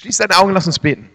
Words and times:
Schließ 0.00 0.16
deine 0.16 0.38
Augen, 0.38 0.54
lass 0.54 0.66
uns 0.66 0.78
beten. 0.78 1.10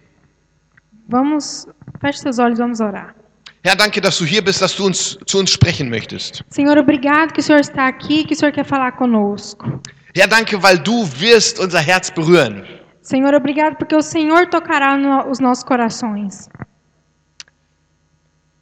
Vamos, 1.07 1.68
feche 1.99 2.20
seus 2.20 2.37
olhos, 2.37 2.59
vamos 2.59 2.79
orar. 2.79 3.15
Herr, 3.63 3.75
danke, 3.75 4.00
dass 4.00 4.19
du 4.19 4.25
hier 4.25 4.43
bist, 4.43 4.61
dass 4.61 4.75
du 4.75 4.85
uns 4.85 5.17
zu 5.25 5.39
uns 5.39 5.50
sprechen 5.50 5.89
möchtest. 5.89 6.43
Senhor, 6.50 6.77
obrigado 6.77 7.33
que 7.33 7.40
o 7.40 7.43
Senhor 7.43 7.61
está 7.61 7.87
aqui, 7.87 8.24
que 8.24 8.36
o 8.36 8.38
Senhor 8.38 8.52
quer 8.52 8.63
falar 8.63 8.92
conosco. 8.92 9.82
Herr, 10.16 10.28
danke, 10.28 10.62
weil 10.62 10.78
du 10.78 11.04
wirst 11.20 11.60
unser 11.60 11.79
Herz 11.79 12.12
berühren. 12.12 12.63
Senhor, 13.02 13.34
obrigado 13.34 13.76
porque 13.76 13.96
o 13.96 14.04
Senhor 14.04 14.46
tocará 14.52 14.96
no, 14.96 15.31
os 15.31 15.40
nossos 15.40 15.63
corações. 15.63 16.47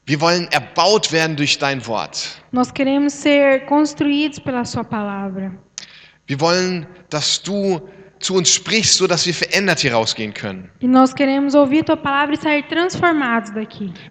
Wir 0.06 0.22
wollen 0.22 0.48
erbaut 0.52 1.12
werden 1.12 1.36
durch 1.36 1.58
dein 1.58 1.86
Wort. 1.86 2.42
Nós 2.54 2.72
queremos 2.72 3.12
ser 3.12 3.66
construídos 3.66 4.40
pela 4.40 4.64
Sua 4.64 4.86
palavra. 4.86 5.52
Wir 6.28 6.40
wollen, 6.40 6.88
dass 7.10 7.42
du 7.44 7.82
zu 8.24 8.36
uns 8.36 8.50
sprichst, 8.54 8.98
so 8.98 9.08
dass 9.08 9.26
wir 9.26 9.34
verändert 9.34 9.80
hier 9.80 9.94
rausgehen 9.94 10.34
können. 10.34 10.70
E 10.80 10.86
e. 10.86 10.90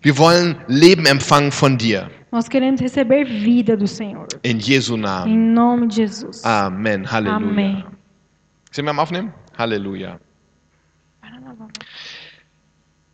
Wir 0.02 0.18
wollen 0.18 0.56
Leben 0.68 1.06
empfangen 1.06 1.50
von 1.52 1.78
dir. 1.78 2.10
Nós 2.30 2.48
queremos 2.48 2.80
receber 2.80 3.24
vida 3.26 3.76
do 3.76 3.86
Senhor. 3.86 4.26
In 4.42 4.58
Jesu 4.58 4.94
Em 4.94 5.00
Namen. 5.00 5.52
nome 5.52 5.88
de 5.88 5.96
Jesus. 6.02 6.42
Amen. 6.44 7.10
Halleluja. 7.10 7.36
Amém. 7.36 7.84
Sind 8.70 8.86
wir 8.86 8.90
am 8.90 8.98
Aufnehmen? 8.98 9.34
Halleluja. 9.58 10.18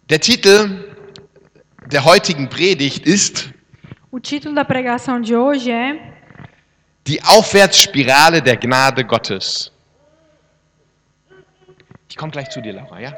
Der 0.09 0.21
Titel 0.21 0.85
der 1.91 2.05
heutigen 2.05 2.49
Predigt 2.49 3.07
ist 3.07 3.53
O 4.11 4.19
título 4.21 4.55
da 4.55 4.65
pregação 4.65 5.21
de 5.21 5.35
hoje 5.35 5.71
é 5.71 6.15
Die 7.07 7.21
Aufwärtsspirale 7.25 8.41
der 8.41 8.57
Gnade 8.57 9.03
Gottes. 9.03 9.73
Komme 12.19 12.33
gleich 12.33 12.51
zu 12.51 12.61
dir, 12.61 12.73
Laura, 12.73 13.01
ja? 13.01 13.13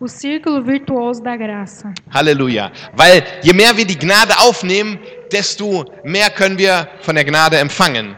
O 0.00 0.06
Círculo 0.08 0.62
Virtuoso 0.64 1.22
da 1.22 1.36
Graça. 1.36 1.92
Halleluja. 2.10 2.72
Weil 2.94 3.22
je 3.42 3.52
mehr 3.52 3.76
wir 3.76 3.84
die 3.84 3.98
Gnade 3.98 4.32
aufnehmen, 4.38 4.98
desto 5.30 5.84
mehr 6.02 6.30
können 6.30 6.56
wir 6.56 6.88
von 7.02 7.14
der 7.14 7.24
Gnade 7.24 7.58
empfangen. 7.58 8.16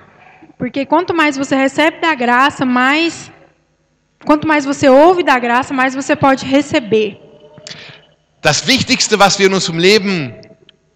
Porque 0.56 0.87
quanto 0.87 1.12
mais 1.12 1.37
você 1.37 1.56
recebe 1.56 2.00
da 2.00 2.14
graça, 2.14 2.65
mais. 2.65 3.33
Quanto 4.25 4.47
mais 4.47 4.65
você 4.65 4.89
ouve 4.89 5.25
da 5.25 5.39
graça, 5.39 5.75
mais 5.75 5.94
você 5.94 6.15
pode 6.15 6.44
receber. 6.44 7.19
Das 8.42 8.69
Wichtigste, 8.69 9.19
was 9.19 9.39
wir 9.39 9.47
in 9.47 9.55
unserem 9.55 9.78
Leben 9.78 10.34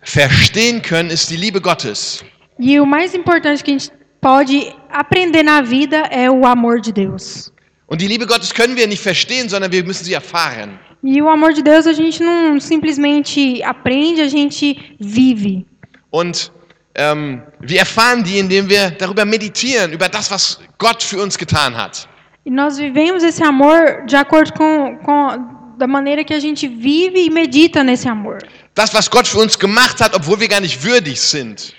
verstehen 0.02 0.80
können, 0.80 1.10
ist 1.10 1.28
die 1.28 1.36
Liebe 1.36 1.60
Gottes. 1.60 2.22
E 2.58 2.78
o 2.78 2.86
mais 2.86 3.14
importante 3.14 3.64
que 3.64 3.70
a 3.70 3.78
gente 3.78 3.90
pode 4.24 4.74
aprender 4.90 5.42
na 5.42 5.60
vida 5.60 5.98
é 6.10 6.30
o 6.30 6.46
amor 6.46 6.80
de 6.80 6.92
Deus. 6.92 7.52
Und 7.86 8.00
die 8.00 8.08
Liebe 8.08 8.26
Gottes 8.26 8.54
können 8.54 8.74
wir 8.74 8.86
nicht 8.88 9.02
verstehen, 9.02 9.50
sondern 9.50 9.70
wir 9.70 9.84
müssen 9.84 10.04
sie 10.04 10.14
erfahren. 10.14 10.78
E 11.02 11.20
o 11.20 11.28
amor 11.28 11.52
de 11.52 11.62
Deus 11.62 11.86
a 11.86 11.92
gente 11.92 12.22
não 12.22 12.58
simplesmente 12.58 13.62
aprende, 13.62 14.22
a 14.22 14.28
gente 14.28 14.96
vive. 14.98 15.66
Und 16.10 16.50
ähm, 16.94 17.42
wir 17.60 17.80
erfahren 17.80 18.24
die, 18.24 18.38
indem 18.38 18.66
wir 18.70 18.92
darüber 18.92 19.26
meditieren, 19.26 19.92
über 19.92 20.08
das, 20.08 20.30
was 20.30 20.58
Gott 20.78 21.02
für 21.02 21.22
uns 21.22 21.36
getan 21.36 21.76
hat. 21.76 22.08
E 22.46 22.50
nós 22.50 22.78
vivemos 22.78 23.22
esse 23.22 23.42
amor 23.42 24.06
de 24.06 24.16
acordo 24.16 24.54
com, 24.54 24.96
com 25.04 25.76
da 25.76 25.86
maneira 25.86 26.24
que 26.24 26.32
a 26.32 26.40
gente 26.40 26.66
vive 26.66 27.26
e 27.26 27.30
medita 27.30 27.84
nesse 27.84 28.08
amor. 28.08 28.38
Das, 28.74 28.94
was 28.94 29.10
Gott 29.10 29.28
für 29.28 29.40
uns 29.40 29.58
gemacht 29.58 30.00
hat, 30.00 30.14
obwohl 30.14 30.40
wir 30.40 30.48
gar 30.48 30.60
nicht 30.60 30.82
würdig 30.82 31.20
sind. 31.20 31.74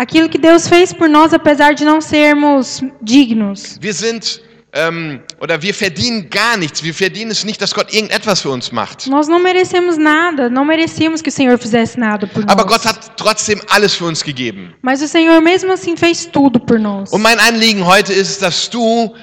Aquilo 0.00 0.30
que 0.30 0.38
Deus 0.38 0.66
fez 0.66 0.94
por 0.94 1.10
nós, 1.10 1.34
apesar 1.34 1.74
de 1.74 1.84
não 1.84 2.00
sermos 2.00 2.80
dignos. 3.02 3.76
Wir 3.82 3.92
sind, 3.92 4.40
ähm, 4.72 5.20
oder 5.38 5.60
wir 5.60 5.74
verdienen 5.74 6.30
gar 6.30 6.56
nichts. 6.56 6.82
Wir 6.82 6.94
verdienen 6.94 7.30
es 7.30 7.44
nicht, 7.44 7.60
dass 7.60 7.74
Gott 7.74 7.92
irgendetwas 7.92 8.40
für 8.40 8.48
uns 8.48 8.72
macht. 8.72 9.08
Nós 9.08 9.28
não 9.28 9.38
merecemos 9.38 9.98
nada, 9.98 10.48
não 10.48 10.64
merecíamos 10.64 11.20
que 11.20 11.28
o 11.28 11.32
Senhor 11.32 11.58
fizesse 11.58 12.00
nada 12.00 12.26
por 12.26 12.42
Aber 12.48 12.64
nós. 12.64 12.72
Gott 12.72 12.86
hat 12.86 13.10
trotzdem 13.18 13.60
alles 13.68 13.94
für 13.94 14.06
uns 14.06 14.22
gegeben. 14.22 14.72
Mas 14.80 15.02
o 15.02 15.06
Senhor 15.06 15.38
mesmo 15.42 15.70
assim 15.70 15.94
fez 15.98 16.24
tudo 16.24 16.58
por 16.58 16.78
nós. 16.78 17.12
Und 17.12 17.20
mein 17.20 17.38
Anliegen 17.38 17.84
heute 17.84 18.14
ist, 18.14 18.40
dass 18.40 18.70
du 18.70 19.14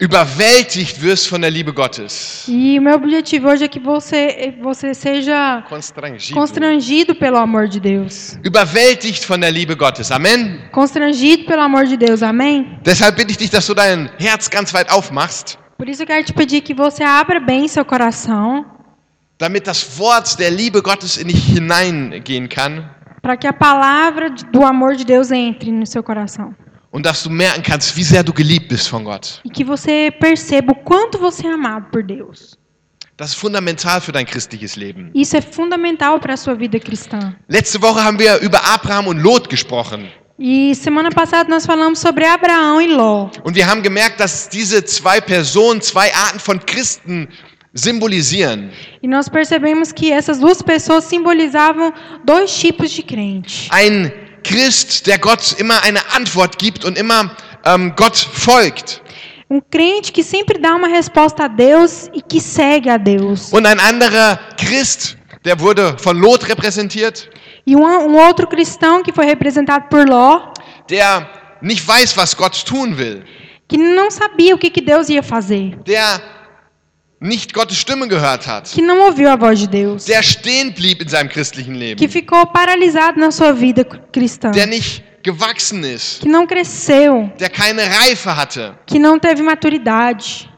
überwältigt 0.00 1.00
wirst 1.00 1.28
von 1.28 1.40
der 1.40 1.50
Liebe 1.50 1.72
Gottes. 1.72 2.46
E 2.48 2.78
o 2.78 2.82
meu 2.82 2.94
objetivo 2.96 3.48
hoje 3.48 3.64
é 3.64 3.68
que 3.68 3.78
você, 3.78 4.54
você 4.60 4.92
seja 4.92 5.62
Constrangido. 5.68 6.38
constrangido 6.38 7.14
pelo 7.14 7.36
amor 7.38 7.68
de 7.68 7.80
Deus. 7.80 8.38
Überwältigt 8.44 9.24
von 9.24 9.38
der 9.40 9.52
Liebe 9.52 9.74
Gottes. 9.76 10.10
Amen. 10.10 10.60
Constrangido 10.72 11.44
pelo 11.44 11.62
amor 11.62 11.86
de 11.86 11.96
Deus, 11.96 12.22
amém? 12.22 12.78
Deshalb 12.84 13.16
bitte 13.16 13.30
ich 13.32 13.38
dich, 13.38 13.50
dass 13.50 13.66
du 13.66 13.74
dein 13.74 14.10
Herz 14.18 14.50
ganz 14.50 14.72
weit 14.74 14.90
aufmachst, 14.90 15.58
Por 15.78 15.88
isso 15.88 16.02
eu 16.02 16.06
quero 16.06 16.24
te 16.24 16.32
pedir 16.32 16.60
que 16.62 16.72
você 16.74 17.02
abra 17.02 17.40
bem 17.40 17.66
seu 17.68 17.84
coração, 17.84 18.64
damit 19.38 19.66
das 19.66 19.98
Wort 19.98 20.36
der 20.38 20.50
Liebe 20.50 20.80
Gottes 20.80 21.16
in 21.16 21.28
dich 21.28 21.46
hineingehen 21.48 22.48
kann 22.48 22.90
para 23.20 23.38
que 23.38 23.46
a 23.46 23.52
palavra 23.54 24.28
do 24.52 24.62
amor 24.64 24.94
de 24.96 25.04
Deus 25.04 25.30
entre 25.30 25.72
no 25.72 25.86
seu 25.86 26.02
coração. 26.02 26.54
Und 26.94 27.04
dass 27.04 27.24
du 27.24 27.28
merken 27.28 27.60
kannst, 27.60 27.96
wie 27.96 28.04
sehr 28.04 28.22
du 28.22 28.32
geliebt 28.32 28.68
bist 28.68 28.86
von 28.86 29.02
Gott. 29.02 29.40
E 29.44 29.50
que 29.50 29.64
você 29.64 30.12
perceba 30.12 30.72
o 30.72 30.76
quanto 30.76 31.18
você 31.18 31.48
é 31.48 31.52
amado 31.52 31.90
por 31.90 32.04
Deus. 32.04 32.56
Das 33.16 33.30
ist 33.30 33.36
fundamental 33.36 34.00
für 34.00 34.12
dein 34.12 34.24
christliches 34.24 34.76
Leben. 34.76 35.10
Isso 35.12 35.36
é 35.36 35.42
fundamental 35.42 36.20
para 36.20 36.34
a 36.34 36.36
sua 36.36 36.54
vida 36.54 36.78
cristã. 36.78 37.34
Letzte 37.48 37.82
Woche 37.82 38.00
haben 38.00 38.18
wir 38.18 38.36
über 38.42 38.64
Abraham 38.64 39.08
und 39.08 39.20
Lot 39.20 39.48
gesprochen. 39.48 40.08
E 40.38 40.74
semana 40.76 41.10
passada 41.10 41.48
nós 41.48 41.66
falamos 41.66 41.98
sobre 41.98 42.26
Abraão 42.26 42.80
e 42.80 42.86
Ló. 42.86 43.28
Und 43.42 43.56
wir 43.56 43.66
haben 43.66 43.82
gemerkt, 43.82 44.20
dass 44.20 44.48
diese 44.48 44.84
zwei 44.84 45.20
Personen 45.20 45.80
zwei 45.80 46.14
Arten 46.14 46.38
von 46.38 46.60
Christen 46.64 47.28
symbolisieren. 47.74 48.70
E 49.02 49.08
nós 49.08 49.28
percebemos 49.28 49.90
que 49.90 50.12
essas 50.12 50.38
duas 50.38 50.62
pessoas 50.62 51.04
simbolizavam 51.04 51.92
dois 52.24 52.56
tipos 52.56 52.92
de 52.92 53.02
crente. 53.02 53.68
Ein 53.70 54.12
Christ, 54.44 55.06
der 55.06 55.18
Gott 55.18 55.56
immer 55.58 55.82
eine 55.82 56.00
Antwort 56.14 56.58
gibt 56.58 56.84
und 56.84 56.96
immer 56.96 57.34
ähm, 57.64 57.92
Gott 57.96 58.16
folgt. 58.16 59.02
Um 59.48 59.60
crente 59.70 60.12
que 60.12 60.22
sempre 60.22 60.58
dá 60.58 60.74
uma 60.74 60.88
resposta 60.88 61.44
a 61.44 61.48
Deus 61.48 62.08
e 62.14 62.20
que 62.22 62.40
segue 62.40 62.90
a 62.90 62.98
Deus. 62.98 63.52
Und 63.52 63.66
ein 63.66 63.80
anderer 63.80 64.38
Christ, 64.56 65.16
der 65.44 65.58
wurde 65.60 65.96
von 65.98 66.18
Lot 66.18 66.48
repräsentiert, 66.48 67.28
E 67.66 67.74
um, 67.74 67.82
um 67.82 68.16
outro 68.18 68.46
cristão 68.46 69.02
que 69.02 69.12
foi 69.12 69.24
representado 69.24 69.88
por 69.88 70.06
Ló, 70.06 70.52
der 70.88 71.26
nicht 71.62 71.86
weiß, 71.86 72.14
was 72.16 72.34
Gott 72.34 72.64
tun 72.66 72.96
will, 72.98 73.22
que 73.66 73.78
não 73.78 74.10
sabia 74.10 74.54
o 74.54 74.58
que, 74.58 74.68
que 74.68 74.82
Deus 74.82 75.08
ia 75.08 75.22
fazer, 75.22 75.74
der 75.86 76.20
nicht 77.24 77.52
Gottes 77.54 77.78
Stimme 77.78 78.06
gehört 78.06 78.46
hat, 78.46 78.70
que 78.70 78.82
não 78.82 79.06
ouviu 79.06 79.28
a 79.30 79.36
voz 79.36 79.58
de 79.58 79.66
Deus, 79.66 80.04
der 80.04 80.22
stehen 80.22 80.72
blieb 80.72 81.02
in 81.02 81.08
seinem 81.08 81.28
christlichen 81.28 81.72
que 81.72 81.78
Leben, 81.78 82.08
ficou 82.08 82.46
paralisado 82.46 83.18
na 83.18 83.30
sua 83.30 83.52
vida 83.52 83.84
cristã, 84.12 84.50
der 84.50 84.66
nicht 84.66 85.02
gewachsen 85.22 85.82
ist, 85.84 86.20
que 86.20 86.28
não 86.28 86.46
cresceu, 86.46 87.30
der 87.38 87.48
keine 87.48 87.82
Reife 87.82 88.36
hatte. 88.36 88.74
que 88.86 88.98
não 88.98 89.18
teve 89.18 89.42
maturidade. 89.42 90.48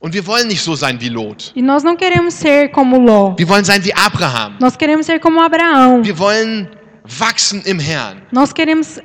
Und 0.00 0.14
wir 0.14 0.24
wollen 0.28 0.46
nicht 0.46 0.62
so 0.62 0.76
sein 0.76 1.00
wie 1.00 1.08
Lot. 1.08 1.50
E 1.56 1.62
nós 1.62 1.82
não 1.82 1.96
queremos 1.96 2.34
ser 2.34 2.68
como 2.70 2.98
Ló. 2.98 3.34
Wir 3.36 3.48
wollen 3.48 3.64
sein 3.64 3.82
wie 3.84 3.92
Abraham. 3.92 4.56
Nós 4.60 4.76
queremos 4.76 5.06
ser 5.06 5.18
como 5.18 5.40
Abraão. 5.40 6.04
Wir 6.04 6.16
wollen 6.16 6.68
wachsen 7.02 7.62
im 7.64 7.80
Herrn. 7.80 8.22
Nós 8.30 8.52
queremos 8.52 9.00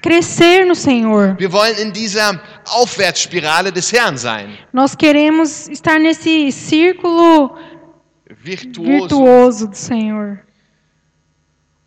crescer 0.00 0.64
no 0.64 0.74
Senhor. 0.74 1.36
Wir 1.38 1.52
wollen 1.52 1.76
in 1.78 1.92
dieser 1.92 2.40
Aufwärtsspirale 2.70 3.72
des 3.72 3.92
Herrn 3.92 4.16
sein. 4.16 4.58
Nós 4.72 4.94
queremos 4.94 5.68
estar 5.68 5.98
nesse 5.98 6.50
círculo 6.52 7.56
Virtuoso. 8.42 8.90
virtuoso 8.90 9.68
do 9.68 9.76
Senhor. 9.76 10.38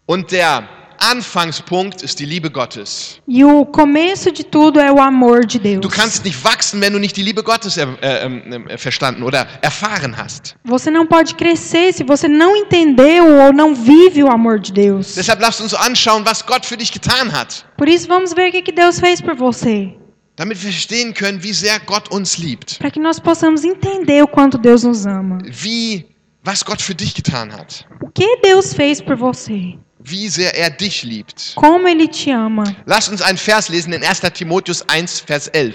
Und 0.08 0.32
der 0.32 0.68
Anfangspunkt 1.02 2.04
ist 2.04 2.20
die 2.20 2.26
Liebe 2.26 2.52
Gottes. 2.52 3.20
E 3.28 3.44
o 3.44 3.66
começo 3.66 4.32
de 4.32 4.44
tudo 4.44 4.80
é 4.80 4.92
o 4.92 5.02
amor 5.02 5.46
de 5.46 5.58
Deus. 5.58 5.82
Du 5.82 5.90
kannst 5.90 6.24
nicht 6.24 6.44
wachsen, 6.44 6.80
wenn 6.80 6.94
du 6.94 7.00
nicht 7.00 7.18
die 7.18 7.24
Liebe 7.24 7.42
Gottes 7.42 7.76
äh, 7.78 7.88
äh, 8.02 8.28
äh, 8.28 8.78
verstanden 8.78 9.24
oder 9.24 9.48
erfahren 9.64 10.16
hast. 10.16 10.56
Você 10.64 10.92
não 10.92 11.08
pode 11.08 11.34
crescer 11.34 11.92
se 11.94 12.04
você 12.04 12.28
não 12.28 12.56
entendeu 12.56 13.26
ou 13.26 13.52
não 13.52 13.74
vive 13.74 14.24
o 14.24 14.30
amor 14.30 14.60
de 14.60 14.72
Deus. 14.72 15.16
Deshalb 15.16 15.42
lasst 15.42 15.62
uns 15.62 15.74
anschauen, 15.74 16.24
was 16.24 16.44
Gott 16.46 16.68
für 16.68 16.78
dich 16.78 16.92
getan 16.92 17.32
hat, 17.32 17.66
Por 17.78 17.90
isso, 17.90 18.08
vamos 18.08 18.32
ver 18.34 18.50
o 18.50 18.64
que 18.64 18.72
Deus 18.72 19.00
fez 19.00 19.22
por 19.22 19.36
você. 19.36 19.96
Damit 20.36 20.62
wir 20.64 20.72
verstehen 20.72 21.14
können, 21.14 21.42
wie 21.44 21.54
sehr 21.54 21.80
Gott 21.80 22.10
uns 22.12 22.38
liebt, 22.38 22.80
Para 22.80 22.92
que 22.92 23.00
nós 23.00 23.20
possamos 23.20 23.64
entender 23.64 24.24
o 24.24 24.28
quanto 24.28 24.58
Deus 24.58 24.84
nos 24.84 25.06
ama. 25.06 25.40
wie 25.46 26.06
was 26.44 26.64
Gott 26.66 26.82
für 26.82 26.96
dich 26.96 27.14
getan 27.14 27.52
hat, 27.52 27.86
O 28.02 28.10
que 28.10 28.26
Deus 28.44 28.74
fez 28.74 29.02
por 29.02 29.16
você. 29.18 29.78
wie 30.04 30.28
sehr 30.30 30.56
er 30.58 30.70
dich 30.72 31.04
liebt. 31.04 31.54
Como 31.56 31.88
Ele 31.88 32.08
te 32.08 32.32
ama. 32.32 32.64
Lass 32.86 33.08
uns 33.10 33.22
einen 33.22 33.38
Vers 33.38 33.70
lesen 33.70 33.94
in 33.94 34.04
1. 34.04 34.22
Timotheus 34.34 34.84
1, 34.88 35.20
Vers 35.20 35.48
11. 35.54 35.74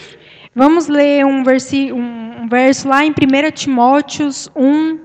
Vamos 0.55 0.89
ler 0.89 1.25
um, 1.25 1.45
versi 1.45 1.93
um 1.93 2.27
um 2.47 2.49
verso 2.49 2.89
lá 2.89 3.05
em 3.05 3.11
1 3.11 3.51
Timóteos 3.55 4.49
1, 4.55 5.01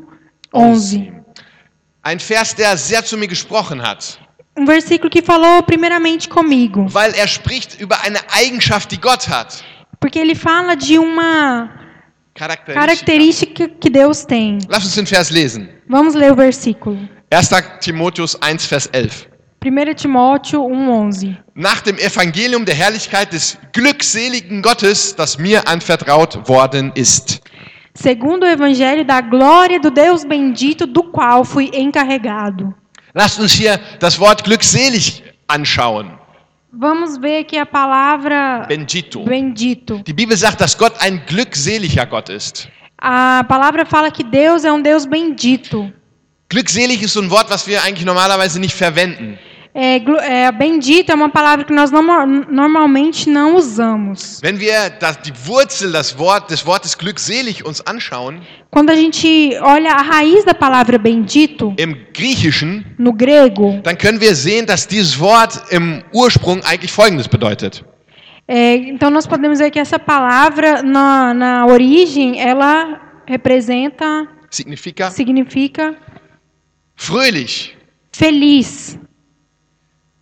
11. 0.54 1.12
Ein 2.04 2.20
Vers, 2.20 2.56
der 2.56 2.78
sehr 2.78 3.04
zu 3.04 3.18
mir 3.18 3.28
gesprochen 3.28 3.82
hat. 3.82 4.20
Um 4.58 4.66
versículo 4.66 5.10
que 5.10 5.22
falou 5.22 5.64
primeiramente 5.64 6.28
comigo, 6.28 6.88
weil 6.90 7.14
er 7.16 7.28
spricht 7.28 7.80
über 7.80 8.02
eine 8.04 8.20
Eigenschaft, 8.32 8.92
die 8.92 8.98
Gott 9.00 9.28
hat. 9.30 9.64
porque 10.00 10.20
ele 10.20 10.36
fala 10.36 10.76
de 10.76 10.98
uma 10.98 11.70
Charakteristika. 12.34 12.80
característica 12.80 13.68
que 13.70 13.90
Deus 13.90 14.26
tem. 14.26 14.58
Lass 14.70 14.86
uns 14.86 14.96
den 14.96 15.06
Vers 15.06 15.30
lesen. 15.30 15.70
Vamos 15.88 16.16
ler 16.16 16.32
o 16.32 16.36
versículo. 16.36 16.98
1. 17.32 17.80
Timotheus 17.80 18.36
1, 18.42 18.66
Vers 18.66 18.90
11. 18.94 19.28
1 19.64 19.96
Timóteo 19.96 20.66
1:11. 20.66 21.38
Nach 21.54 21.82
dem 21.82 21.98
Evangelium 22.00 22.66
der 22.66 22.74
Herrlichkeit 22.76 23.32
des 23.32 23.58
glückseligen 23.74 24.62
Gottes, 24.62 25.16
das 25.16 25.38
mir 25.38 25.68
anvertraut 25.68 26.48
worden 26.50 26.92
ist. 26.96 27.42
Segundo 27.94 28.46
o 28.46 28.50
evangelho 28.50 29.06
da 29.06 29.22
glória 29.22 29.80
do 29.80 29.92
Deus 29.92 30.24
bendito, 30.26 30.88
do 30.88 31.04
qual 31.04 31.44
fui 31.46 31.70
encarregado. 31.74 32.74
Lasst 33.14 33.40
uns 33.40 33.52
hier 33.52 33.80
das 34.00 34.20
Wort 34.20 34.44
glückselig 34.44 35.24
anschauen. 35.48 36.18
Vamos 36.72 37.18
ver 37.18 37.42
aqui 37.42 37.58
a 37.58 37.66
palavra 37.66 38.66
Bendito. 38.68 39.26
bendito. 39.26 39.98
Die 40.04 40.14
Bibel 40.14 40.38
sagt, 40.38 40.62
dass 40.62 40.78
Gott 40.78 40.94
ein 41.00 41.22
glückseliger 41.26 42.06
Gott 42.06 42.30
ist. 42.30 42.70
A 42.98 43.44
palavra 43.44 43.86
fala 43.86 44.10
que 44.10 44.24
Deus 44.24 44.64
é 44.64 44.72
um 44.72 44.82
Deus 44.82 45.06
bendito. 45.06 45.92
Glückselig 46.48 47.02
ist 47.02 47.14
so 47.14 47.22
ein 47.22 47.30
Wort, 47.30 47.50
was 47.50 47.68
wir 47.68 47.84
eigentlich 47.84 48.06
normalerweise 48.06 48.60
nicht 48.60 48.74
verwenden. 48.74 49.38
É, 49.74 49.96
é, 50.46 50.52
bendito 50.52 51.12
é 51.14 51.16
uma 51.16 51.30
palavra 51.30 51.64
que 51.64 51.72
nós 51.74 51.92
norma- 51.92 52.26
normalmente 52.26 53.30
não 53.30 53.56
usamos. 53.56 54.42
Wenn 54.44 54.58
wir 54.60 54.90
das, 55.00 55.16
die 55.18 55.32
Wurzel 55.48 55.94
das 55.94 56.18
Wort, 56.20 56.50
des 56.50 56.66
Wortes 56.66 56.94
glückselig 56.98 57.66
uns 57.66 57.82
anschauen, 57.88 58.42
Quando 58.70 58.90
a 58.90 58.96
gente 58.96 59.58
olha 59.62 59.94
a 59.94 60.02
raiz 60.02 60.44
da 60.44 60.54
palavra 60.54 60.98
bendito, 60.98 61.74
im 61.80 61.96
Griechischen, 62.14 62.84
no 62.98 63.14
grego, 63.14 63.80
dann 63.84 63.98
können 63.98 64.20
wir 64.20 64.36
sehen, 64.36 64.66
dass 64.66 64.86
dieses 64.86 65.18
Wort 65.18 65.62
im 65.72 66.04
Ursprung 66.12 66.62
eigentlich 66.66 66.92
Folgendes 66.92 67.30
bedeutet. 67.30 67.82
é, 68.50 68.76
então 68.76 69.10
nós 69.10 69.26
podemos 69.26 69.60
ver 69.60 69.72
que 69.72 69.80
essa 69.80 69.98
palavra, 69.98 70.82
na, 70.84 71.34
na 71.34 71.66
origem, 71.66 72.42
ela 72.42 73.00
representa, 73.26 74.28
Significa 74.50 75.10
significa 75.12 75.96
fröhlich, 76.96 77.78
feliz. 78.12 78.98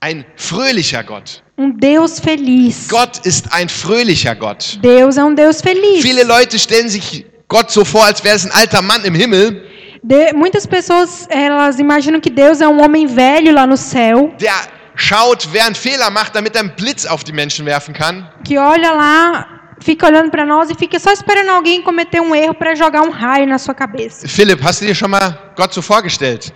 Ein 0.02 0.26
fröhlicher 0.36 1.04
Gott. 1.04 1.44
Um 1.58 1.78
Deus 1.80 2.20
feliz. 2.20 2.88
Gott 2.90 3.20
ist 3.26 3.52
ein 3.52 3.68
fröhlicher 3.68 4.36
Gott. 4.36 4.80
Deus 4.82 5.18
é 5.18 5.24
um 5.24 5.36
Deus 5.36 5.62
feliz. 5.62 6.02
Viele 6.02 6.24
Leute 6.24 6.58
stellen 6.58 6.88
sich 6.90 7.26
Gott 7.48 7.70
so 7.72 7.84
vor, 7.84 8.06
als 8.06 8.24
wäre 8.24 8.36
es 8.36 8.46
ein 8.46 8.52
alter 8.52 8.82
Mann 8.82 9.04
im 9.04 9.16
Himmel, 9.16 9.66
De- 10.02 10.32
muitas 10.34 10.66
pessoas 10.66 11.28
elas 11.30 11.78
imaginam 11.78 12.22
que 12.22 12.30
Deus 12.30 12.62
é 12.62 12.68
um 12.68 12.80
homem 12.82 13.06
velho 13.06 13.52
lá 13.52 13.68
no 13.68 13.76
céu, 13.76 14.32
der 14.40 14.54
schaut, 14.96 15.46
wer 15.52 15.66
einen 15.66 15.76
Fehler 15.76 16.10
macht, 16.10 16.34
damit 16.34 16.56
er 16.56 16.62
einen 16.62 16.74
Blitz 16.78 17.06
auf 17.06 17.26
die 17.26 17.34
Menschen 17.34 17.66
werfen 17.66 17.94
kann. 17.94 18.26
que 18.48 18.58
olha 18.58 18.94
lá, 18.94 19.76
fica 19.82 20.08
olhando 20.08 20.32
para 20.32 20.46
nós 20.46 20.70
e 20.70 20.76
fica 20.76 20.98
só 21.00 21.12
esperando 21.12 21.50
alguém 21.50 21.82
cometer 21.82 22.22
um 22.22 22.34
erro 22.34 22.54
para 22.54 22.76
jogar 22.76 23.02
um 23.02 23.10
raio 23.10 23.46
na 23.46 23.58
sua 23.58 23.74
cabeça. 23.74 24.26
Philipp, 24.26 24.64
hast 24.64 24.80
du 24.82 24.86
dir 24.86 24.96
schon 24.96 25.12
mal 25.12 25.52
Gott 25.58 25.74
so 25.74 25.82
vorgestellt? 25.82 26.54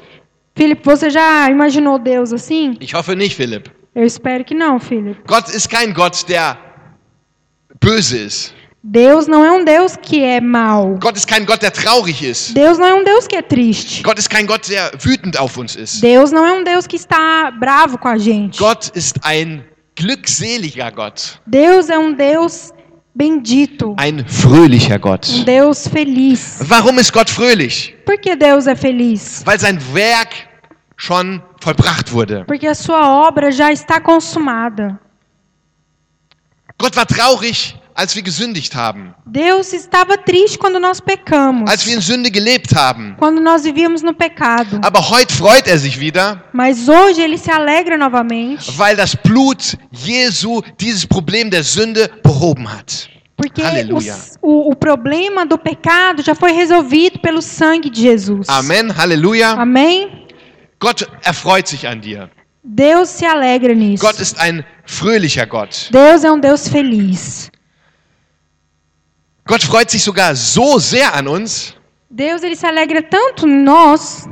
Felipe, 0.56 0.82
você 0.84 1.10
já 1.10 1.50
imaginou 1.50 1.98
Deus 1.98 2.32
assim? 2.32 2.78
Ich 2.80 2.96
hoffe 2.96 3.16
nicht, 3.16 3.36
Philipp. 3.36 3.72
Eu 3.96 4.06
espero 4.06 4.44
que 4.44 4.54
não, 4.54 4.80
Felipe. 4.80 5.22
Gott 5.28 5.50
ist 5.50 5.68
kein 5.68 5.94
Gott, 5.94 6.26
der 6.28 6.58
böse 7.82 8.18
ist. 8.26 8.54
Deus 8.86 9.28
não 9.28 9.46
é 9.46 9.52
um 9.52 9.64
Deus 9.64 9.96
que 9.96 10.22
é 10.22 10.42
mau. 10.42 10.98
Gott 11.00 11.18
ist 11.18 11.28
kein 11.28 11.46
Gott, 11.46 11.62
der 11.62 11.72
traurig 11.72 12.22
ist. 12.22 12.54
Deus 12.54 12.78
não 12.78 12.86
é 12.88 12.94
um 12.94 13.04
Deus 13.04 13.28
que 13.28 13.36
é 13.36 13.42
triste. 13.42 14.04
Gott 14.04 14.20
ist 14.20 14.30
kein 14.30 14.46
Gott, 14.46 14.70
der 14.70 14.92
wütend 15.00 15.38
auf 15.38 15.58
uns 15.58 15.76
ist. 15.76 16.02
Deus 16.02 16.32
não 16.32 16.46
é 16.46 16.52
um 16.52 16.64
Deus 16.64 16.86
que 16.86 16.98
está 16.98 17.50
bravo 17.52 17.98
com 17.98 18.10
a 18.10 18.18
gente. 18.18 18.60
Gott 18.60 18.92
ist 18.94 19.20
ein 19.24 19.64
glückseliger 19.96 20.92
Gott, 20.92 21.40
Deus 21.48 21.90
é 21.90 21.98
um 21.98 22.14
Deus 22.14 22.74
bendito, 23.14 23.96
ein 23.98 24.26
fröhlicher 24.28 24.96
um 24.96 25.02
Gott. 25.02 25.28
Deus 25.48 25.88
feliz. 25.88 26.60
Warum 26.68 27.00
ist 27.00 27.12
Gott 27.12 27.30
fröhlich? 27.30 27.96
Por 28.06 28.18
que 28.20 28.36
Deus 28.36 28.68
é 28.68 28.76
feliz? 28.76 29.42
Weil 29.46 29.60
sein 29.60 29.80
Werk 29.94 30.30
schon 30.98 31.42
vollbracht 31.62 32.12
wurde. 32.12 32.44
Porque 32.46 32.68
a 32.68 32.76
sua 32.76 33.28
obra 33.28 33.52
já 33.52 33.72
está 33.72 34.00
consumada. 34.00 35.00
Gott 36.78 36.96
war 36.96 37.06
traurig, 37.06 37.76
als 37.96 38.16
wir 38.16 38.22
gesündigt 38.24 38.76
haben, 38.76 39.14
Deus 39.26 39.74
estava 39.74 40.18
triste 40.18 40.58
quando 40.58 40.80
nós 40.80 41.00
pecamos, 41.02 41.70
als 41.70 41.86
wir 41.86 41.94
in 41.96 42.02
Sünde 42.02 42.30
gelebt 42.32 42.74
haben. 42.76 43.16
quando 43.18 43.40
nós 43.42 43.64
vivíamos 43.64 44.02
no 44.02 44.14
pecado. 44.14 44.80
Aber 44.84 45.00
heute 45.10 45.34
freut 45.34 45.68
er 45.68 45.78
sich 45.78 46.00
wieder, 46.00 46.44
Mas 46.54 46.88
hoje 46.88 47.22
ele 47.22 47.38
se 47.38 47.52
alegra 47.52 47.98
novamente, 47.98 48.72
weil 48.78 48.96
das 48.96 49.16
Blut 49.16 49.78
Jesu 49.92 50.62
dieses 50.80 51.06
Problem 51.06 51.50
der 51.50 51.64
Sünde 51.64 52.10
behoben 52.24 52.68
hat. 52.72 53.10
porque 53.36 53.62
os- 53.94 54.38
o, 54.42 54.72
o 54.72 54.76
problema 54.76 55.46
do 55.46 55.58
pecado 55.58 56.22
já 56.24 56.34
foi 56.36 56.52
resolvido 56.54 57.20
pelo 57.20 57.42
sangue 57.42 57.90
de 57.90 58.02
Jesus. 58.02 58.48
Amen, 58.48 58.90
Halleluja. 58.96 59.50
Amém? 59.52 60.28
Gott 60.80 61.06
erfreut 61.26 61.68
sich 61.68 61.86
an 61.88 62.00
dir. 62.00 62.30
Deus 62.64 63.10
se 63.10 63.26
alegra 63.26 63.74
nisso. 63.74 64.06
Gott 64.06 64.20
ist 64.22 64.40
ein 64.40 64.64
fröhlicher 64.86 65.46
Gott. 65.46 65.90
Deus 65.92 66.24
é 66.24 66.32
um 66.32 66.40
Deus 66.40 66.68
feliz. 66.70 67.50
Gott 69.46 69.64
freut 69.64 69.90
sich 69.90 70.04
sogar 70.04 70.36
so 70.36 70.80
sehr 70.80 71.14
an 71.14 71.28
uns, 71.28 71.76
Deus 72.10 72.44
ele 72.44 72.56
se 72.56 72.66
alegra 72.68 73.02
tanto 73.02 73.46
nós 73.48 74.28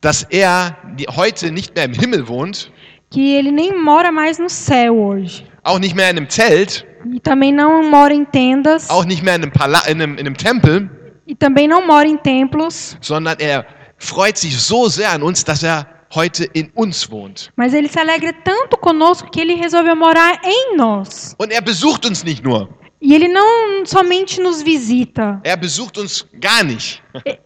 dass 0.00 0.22
er 0.30 0.76
heute 1.16 1.50
nicht 1.50 1.74
mehr 1.74 1.84
im 1.86 1.92
Himmel 1.92 2.28
wohnt, 2.28 2.70
que 3.10 3.34
ele 3.36 3.50
nem 3.50 3.76
mora 3.76 4.12
mais 4.12 4.38
no 4.38 4.48
céu 4.48 4.94
hoje. 4.96 5.44
auch 5.64 5.78
nicht 5.80 5.94
mehr 5.96 6.10
in 6.10 6.16
einem 6.18 6.28
Zelt, 6.28 6.86
E 7.14 7.20
também 7.20 7.52
não 7.52 7.88
mora 7.90 8.12
em 8.14 8.24
tendas. 8.24 8.88
auch 8.90 9.04
nicht 9.04 9.22
mehr 9.22 9.34
in 9.36 9.42
einem, 9.42 9.52
Pala 9.52 9.80
in 9.88 10.00
einem, 10.00 10.14
in 10.14 10.20
einem 10.26 10.36
Tempel, 10.36 10.88
E 11.26 11.34
também 11.34 11.66
não 11.68 11.86
mora 11.86 12.06
em 12.06 12.16
templos. 12.16 12.96
sondern 13.00 13.36
er 13.40 13.66
freut 13.98 14.38
sich 14.38 14.56
so 14.56 14.88
sehr 14.88 15.10
an 15.12 15.22
uns, 15.22 15.42
dass 15.44 15.62
er 15.62 15.86
heute 16.14 16.44
in 16.54 16.70
uns 16.76 17.10
wohnt. 17.10 17.50
Mas 17.56 17.74
ele 17.74 17.88
se 17.88 17.98
alegra 17.98 18.32
tanto 18.32 18.76
conosco 18.78 19.28
que 19.30 19.40
ele 19.40 19.54
resolveu 19.54 19.94
morar 19.96 20.40
em 20.44 20.76
nós. 20.76 21.34
Und 21.38 21.52
er 21.52 21.60
besucht 21.60 22.06
uns 22.06 22.22
nicht 22.24 22.42
nur, 22.44 22.68
E 23.00 23.14
ele 23.14 23.28
não 23.28 23.86
somente 23.86 24.40
nos 24.40 24.60
visita. 24.62 25.40
er 25.44 25.56
besucht 25.56 25.98
uns 26.00 26.26
gar 26.34 26.64
nicht, 26.64 27.00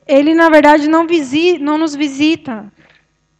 Ele, 0.07 0.35
na 0.35 0.49
verdade, 0.49 0.89
não, 0.89 1.07
visi 1.07 1.59
não 1.59 1.77
nos 1.77 1.95
visita. 1.95 2.73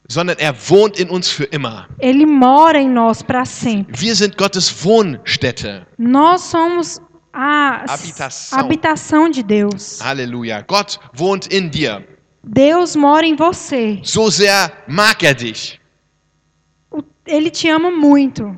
sondern 0.09 0.37
er 0.39 0.53
wohnt 0.69 1.01
in 1.01 1.09
uns 1.11 1.31
für 1.31 1.49
immer. 1.51 1.89
Ele 1.99 2.27
mora 2.27 2.79
em 2.79 2.89
nós 2.91 3.23
para 3.23 3.47
sempre. 3.47 3.97
Wir 3.99 4.15
sind 4.15 4.37
Gottes 4.37 4.71
Wohnstätte. 4.85 5.87
Nós 5.99 6.43
somos 6.43 7.01
a 7.33 7.85
Habitação. 7.91 8.59
habitação 8.59 9.31
de 9.31 9.43
Deus. 9.43 9.99
Halleluja. 10.03 10.63
Gott 10.69 10.99
wohnt 11.19 11.47
in 11.51 11.71
dir. 11.71 12.07
Deus 12.45 12.95
mora 12.95 13.25
em 13.25 13.35
você. 13.37 14.01
So 14.05 14.29
sehr 14.31 14.71
mag 14.87 15.25
er 15.25 15.35
dich. 15.35 15.81
Ele 17.27 17.51
te 17.51 17.69
ama 17.71 17.91
muito. 17.91 18.55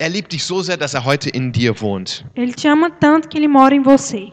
Er 0.00 0.08
liebt 0.08 0.32
dich 0.32 0.44
so 0.44 0.62
sehr, 0.62 0.78
dass 0.78 0.94
er 0.94 1.04
heute 1.04 1.28
in 1.28 1.52
dir 1.52 1.78
wohnt. 1.82 2.24
Ele 2.34 2.52
te 2.54 2.66
ama 2.68 2.88
tanto 2.88 3.28
que 3.28 3.36
ele 3.36 3.48
mora 3.48 3.74
em 3.74 3.82
você. 3.82 4.32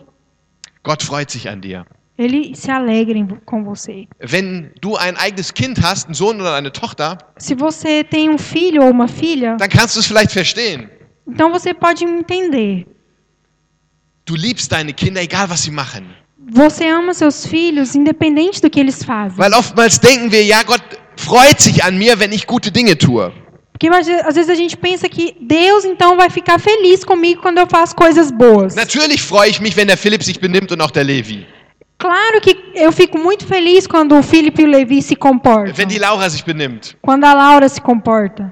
Gott 0.82 1.04
freut 1.04 1.30
sich 1.30 1.50
an 1.50 1.60
dir. 1.60 1.86
Ele 2.18 2.56
se 2.56 2.72
alegra 2.72 3.18
em 3.18 3.28
com 3.46 3.66
você. 3.66 4.08
Wenn 4.22 4.72
du 4.80 4.96
ein 4.96 5.18
eigenes 5.18 5.54
Kind 5.54 5.82
hast, 5.84 6.06
einen 6.06 6.14
Sohn 6.16 6.40
oder 6.40 6.56
eine 6.56 6.72
Tochter, 6.72 7.18
Se 7.38 7.54
você 7.54 8.02
tem 8.06 8.30
um 8.30 8.38
filho 8.38 8.82
ou 8.82 8.92
uma 8.92 9.10
filha, 9.10 9.58
dann 9.58 9.68
kannst 9.70 9.98
du 9.98 10.00
es 10.00 10.06
vielleicht 10.08 10.32
verstehen. 10.32 10.90
então 11.28 11.52
você 11.52 11.74
pode 11.74 12.06
entender. 12.06 12.86
Du 14.26 14.36
liebst 14.36 14.72
deine 14.72 14.94
Kinder, 14.94 15.22
egal 15.22 15.50
was 15.50 15.64
sie 15.64 15.72
machen. 15.72 16.06
Você 16.50 16.86
ama 16.88 17.14
seus 17.14 17.46
filhos 17.46 17.94
independente 17.94 18.62
do 18.62 18.70
que 18.70 18.80
eles 18.80 19.04
fazem. 19.04 19.38
Weil 19.38 19.54
oftmals 19.54 20.00
denken 20.00 20.32
wir, 20.32 20.46
ja, 20.46 20.64
Gott 20.64 20.82
freut 21.18 21.60
sich 21.60 21.84
an 21.84 21.98
mir, 21.98 22.18
wenn 22.20 22.32
ich 22.32 22.48
gute 22.48 22.72
Dinge 22.72 22.98
tue. 22.98 23.34
Porque 23.80 23.88
às 23.90 24.36
vezes 24.36 24.50
a 24.50 24.56
gente 24.56 24.76
pensa 24.76 25.08
que 25.08 25.36
Deus 25.40 25.86
então 25.86 26.18
vai 26.18 26.32
ficar 26.32 26.60
feliz 26.60 27.04
comigo 27.04 27.42
quando 27.42 27.60
eu 27.60 27.68
faço 27.68 27.96
coisas 27.96 28.32
boas. 28.32 28.74
Natürlich 28.76 29.22
freue 29.22 29.50
ich 29.50 29.62
mich, 29.62 29.76
wenn 29.78 29.86
der 29.86 29.98
Philipp 29.98 30.24
sich 30.24 30.40
benimmt 30.40 30.72
und 30.72 30.82
auch 30.82 30.92
der 30.92 31.04
Levi. 31.04 31.46
Claro 32.00 32.42
que 32.42 32.56
eu 32.76 32.92
fico 32.92 33.18
muito 33.20 33.46
feliz 33.46 33.88
quando 33.88 34.18
o 34.18 34.24
Felipe 34.24 34.64
e 34.64 34.66
o 34.66 34.68
Levi 34.68 35.02
se 35.02 35.16
comportam. 35.16 35.74
Wenn 35.76 35.88
die 35.88 36.00
Laura 36.00 36.28
sich 36.30 36.44
benimmt. 36.44 36.96
Quando 37.02 37.26
a 37.26 37.34
Laura 37.34 37.70
se 37.70 37.80
comporta. 37.80 38.52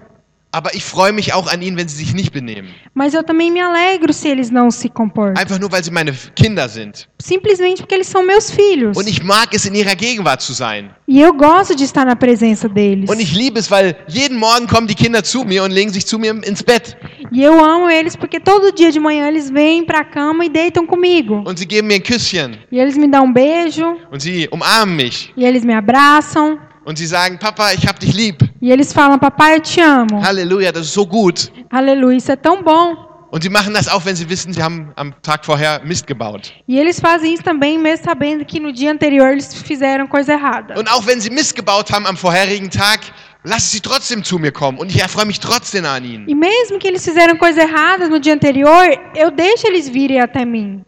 Aber 0.55 0.73
ich 0.73 0.85
freue 0.85 1.11
mich 1.11 1.33
auch 1.33 1.51
an 1.51 1.61
ihnen, 1.61 1.75
wenn 1.75 1.89
sie 1.89 1.97
sich 1.97 2.13
nicht 2.13 2.31
benehmen. 2.31 2.69
Mas 2.93 3.13
eu 3.13 3.21
também 3.23 3.51
me 3.51 3.59
alegro 3.59 4.13
se 4.13 4.29
eles 4.29 4.49
não 4.49 4.71
se 4.71 4.87
comportam. 4.87 5.35
Einfach 5.37 5.59
nur, 5.59 5.69
weil 5.69 5.83
sie 5.83 5.91
meine 5.91 6.13
Kinder 6.33 6.69
sind. 6.69 7.09
Simplesmente 7.19 7.81
porque 7.81 7.93
eles 7.93 8.07
são 8.07 8.25
meus 8.25 8.49
filhos. 8.49 8.95
Und 8.95 9.05
ich 9.09 9.21
mag 9.21 9.49
es, 9.53 9.65
in 9.65 9.75
ihrer 9.75 9.95
Gegenwart 9.97 10.41
zu 10.41 10.53
sein. 10.53 10.91
E 11.09 11.19
eu 11.21 11.33
gosto 11.33 11.75
de 11.75 11.83
estar 11.83 12.05
na 12.05 12.15
presença 12.15 12.69
deles. 12.69 13.09
Und 13.09 13.19
ich 13.19 13.33
liebe 13.33 13.59
es, 13.59 13.69
weil 13.69 13.97
jeden 14.07 14.37
Morgen 14.37 14.65
kommen 14.65 14.87
die 14.87 14.95
Kinder 14.95 15.21
zu 15.25 15.43
mir 15.43 15.61
und 15.61 15.71
legen 15.71 15.91
sich 15.91 16.05
zu 16.05 16.17
mir 16.17 16.31
ins 16.47 16.63
Bett. 16.63 16.95
E 17.33 17.43
eu 17.43 17.59
amo 17.59 17.89
eles 17.89 18.15
porque 18.15 18.39
todo 18.39 18.71
dia 18.71 18.93
de 18.93 18.99
manhã 19.01 19.27
eles 19.27 19.49
vêm 19.49 19.83
pra 19.85 20.05
cama 20.05 20.45
e 20.45 20.49
deitam 20.49 20.87
comigo. 20.87 21.43
Und 21.45 21.59
sie 21.59 21.65
geben 21.65 21.87
mir 21.89 21.95
ein 21.95 22.03
Küsschen. 22.03 22.55
E 22.71 22.79
eles 22.79 22.95
me 22.95 23.09
dão 23.09 23.25
um 23.25 23.33
beijo, 23.33 23.97
Und 24.09 24.21
sie 24.21 24.47
umarmen 24.53 24.95
mich. 24.95 25.33
e 25.35 25.43
eles 25.43 25.65
me 25.65 25.73
abraçam, 25.73 26.57
Und 26.85 26.97
sie 26.97 27.07
sagen, 27.07 27.39
Papa, 27.39 27.73
ich 27.73 27.87
hab 27.87 27.99
dich 27.99 28.13
lieb. 28.13 28.43
e 28.61 28.71
eles 28.71 28.93
falam: 28.93 29.19
Papai, 29.19 29.55
eu 29.55 29.61
te 29.61 29.81
amo. 29.81 30.21
Halleluja, 30.21 30.71
das 30.71 30.85
ist 30.85 30.93
so 30.93 31.05
gut. 31.05 31.51
Aleluia, 31.71 32.17
isso 32.17 32.31
é 32.31 32.35
tão 32.35 32.61
bom. 32.63 32.95
Und 33.31 33.41
sie 33.41 33.49
machen 33.49 33.73
das 33.73 33.87
auch, 33.87 34.05
wenn 34.05 34.15
sie 34.15 34.29
wissen, 34.29 34.53
sie 34.53 34.61
haben 34.63 34.93
am 34.95 35.13
Tag 35.21 35.43
vorher 35.43 35.81
Mist 35.83 36.07
gebaut. 36.07 36.53
E 36.67 36.79
eles 36.79 36.99
fazem 36.99 37.33
isso 37.33 37.43
também, 37.43 37.77
mesmo 37.77 38.05
sabendo 38.05 38.45
que 38.45 38.59
no 38.59 38.71
dia 38.71 38.91
anterior 38.91 39.29
eles 39.29 39.53
fizeram 39.53 40.07
coisa 40.07 40.33
errada. 40.33 40.79
Und 40.79 40.87
auch 40.89 41.05
wenn 41.05 41.19
sie 41.19 41.29
Mist 41.31 41.55
gebaut 41.55 41.91
haben 41.91 42.05
am 42.05 42.15
vorherigen 42.15 42.69
Tag, 42.69 43.01
lasse 43.43 43.69
sie 43.69 43.81
trotzdem 43.81 44.23
zu 44.23 44.37
mir 44.37 44.51
kommen. 44.51 44.77
Und 44.77 44.89
ich 44.89 45.01
erfreue 45.01 45.25
mich 45.25 45.39
trotzdem 45.39 45.85
an 45.85 46.05
ihnen. 46.05 46.29
E 46.29 46.35
mesmo 46.35 46.77
que 46.77 46.87
eles 46.87 47.03
fizeram 47.03 47.35
coisa 47.37 47.61
errada 47.63 48.07
no 48.07 48.19
dia 48.19 48.33
anterior, 48.33 48.85
eu 49.15 49.31
deixo 49.31 49.67
eles 49.67 49.89
virem 49.89 50.21
até 50.21 50.45
mim. 50.45 50.83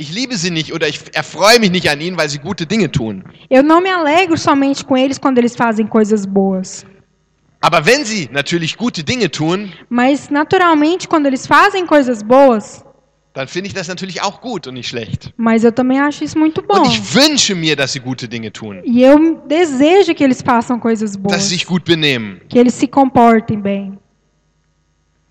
Ich 0.00 0.12
liebe 0.12 0.36
sie 0.36 0.50
nicht 0.50 0.72
oder 0.72 0.86
ich 0.88 1.00
erfreue 1.12 1.58
mich 1.58 1.70
nicht 1.72 1.90
an 1.90 2.00
ihnen, 2.00 2.16
weil 2.16 2.28
sie 2.28 2.38
gute 2.38 2.64
Dinge 2.66 2.88
tun. 2.90 3.24
Eu 3.50 3.62
não 3.64 3.80
me 3.80 3.90
alegro 3.90 4.36
somente 4.38 4.84
com 4.84 4.96
eles 4.96 5.18
quando 5.18 5.38
eles 5.38 5.56
fazem 5.56 5.86
coisas 5.88 6.24
boas. 6.24 6.86
Aber 7.60 7.84
wenn 7.84 8.04
sie 8.04 8.28
natürlich 8.32 8.76
gute 8.76 9.02
Dinge 9.02 9.28
tun, 9.28 9.72
Mas, 9.88 10.30
naturalmente, 10.30 11.08
quando 11.08 11.26
eles 11.26 11.44
fazem 11.48 11.84
coisas 11.84 12.22
boas, 12.22 12.84
dann 13.34 13.48
finde 13.48 13.66
ich 13.68 13.74
das 13.74 13.88
natürlich 13.88 14.22
auch 14.22 14.40
gut 14.40 14.68
und 14.68 14.74
nicht 14.74 14.88
schlecht. 14.88 15.32
mas 15.36 15.64
eu 15.64 15.72
também 15.72 15.98
acho 15.98 16.22
isso 16.22 16.38
muito 16.38 16.62
bom. 16.62 16.78
Und 16.78 16.86
ich 16.92 17.00
wünsche 17.14 17.56
mir, 17.56 17.74
dass 17.74 17.92
sie 17.92 17.98
gute 18.00 18.28
Dinge 18.28 18.52
tun, 18.52 18.80
E 18.84 19.02
eu 19.02 19.42
desejo 19.48 20.14
que 20.14 20.22
eles 20.22 20.40
façam 20.40 20.78
coisas 20.78 21.12
dass 21.12 21.20
boas. 21.20 21.42
sie 21.42 21.48
sich 21.56 21.66
gut 21.66 21.84
benehmen. 21.84 22.40
Que 22.48 22.58
eles 22.60 22.74
se 22.74 22.86
comportem 22.86 23.60
bem. 23.60 23.98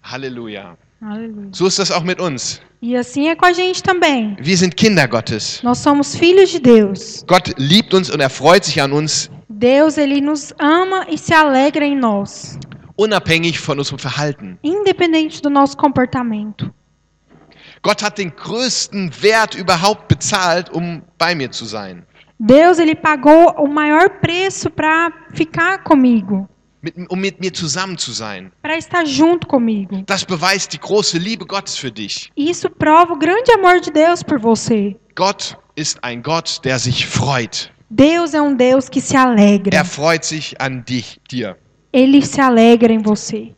Halleluja. 0.04 0.78
Aleluia. 1.02 1.50
So 1.52 1.68
ist 1.68 1.80
das 1.80 1.92
auch 1.92 2.04
mit 2.04 2.20
uns. 2.20 2.62
E 2.82 2.96
assim 2.96 3.30
é 3.30 3.36
com 3.36 3.46
a 3.46 3.54
gente 3.54 3.82
também. 3.84 4.36
Wir 4.40 4.58
sind 4.58 4.76
Kinder 4.76 5.08
Gottes. 5.08 5.62
Nós 5.64 5.80
somos 5.80 6.16
filhos 6.16 6.50
de 6.50 6.60
Deus. 6.60 7.24
Gott 7.28 7.54
liebt 7.58 7.94
uns 7.94 8.10
und 8.10 8.20
er 8.22 8.30
freut 8.30 8.64
sich 8.66 8.82
an 8.82 8.92
uns, 8.94 9.30
Deus, 9.50 9.98
ele 9.98 10.22
nos 10.22 10.54
ama 10.60 11.06
e 11.10 11.18
se 11.18 11.34
alegra 11.34 11.84
em 11.84 11.96
nós, 11.96 12.60
unabhängig 12.96 13.60
von 13.60 13.80
unserem 13.80 13.98
Verhalten. 13.98 14.58
independente 14.64 15.42
do 15.42 15.50
nosso 15.50 15.76
comportamento. 15.76 16.72
Gott 17.82 18.04
hat 18.04 18.18
den 18.18 18.32
größten 18.36 19.12
Wert 19.22 19.56
überhaupt 19.56 20.08
bezahlt, 20.08 20.70
um 20.72 21.02
bei 21.18 21.34
mir 21.34 21.50
zu 21.52 21.66
sein. 21.66 22.04
Deus, 22.40 22.78
ele 22.78 22.94
pagou 22.96 23.52
o 23.58 23.68
maior 23.68 24.10
preço 24.22 24.70
para 24.70 25.12
ficar 25.34 25.84
comigo, 25.84 26.48
Mit, 26.82 26.96
um 27.10 27.20
mit 27.20 27.40
mir 27.40 27.52
zusammen 27.52 27.98
zu 27.98 28.12
sein. 28.12 28.52
para 28.62 28.78
estar 28.78 29.04
junto 29.06 29.48
comigo. 29.48 30.04
Das 30.06 30.24
beweist 30.24 30.74
die 30.74 30.80
große 30.80 31.18
Liebe 31.18 31.46
Gottes 31.46 31.76
für 31.76 31.92
dich. 31.92 32.32
Isso 32.36 32.70
prova 32.70 33.14
o 33.14 33.18
grande 33.18 33.52
amor 33.54 33.80
de 33.80 33.92
Deus 33.92 34.22
por 34.22 34.40
você. 34.40 34.96
Gott 35.16 35.58
ist 35.76 35.98
ein 36.04 36.22
Gott, 36.22 36.62
der 36.64 36.78
sich 36.78 37.06
freut. 37.08 37.72
Deus 37.90 38.34
é 38.34 38.42
um 38.42 38.56
Deus 38.56 38.90
que 38.90 39.02
se 39.02 39.16
alegra. 39.16 39.76
Er 39.76 39.86
freut 39.86 40.24
sich 40.24 40.54
an 40.60 40.84
dich, 40.84 41.20
dir. 41.30 41.58
Ele 41.92 42.24
se 42.24 42.40
alegra 42.42 42.92
em 42.92 43.00
você. 43.00 43.54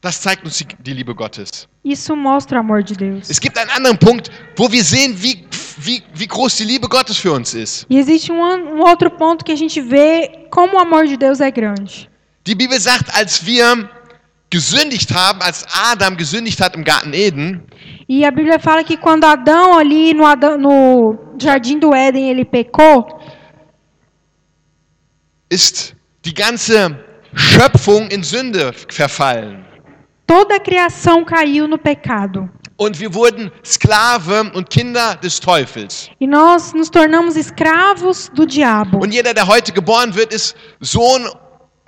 Das 0.00 0.16
zeigt 0.22 0.46
uns 0.46 0.64
die, 0.80 0.94
Liebe 0.94 1.12
Gottes. 1.12 1.68
Isso 1.84 2.14
mostra 2.14 2.58
o 2.58 2.60
amor 2.60 2.82
de 2.84 2.94
Deus. 2.94 3.28
Es 3.28 3.40
gibt 3.40 3.58
einen 3.58 3.70
anderen 3.70 3.98
Punkt, 3.98 4.30
wo 4.56 4.70
wir 4.70 4.84
sehen, 4.84 5.14
wie, 5.20 5.44
wie, 5.78 6.02
wie 6.14 6.26
groß 6.26 6.56
die 6.56 6.64
Liebe 6.64 6.88
Gottes 6.88 7.16
für 7.16 7.32
uns 7.32 7.52
ist. 7.52 7.84
E 7.90 7.98
existe 7.98 8.32
um, 8.32 8.38
um 8.38 8.80
outro 8.80 9.10
ponto 9.10 9.44
que 9.44 9.50
a 9.50 9.56
gente 9.56 9.80
vê 9.80 10.46
como 10.50 10.76
o 10.76 10.78
amor 10.78 11.06
de 11.06 11.16
Deus 11.16 11.40
é 11.40 11.50
grande. 11.50 12.07
Die 12.48 12.54
Bibel 12.54 12.80
sagt, 12.80 13.14
als 13.14 13.44
wir 13.44 13.90
gesündigt 14.48 15.12
haben, 15.14 15.42
als 15.42 15.66
Adam 15.90 16.16
gesündigt 16.16 16.58
hat 16.62 16.74
im 16.74 16.82
Garten 16.82 17.12
Eden, 17.12 17.62
E 18.08 18.24
a 18.24 18.30
Bíblia 18.30 18.58
fala 18.58 18.82
que 18.82 18.96
quando 18.96 19.24
Adão 19.26 19.76
ali 19.78 20.14
no, 20.14 20.24
Adão- 20.24 20.56
no 20.56 21.36
jardim 21.38 21.78
do 21.78 21.92
Éden 21.94 22.30
ele 22.30 22.42
pecou, 22.46 23.20
ist 25.50 25.94
die 26.24 26.32
ganze 26.32 26.98
Schöpfung 27.34 28.08
in 28.10 28.22
Sünde 28.22 28.72
verfallen. 28.88 29.64
toda 30.26 30.56
a 30.56 30.60
criação 30.60 31.22
caiu 31.24 31.68
no 31.68 31.76
pecado. 31.76 32.48
Und 32.78 32.98
wir 33.00 33.12
wurden 33.12 33.50
Sklave 33.64 34.50
und 34.54 34.70
Kinder 34.70 35.16
des 35.16 35.38
Teufels. 35.40 36.08
E 36.18 36.26
nós 36.26 36.72
nos 36.72 36.88
tornamos 36.88 37.36
escravos 37.36 38.30
do 38.34 38.46
diabo. 38.46 38.98
Und 38.98 39.12
jeder, 39.12 39.34
der 39.34 39.46
heute 39.46 39.72
geboren 39.72 40.14
wird, 40.14 40.32
ist 40.32 40.56
Sohn 40.80 41.28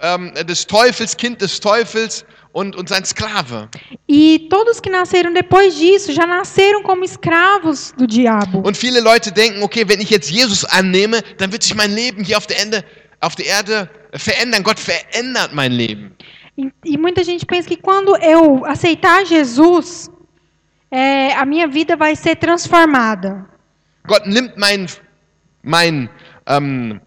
ähm, 0.00 0.32
des 0.46 0.66
Teufels, 0.66 1.16
Kind 1.16 1.40
des 1.40 1.60
Teufels 1.60 2.24
und, 2.52 2.76
und 2.76 2.88
sein 2.88 3.04
Sklave. 3.04 3.68
E 4.08 4.48
todos 4.50 4.80
que 4.80 4.90
nasceram 4.90 5.32
depois 5.32 5.74
disso 5.74 6.12
já 6.12 6.26
nasceram 6.26 6.82
como 6.82 7.04
escravos 7.04 7.92
do 7.96 8.06
diabo. 8.06 8.60
Und 8.60 8.76
viele 8.76 9.00
Leute 9.00 9.30
denken, 9.32 9.62
okay, 9.62 9.88
wenn 9.88 10.00
ich 10.00 10.10
jetzt 10.10 10.30
Jesus 10.30 10.64
annehme, 10.64 11.22
dann 11.38 11.52
wird 11.52 11.62
sich 11.62 11.74
mein 11.74 11.92
Leben 11.94 12.24
hier 12.24 12.36
auf 12.36 12.46
der, 12.46 12.60
Ende, 12.60 12.84
auf 13.20 13.36
der 13.36 13.46
Erde 13.46 13.88
verändern. 14.14 14.62
Gott 14.62 14.80
verändert 14.80 15.52
mein 15.52 15.72
Leben. 15.72 16.16
E, 16.56 16.70
e 16.84 16.98
muita 16.98 17.22
gente 17.22 17.46
pensa 17.46 17.68
que 17.68 17.76
quando 17.76 18.16
eu 18.16 18.64
aceitar 18.66 19.24
Jesus, 19.24 20.10
é, 20.90 21.32
a 21.34 21.44
minha 21.44 21.68
vida 21.68 21.96
vai 21.96 22.16
ser 22.16 22.36
transformada. 22.36 23.46
Gott 24.06 24.26
nimmt 24.26 24.56
mein, 24.56 24.86
mein, 25.62 26.10
ähm, 26.46 27.00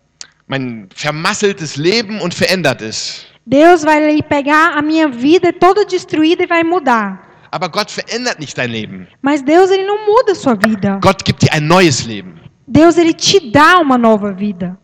mein 0.54 0.88
vermasseltes 0.96 1.78
Leben 1.78 2.22
und 2.22 2.34
verändert 2.34 2.82
es. 2.82 3.26
Deus 3.46 3.84
vai 3.84 4.22
pegar 4.22 4.78
a 4.78 4.82
minha 4.82 5.08
vida 5.10 5.52
toda 5.52 5.84
destruída 5.84 6.44
e 6.44 6.48
vai 6.48 6.64
mudar. 6.64 7.08
Aber 7.52 7.70
Gott 7.70 7.90
verändert 7.92 8.40
nicht 8.40 8.58
dein 8.58 8.72
Leben. 8.72 9.08
Mas 9.22 9.42
Deus 9.44 9.72
ele 9.72 9.86
não 9.86 10.06
muda 10.06 10.32
a 10.32 10.36
sua 10.36 10.56
vida. 10.56 11.00
Gott 11.02 11.24
gibt 11.26 11.42
dir 11.42 11.52
ein 11.52 11.68
neues 11.68 12.06
Leben. 12.06 12.36
Deus 12.68 12.98
ele 12.98 13.14
te 13.14 13.40
dá 13.52 13.80
uma 13.80 13.98
nova 13.98 14.32
vida. 14.32 14.78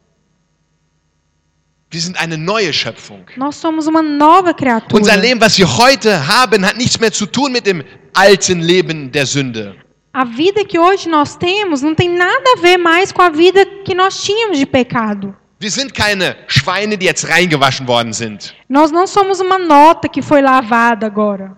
Wir 1.91 2.01
sind 2.01 2.17
eine 2.19 2.37
neue 2.37 2.71
Schöpfung. 2.73 3.25
Nós 3.37 3.55
somos 3.55 3.87
uma 3.87 4.01
nova 4.01 4.53
criatura. 4.53 4.99
Unser 5.01 5.17
Leben, 5.17 5.39
was 5.41 5.57
wir 5.57 5.67
heute 5.77 6.27
haben, 6.27 6.65
hat 6.65 6.77
nichts 6.77 6.99
mehr 6.99 7.11
zu 7.11 7.25
tun 7.25 7.51
mit 7.51 7.65
dem 7.65 7.83
alten 8.13 8.61
Leben 8.61 9.11
der 9.11 9.25
Sünde. 9.25 9.75
A 10.13 10.25
vida 10.25 10.65
que 10.65 10.79
hoje 10.79 11.07
nós 11.07 11.35
temos 11.35 11.81
não 11.81 11.95
tem 11.95 12.09
nada 12.09 12.53
a 12.57 12.59
ver 12.59 12.77
mais 12.77 13.11
com 13.11 13.21
a 13.21 13.29
vida 13.29 13.65
que 13.85 13.95
nós 13.95 14.21
tínhamos 14.21 14.57
de 14.57 14.65
pecado. 14.65 15.35
Wir 15.59 15.71
sind 15.71 15.93
keine 15.93 16.35
Schweine, 16.47 16.97
die 16.97 17.05
jetzt 17.05 17.27
reingewaschen 17.27 17.85
worden 17.87 18.13
sind. 18.13 18.55
Nós 18.69 18.91
não 18.91 19.05
somos 19.05 19.41
uma 19.41 19.57
nota 19.59 20.07
que 20.07 20.21
foi 20.21 20.41
lavada 20.41 21.05
agora. 21.05 21.57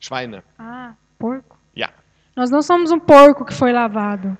Schweine. 0.00 0.42
Ah, 0.58 0.90
porco. 1.18 1.56
Ja. 1.74 1.88
Nós 2.36 2.50
não 2.50 2.60
somos 2.62 2.90
um 2.90 2.98
porco 3.00 3.44
que 3.46 3.54
foi 3.54 3.72
lavado. 3.72 4.36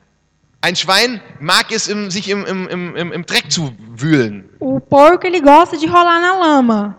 Ein 0.61 0.75
Schwein 0.77 1.23
mag 1.41 1.73
es, 1.73 1.89
im, 1.89 2.11
sich 2.11 2.29
im, 2.29 2.45
im, 2.45 2.69
im, 2.97 3.13
im- 3.13 3.25
Dreck 3.25 3.51
zu 3.51 3.73
wühlen. 3.97 4.45
O 4.61 4.79
porco 4.81 5.27
ele 5.27 5.41
gosta 5.41 5.77
de 5.79 5.87
rolar 5.87 6.21
na 6.21 6.39
lama. 6.39 6.97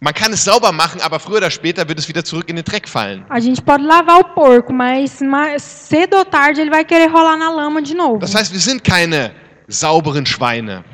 Man 0.00 0.14
kann 0.14 0.32
es 0.32 0.44
sauber 0.44 0.70
machen, 0.72 1.00
aber 1.02 1.18
früher 1.18 1.38
oder 1.38 1.50
später 1.50 1.86
wird 1.88 1.98
es 1.98 2.08
wieder 2.08 2.24
zurück 2.24 2.48
in 2.48 2.54
den 2.56 2.64
Dreck 2.64 2.88
fallen. 2.88 3.24
A 3.28 3.40
gente 3.40 3.60
pode 3.60 3.82
lavar 3.84 4.20
o 4.20 4.24
porco, 4.34 4.72
mas 4.72 5.20
mais 5.20 5.60
cedo 5.62 6.16
ou 6.18 6.24
tarde 6.24 6.60
ele 6.60 6.70
vai 6.70 6.84
querer 6.84 7.10
rolar 7.10 7.36
na 7.36 7.50
lama 7.50 7.82
de 7.82 7.94
novo. 7.94 8.18
Das 8.20 8.34
heißt, 8.34 8.52
wir 8.52 8.60
sind 8.60 8.82
keine 8.84 9.32
sauberen 9.68 10.26
Schweine. 10.26 10.84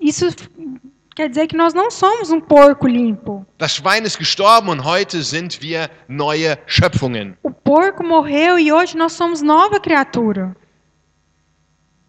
Isso 0.00 0.28
quer 1.14 1.28
dizer 1.28 1.46
que 1.46 1.56
nós 1.56 1.74
não 1.74 1.90
somos 1.90 2.30
um 2.30 2.40
porco 2.40 2.86
limpo. 2.86 3.44
Das 3.58 3.74
Schwein 3.74 4.04
ist 4.04 4.18
gestorben 4.18 4.68
und 4.70 4.84
heute 4.84 5.22
sind 5.22 5.60
wir 5.60 5.90
neue 6.08 6.58
Schöpfungen. 6.66 7.36
O 7.42 7.50
porco 7.50 8.02
morreu 8.04 8.58
e 8.58 8.72
hoje 8.72 8.96
nós 8.96 9.12
somos 9.12 9.42
nova 9.42 9.78
criatura. 9.80 10.56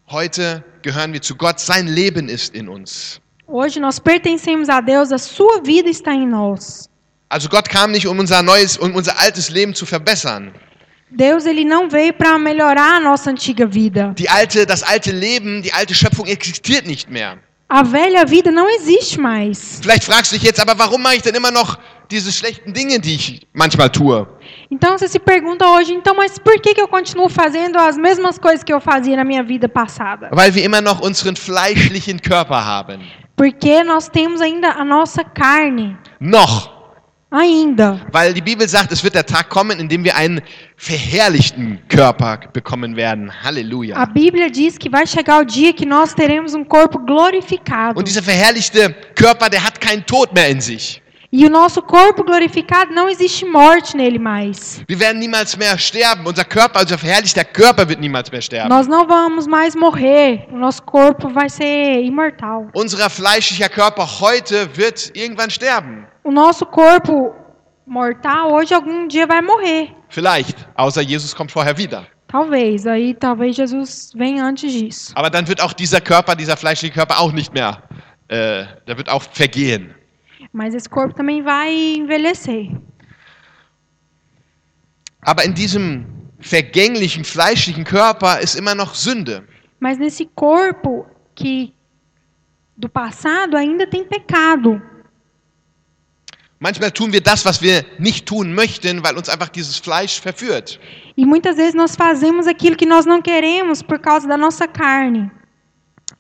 Heute 0.09 0.63
gehören 0.81 1.13
wir 1.13 1.21
zu 1.21 1.35
Gott. 1.35 1.59
Sein 1.59 1.87
Leben 1.87 2.29
ist 2.29 2.55
in 2.55 2.69
uns. 2.69 3.19
Hoje 3.47 3.79
nós 3.79 3.99
pertencemos 3.99 4.69
a 4.69 4.81
Deus, 4.81 5.11
a 5.11 5.17
sua 5.17 5.61
vida 5.61 5.89
está 5.89 6.13
em 6.13 6.27
nós. 6.27 6.89
Also 7.29 7.49
Gott 7.49 7.67
kam 7.67 7.91
nicht, 7.91 8.07
um 8.07 8.19
unser 8.19 8.43
neues, 8.43 8.77
um 8.77 8.95
unser 8.95 9.19
altes 9.19 9.49
Leben 9.49 9.73
zu 9.73 9.85
verbessern. 9.85 10.53
Deus 11.15 11.45
ele 11.45 11.63
não 11.63 11.89
veio 11.89 12.13
para 12.13 12.37
melhorar 12.39 12.97
a 12.97 12.99
nossa 12.99 13.29
antiga 13.29 13.65
vida. 13.65 14.13
Die 14.17 14.27
alte, 14.27 14.65
das 14.65 14.83
alte 14.83 15.11
Leben, 15.11 15.61
die 15.61 15.71
alte 15.71 15.93
Schöpfung 15.93 16.27
existiert 16.27 16.85
nicht 16.87 17.09
mehr. 17.09 17.37
A 17.69 17.81
velha 17.83 18.25
vida 18.25 18.51
não 18.51 18.69
existe 18.69 19.19
mais. 19.19 19.79
Vielleicht 19.81 20.03
fragst 20.03 20.31
du 20.31 20.35
dich 20.35 20.43
jetzt, 20.43 20.59
aber 20.59 20.77
warum 20.77 21.01
mache 21.01 21.15
ich 21.15 21.21
denn 21.23 21.33
immer 21.33 21.51
noch 21.51 21.77
diese 22.09 22.31
schlechten 22.31 22.71
Dinge, 22.71 22.99
die 22.99 23.15
ich 23.15 23.47
manchmal 23.53 23.89
tue? 23.89 24.27
Então 24.69 24.97
você 24.97 25.07
se 25.07 25.19
pergunta 25.19 25.67
hoje, 25.67 25.93
então, 25.93 26.15
mas 26.15 26.37
por 26.37 26.59
que, 26.59 26.73
que 26.73 26.81
eu 26.81 26.87
continuo 26.87 27.29
fazendo 27.29 27.77
as 27.77 27.97
mesmas 27.97 28.37
coisas 28.37 28.63
que 28.63 28.73
eu 28.73 28.79
fazia 28.79 29.15
na 29.15 29.23
minha 29.23 29.43
vida 29.43 29.67
passada? 29.67 30.29
Weil 30.31 30.53
wir 30.53 30.63
immer 30.63 30.81
noch 30.81 31.01
unseren 31.01 31.35
fleischlichen 31.35 32.19
Körper 32.19 32.63
haben. 32.63 32.99
Porque 33.35 33.83
nós 33.83 34.07
temos 34.07 34.41
ainda 34.41 34.69
a 34.69 34.85
nossa 34.85 35.23
carne. 35.23 35.97
Noch. 36.19 36.72
Ainda. 37.33 37.99
Weil 38.11 38.31
die 38.35 38.41
Bibel 38.41 38.69
sagt, 38.69 38.91
es 38.91 39.03
wird 39.03 39.15
der 39.15 39.25
Tag 39.25 39.49
kommen, 39.49 39.79
in 39.79 39.89
dem 39.89 40.03
wir 40.03 40.15
einen 40.15 40.39
verherrlichten 40.77 41.79
Körper 41.89 42.37
bekommen 42.53 42.95
werden. 42.95 43.31
A 43.31 43.45
Halleluja. 43.45 44.05
Bíblia 44.05 44.51
diz 44.51 44.77
que 44.77 44.87
vai 44.87 45.07
chegar 45.07 45.41
o 45.41 45.43
dia 45.43 45.73
que 45.73 45.83
nós 45.83 46.13
teremos 46.13 46.53
um 46.53 46.63
corpo 46.63 46.99
glorificado. 46.99 47.97
Und 47.97 48.07
dieser 48.07 48.21
verherrlichte 48.21 48.95
Körper, 49.15 49.49
der 49.49 49.65
hat 49.65 49.81
keinen 49.81 50.05
Tod 50.05 50.31
mehr 50.31 50.47
in 50.49 50.61
sich. 50.61 51.01
E 51.31 51.43
o 51.47 51.49
nosso 51.49 51.81
corpo 51.81 52.23
glorificado 52.23 52.93
não 52.93 53.09
existe 53.09 53.43
morte 53.43 53.97
nele 53.97 54.19
mais. 54.19 54.83
Wir 54.87 54.99
werden 54.99 55.17
niemals 55.17 55.57
mehr 55.57 55.75
sterben. 55.79 56.27
Unser 56.27 56.45
Körper, 56.45 56.81
unser 56.81 56.99
verherrlichter 56.99 57.43
Körper 57.43 57.89
wird 57.89 57.99
niemals 57.99 58.31
mehr 58.31 58.43
sterben. 58.43 58.69
Nós 58.69 58.85
não 58.85 59.07
vamos 59.07 59.47
mais 59.47 59.75
morrer. 59.75 60.45
O 60.51 60.57
nosso 60.57 60.83
corpo 60.83 61.29
vai 61.29 61.49
ser 61.49 62.03
imortal. 62.03 62.67
Unser 62.75 63.09
fleischlicher 63.09 63.69
Körper 63.69 64.05
heute 64.21 64.69
wird 64.77 65.09
irgendwann 65.15 65.49
sterben. 65.49 66.05
O 66.23 66.31
nosso 66.31 66.65
corpo 66.65 67.35
mortal 67.85 68.51
hoje 68.53 68.73
algum 68.73 69.07
dia 69.07 69.27
vai 69.27 69.41
morrer. 69.41 69.93
Vielleicht, 70.09 70.57
außer 70.75 71.01
Jesus 71.01 71.33
kommt 71.33 71.51
vorher 71.51 71.77
wieder. 71.77 72.07
Talvez. 72.27 72.87
Aí 72.87 73.13
talvez 73.13 73.57
Jesus 73.57 74.11
venha 74.15 74.43
antes 74.45 74.71
disso. 74.71 75.11
Aber 75.15 75.29
dann 75.29 75.47
wird 75.47 75.61
auch 75.61 75.73
dieser 75.73 76.01
Körper, 76.01 76.35
dieser 76.35 76.57
fleischliche 76.57 76.93
Körper 76.93 77.19
auch 77.19 77.31
nicht 77.31 77.53
mehr, 77.53 77.83
äh, 78.29 78.65
der 78.87 78.97
wird 78.97 79.09
auch 79.09 79.21
vergehen. 79.21 79.93
Mas 80.51 80.73
esse 80.73 80.89
corpo 80.89 81.13
também 81.13 81.43
vai 81.43 81.95
envelhecer. 81.97 82.69
Aber 85.21 85.43
in 85.43 85.53
diesem 85.53 86.05
vergänglichen 86.39 87.23
fleischlichen 87.23 87.83
Körper 87.83 88.39
ist 88.39 88.55
immer 88.55 88.75
noch 88.75 88.95
Sünde. 88.95 89.43
Mas 89.79 89.97
nesse 89.97 90.25
corpo 90.35 91.05
que 91.35 91.73
do 92.77 92.89
passado 92.89 93.55
ainda 93.55 93.85
tem 93.85 94.05
pecado. 94.05 94.81
Manchmal 96.63 96.91
tun 96.91 97.11
wir 97.11 97.19
das, 97.19 97.43
was 97.43 97.61
wir 97.61 97.83
nicht 97.99 98.25
tun 98.25 98.53
möchten, 98.55 99.03
weil 99.03 99.17
uns 99.17 99.27
einfach 99.27 99.49
dieses 99.49 99.77
Fleisch 99.77 100.21
verführt. 100.21 100.79
E 101.17 101.25
muitas 101.25 101.57
vezes 101.57 101.73
nós 101.73 101.93
fazemos 101.93 102.47
aquilo 102.47 102.77
que 102.77 102.85
nós 102.85 103.05
não 103.05 103.21
queremos 103.21 103.83
por 103.83 103.99
causa 103.99 104.25
da 104.29 104.37
nossa 104.37 104.65
carne. 104.65 105.29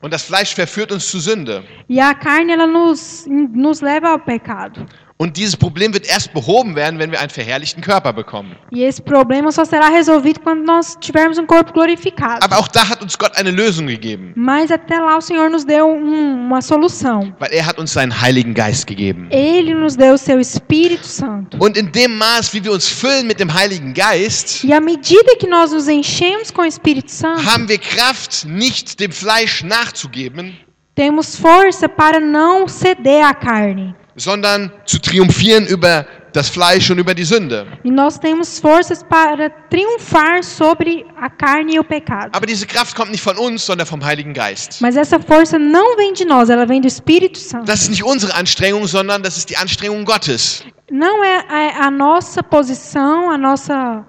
Und 0.01 0.11
das 0.11 0.23
Fleisch 0.23 0.53
verführt 0.53 0.91
uns 0.91 1.07
zu 1.07 1.21
Sünde. 1.21 1.63
E 1.87 1.97
a 1.97 2.13
carne 2.13 2.51
ela 2.51 2.67
nos, 2.67 3.25
nos 3.25 3.79
leva 3.79 4.09
ao 4.09 4.19
pecado. 4.19 4.85
Und 5.23 5.37
dieses 5.37 5.55
Problem 5.55 5.93
wird 5.93 6.05
erst 6.05 6.33
behoben 6.33 6.75
werden, 6.75 6.99
wenn 6.99 7.09
wir 7.09 7.17
einen 7.21 7.29
verherrlichten 7.29 7.81
Körper 7.81 8.11
bekommen. 8.11 8.57
E 8.73 8.83
esse 8.83 9.01
problema 9.01 9.53
só 9.53 9.63
será 9.63 9.87
resolvido 9.87 10.41
quando 10.41 10.65
nós 10.65 10.97
tivermos 10.99 11.37
um 11.37 11.45
corpo 11.45 11.71
glorificado. 11.71 12.43
Aber 12.43 12.57
auch 12.59 12.67
da 12.67 12.89
hat 12.89 13.01
uns 13.01 13.17
Gott 13.17 13.31
eine 13.37 13.49
Lösung 13.51 13.87
gegeben, 13.87 14.33
Mas 14.35 14.69
até 14.69 14.99
lá 14.99 15.17
o 15.17 15.21
Senhor 15.21 15.49
nos 15.49 15.63
deu 15.63 15.87
um- 15.87 16.47
uma 16.47 16.61
solução. 16.61 17.33
weil 17.39 17.53
er 17.53 17.65
hat 17.65 17.79
uns 17.79 17.93
seinen 17.93 18.11
Heiligen 18.19 18.53
Geist 18.53 18.85
gegeben. 18.85 19.29
Ele 19.31 19.73
nos 19.73 19.95
deu 19.95 20.13
o 20.15 20.17
seu 20.17 20.41
Espírito 20.41 21.07
Santo. 21.07 21.57
Und 21.63 21.77
in 21.77 21.89
dem 21.89 22.17
Maß, 22.17 22.53
wie 22.53 22.61
wir 22.61 22.73
uns 22.73 22.89
füllen 22.89 23.25
mit 23.25 23.39
dem 23.39 23.53
Heiligen 23.53 23.93
Geist, 23.93 24.65
E 24.65 24.73
à 24.73 24.81
medida 24.81 25.37
que 25.39 25.47
nós 25.47 25.71
nos 25.71 25.87
enchemos 25.87 26.51
com 26.51 26.63
o 26.63 26.65
Espírito 26.65 27.09
Santo, 27.09 27.45
haben 27.45 27.69
wir 27.69 27.77
Kraft, 27.79 28.43
nicht 28.45 28.99
dem 28.99 29.11
Fleisch 29.13 29.63
nachzugeben, 29.63 30.53
temos 30.95 31.37
força 31.37 31.87
para 31.87 32.19
não 32.19 32.67
ceder 32.67 33.23
à 33.25 33.33
carne. 33.33 33.95
Sondern 34.15 34.71
zu 34.85 34.99
triumphieren 34.99 35.65
über 35.65 36.05
das 36.33 36.49
Fleisch 36.49 36.89
und 36.89 36.97
über 36.97 37.13
die 37.13 37.23
Sünde. 37.23 37.67
E 37.83 37.91
nós 37.91 38.17
temos 38.17 38.59
forças 38.59 39.03
para 39.03 39.49
triunfar 39.69 40.43
sobre 40.43 41.05
a 41.15 41.29
carne 41.29 41.75
e 41.75 41.79
o 41.79 41.83
pecado. 41.83 42.31
Aber 42.33 42.45
diese 42.45 42.65
Kraft 42.65 42.95
kommt 42.95 43.11
nicht 43.11 43.23
von 43.23 43.37
uns, 43.37 43.63
sondern 43.63 43.85
vom 43.85 44.03
Heiligen 44.03 44.33
Geist. 44.33 44.81
Mas 44.81 44.97
essa 44.97 45.19
força 45.19 45.59
não 45.59 45.95
vem 45.95 46.13
de 46.13 46.25
nós, 46.25 46.49
ela 46.49 46.65
vem 46.65 46.81
do 46.81 46.87
Espírito 46.87 47.37
Santo. 47.37 47.65
Das 47.65 47.81
ist 47.81 47.89
nicht 47.89 48.03
unsere 48.03 48.33
Anstrengung, 48.35 48.87
sondern 48.87 49.21
das 49.21 49.37
ist 49.37 49.49
die 49.49 49.57
Anstrengung 49.57 50.03
Gottes. 50.03 50.63
Não 50.91 51.23
é 51.23 51.45
a, 51.47 51.87
a 51.87 51.91
nossa 51.91 52.43
posição, 52.43 53.29
a 53.29 53.37
nossa 53.37 54.05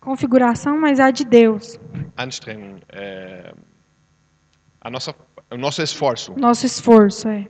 configuração, 0.00 0.78
mas 0.78 1.00
a 1.00 1.10
de 1.10 1.24
Deus. 1.24 1.78
Anstrengung, 2.18 2.80
äh, 2.92 3.52
a 4.80 4.90
nossa, 4.90 5.14
o 5.50 5.56
nosso 5.56 5.82
esforço. 5.82 6.34
Nosso 6.36 6.66
esforço, 6.66 7.28
é. 7.28 7.46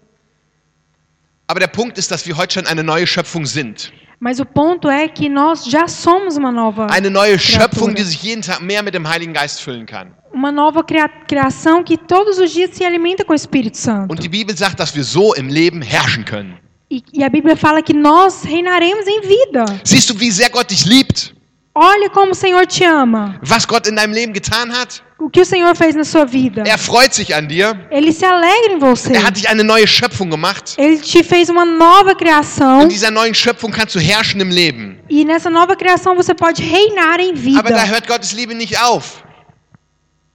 Aber 1.46 1.60
der 1.60 1.66
Punkt 1.68 1.98
ist, 1.98 2.10
dass 2.10 2.26
wir 2.26 2.36
heute 2.36 2.54
schon 2.54 2.66
eine 2.66 2.82
neue 2.82 3.06
Schöpfung 3.06 3.44
sind. 3.46 3.92
Mas 4.20 4.40
o 4.40 4.46
ponto 4.46 4.88
é 4.88 5.08
que 5.08 5.28
nós 5.28 5.66
já 5.66 5.86
somos 5.86 6.36
uma 6.38 6.50
nova, 6.50 6.86
Eine 6.90 7.10
neue 7.10 7.38
Schöpfung, 7.38 7.94
die 7.94 8.02
sich 8.04 8.22
jeden 8.22 8.40
Tag 8.42 8.60
mehr 8.62 8.82
mit 8.82 8.94
dem 8.94 9.06
Heiligen 9.06 9.34
Geist 9.34 9.60
füllen 9.60 9.84
kann. 9.84 10.12
uma 10.32 10.50
nova 10.50 10.82
cria- 10.82 11.08
criação 11.28 11.84
que 11.84 11.96
todos 11.98 12.38
os 12.38 12.50
dias 12.50 12.70
se 12.72 12.84
alimenta 12.84 13.24
com 13.24 13.32
o 13.32 13.36
Espírito 13.36 13.76
Santo. 13.76 14.10
Und 14.12 14.22
die 14.22 14.28
Bibel 14.28 14.56
sagt, 14.56 14.80
dass 14.80 14.94
wir 14.94 15.04
so 15.04 15.34
im 15.34 15.48
Leben 15.48 15.82
herrschen 15.82 16.24
können. 16.24 16.56
E, 16.90 17.02
e 17.12 17.22
a 17.24 17.28
Bíblia 17.28 17.56
fala 17.56 17.82
que 17.82 17.92
nós 17.92 18.44
reinaremos 18.44 19.06
em 19.06 19.20
vida. 19.22 19.64
Siehst 19.84 20.08
du, 20.10 20.18
wie 20.18 20.30
sehr 20.30 20.48
Gott 20.50 20.70
dich 20.70 20.84
liebt? 20.86 21.33
Olha 21.76 22.08
como 22.08 22.30
o 22.32 22.34
Senhor 22.36 22.66
te 22.66 22.84
ama. 22.84 23.40
Was 23.50 23.66
Gott 23.66 23.88
in 23.88 23.96
deinem 23.96 24.14
Leben 24.14 24.32
getan 24.32 24.70
hat? 24.70 25.02
O 25.18 25.28
que 25.28 25.40
o 25.40 25.44
Senhor 25.44 25.74
fez 25.74 25.96
na 25.96 26.04
sua 26.04 26.24
vida. 26.24 26.62
Er 26.64 26.78
freut 26.78 27.12
sich 27.12 27.34
an 27.34 27.48
dir. 27.48 27.74
Ele 27.90 28.12
se 28.12 28.24
alegra 28.24 28.74
em 28.74 28.78
você. 28.78 29.12
Er 29.12 29.24
hat 29.24 29.36
dich 29.36 29.48
eine 29.48 29.64
neue 29.64 29.86
Schöpfung 29.86 30.30
gemacht. 30.30 30.74
Ele 30.78 30.98
te 30.98 31.24
fez 31.24 31.48
uma 31.48 31.64
nova 31.64 32.14
criação. 32.14 32.82
In 32.82 32.88
dieser 32.88 33.10
neuen 33.10 33.34
Schöpfung 33.34 33.72
kannst 33.72 33.96
du 33.96 33.98
herrschen 33.98 34.40
im 34.40 34.50
Leben. 34.50 35.00
E 35.10 35.24
nessa 35.24 35.50
nova 35.50 35.74
criação 35.74 36.14
você 36.14 36.32
pode 36.32 36.62
reinar 36.62 37.18
em 37.18 37.34
vida. 37.34 37.58
Aber 37.58 37.70
da 37.72 37.84
hört 37.84 38.06
Gottes 38.06 38.32
Liebe 38.32 38.54
nicht 38.54 38.78
auf. 38.78 39.23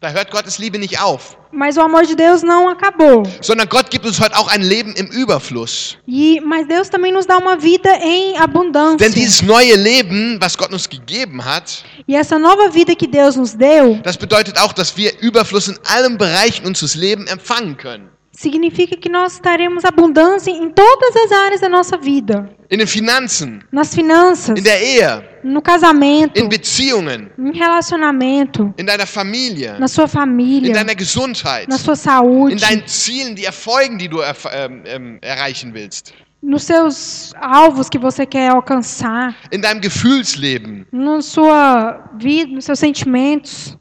Da 0.02 0.12
hört 0.12 0.32
Gottes 0.32 0.58
Liebe 0.60 0.80
nicht 0.80 0.98
auf. 1.02 1.38
Mas 1.52 1.76
o 1.76 1.82
amor 1.82 2.04
de 2.06 2.16
Deus 2.16 2.42
não 2.42 2.70
acabou. 2.70 3.24
Sondern 3.42 3.68
Gott 3.68 3.90
gibt 3.90 4.06
uns 4.06 4.18
heute 4.22 4.38
auch 4.38 4.48
ein 4.48 4.62
Leben 4.62 4.94
im 4.96 5.08
Überfluss. 5.08 5.98
E, 6.08 6.40
mas 6.40 6.66
Deus 6.68 6.88
também 6.88 7.12
nos 7.12 7.26
dá 7.26 7.38
uma 7.38 7.58
vida 7.58 7.90
em 8.02 8.38
abundância. 8.38 8.98
Denn 8.98 9.12
dieses 9.14 9.42
neue 9.42 9.76
Leben, 9.76 10.38
was 10.40 10.56
Gott 10.56 10.72
uns 10.72 10.88
gegeben 10.88 11.44
hat, 11.44 11.84
E 12.08 12.16
essa 12.16 12.40
nova 12.40 12.70
vida 12.70 12.96
que 12.96 13.08
Deus 13.08 13.36
nos 13.36 13.54
deu 13.54 14.00
das 14.02 14.16
bedeutet 14.16 14.58
auch, 14.58 14.72
dass 14.72 14.96
wir 14.96 15.12
Überfluss 15.22 15.68
in 15.68 15.78
allen 15.86 16.18
Bereichen 16.18 16.66
unseres 16.66 16.96
Lebens 16.96 17.30
empfangen 17.30 17.76
können. 17.76 18.10
significa 18.32 18.96
que 18.96 19.10
nós 19.10 19.38
teremos 19.40 19.84
abundância 19.84 20.50
em 20.50 20.70
todas 20.70 21.14
as 21.26 21.32
áreas 21.34 21.60
da 21.60 21.68
nossa 21.68 21.98
vida. 21.98 22.50
In 22.72 22.78
den 22.78 22.88
Finanzen, 22.88 23.62
Nas 23.70 23.94
finanças, 23.94 24.58
in 24.58 24.64
der 24.64 24.82
Ehe, 24.82 25.24
no 25.44 25.62
casamento, 25.62 26.40
in 26.40 26.48
Beziehungen, 26.50 27.30
em 27.38 27.52
relacionamento, 27.52 28.74
in 28.78 28.86
deiner 28.86 29.06
Familie, 29.08 29.78
na 29.80 29.88
sua 29.88 30.04
in 30.06 30.10
família, 30.10 30.74
deiner 30.74 30.96
Gesundheit, 30.96 31.68
na 31.68 31.78
sua 31.78 31.96
saúde, 31.96 32.54
in 32.54 32.60
deinen 32.60 32.86
Zielen, 32.88 33.36
die 33.36 33.46
Erfolgen, 33.46 33.98
die 33.98 34.08
du 34.08 34.22
erf- 34.22 34.50
ähm, 34.52 34.84
ähm, 34.86 35.18
erreichen 35.22 35.74
willst, 35.74 36.14
nos 36.42 36.64
seus 36.64 37.34
alvos 37.40 37.90
que 37.90 38.00
você 38.00 38.26
quer 38.26 38.52
alcançar, 38.52 39.36
in 39.52 39.62
deinem 39.62 39.82
Gefühlsleben. 39.82 40.86
na 40.92 41.22
sua 41.22 42.10
vida, 42.18 42.54
nos 42.54 42.66
seus 42.66 42.80
sentimentos. 42.80 43.76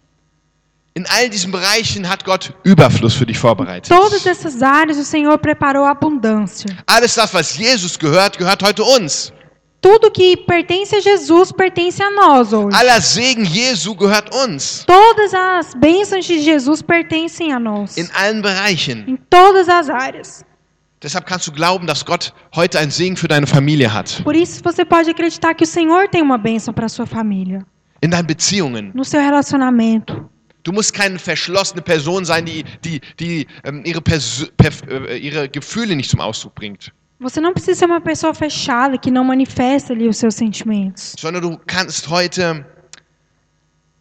In 0.95 1.05
all 1.11 1.29
diesen 1.29 1.53
Bereichen 1.53 2.09
hat 2.09 2.25
Gott 2.25 2.53
Überfluss 2.65 3.15
für 3.15 3.25
dich 3.25 3.39
vorbereitet. 3.39 3.87
Todas 3.89 4.27
essas 4.27 4.61
áreas 4.61 4.99
o 4.99 5.05
Senhor 5.05 5.39
preparou 5.39 5.85
abundância. 5.85 6.77
Alles 6.89 7.15
das, 7.15 7.33
was 7.33 7.57
Jesus 7.57 7.97
gehört, 7.97 8.37
gehört 8.37 8.65
heute 8.65 8.83
uns. 8.83 9.33
Tudo 9.81 10.11
que 10.11 10.37
pertence 10.37 10.97
a 10.97 11.01
Jesus 11.01 11.53
pertence 11.53 12.03
a 12.03 12.11
nós 12.11 12.53
hoje. 12.53 12.77
Aller 12.77 13.01
Segen 13.01 13.45
Jesu 13.45 13.95
gehört 13.95 14.35
uns. 14.35 14.85
Todas 14.85 15.33
as 15.33 15.75
bênçãos 15.75 16.25
de 16.27 16.41
Jesus 16.41 16.83
pertencem 16.83 17.53
a 17.53 17.61
nós. 17.61 17.97
In 17.97 18.09
allen 18.13 18.41
Bereichen. 18.43 19.05
Em 19.07 19.17
todas 19.31 19.69
as 19.69 19.89
áreas. 19.89 20.45
Deshalb 21.01 21.27
kannst 21.27 21.47
du 21.47 21.53
glauben, 21.53 21.87
dass 21.87 22.05
Gott 22.05 22.33
heute 22.57 22.77
einen 22.77 22.91
Segen 22.91 23.17
für 23.17 23.29
deine 23.29 23.47
Familie 23.47 23.93
hat. 23.93 24.21
Por 24.25 24.35
isso 24.35 24.61
você 24.65 24.85
pode 24.85 25.11
acreditar 25.11 25.55
que 25.55 25.63
o 25.63 25.67
Senhor 25.67 26.09
tem 26.09 26.23
uma 26.23 26.37
bênção 26.39 26.75
para 26.75 26.89
sua 26.89 27.07
família, 27.07 27.65
In 28.03 28.11
deinen 28.11 28.27
Beziehungen. 28.27 28.91
no 28.95 29.05
seu 29.05 29.21
relacionamento. 29.21 30.29
Du 30.65 30.73
musst 30.73 30.93
keine 30.93 31.21
verschlossene 31.21 31.81
Person 31.83 32.25
sein, 32.25 32.45
die, 32.45 32.65
die, 32.83 33.01
die 33.19 33.47
ähm, 33.65 33.83
ihre, 33.87 34.03
Persö 34.03 34.47
perf 34.57 34.83
äh, 34.89 35.17
ihre 35.17 35.49
Gefühle 35.49 35.95
nicht 35.95 36.11
zum 36.11 36.21
Ausdruck 36.21 36.57
bringt. 36.57 36.93
Você 37.21 37.41
não 37.41 37.53
precisa 37.53 37.81
ser 37.81 37.87
uma 37.87 38.01
pessoa 38.01 38.33
fechada 38.33 38.97
que 38.97 39.11
não 39.11 39.25
manifesta 39.25 39.93
ali 39.93 40.07
os 40.09 40.17
seus 40.17 40.35
sentimentos, 40.35 41.15
Sondern 41.19 41.41
du 41.41 41.59
kannst 41.67 42.07
heute 42.09 42.65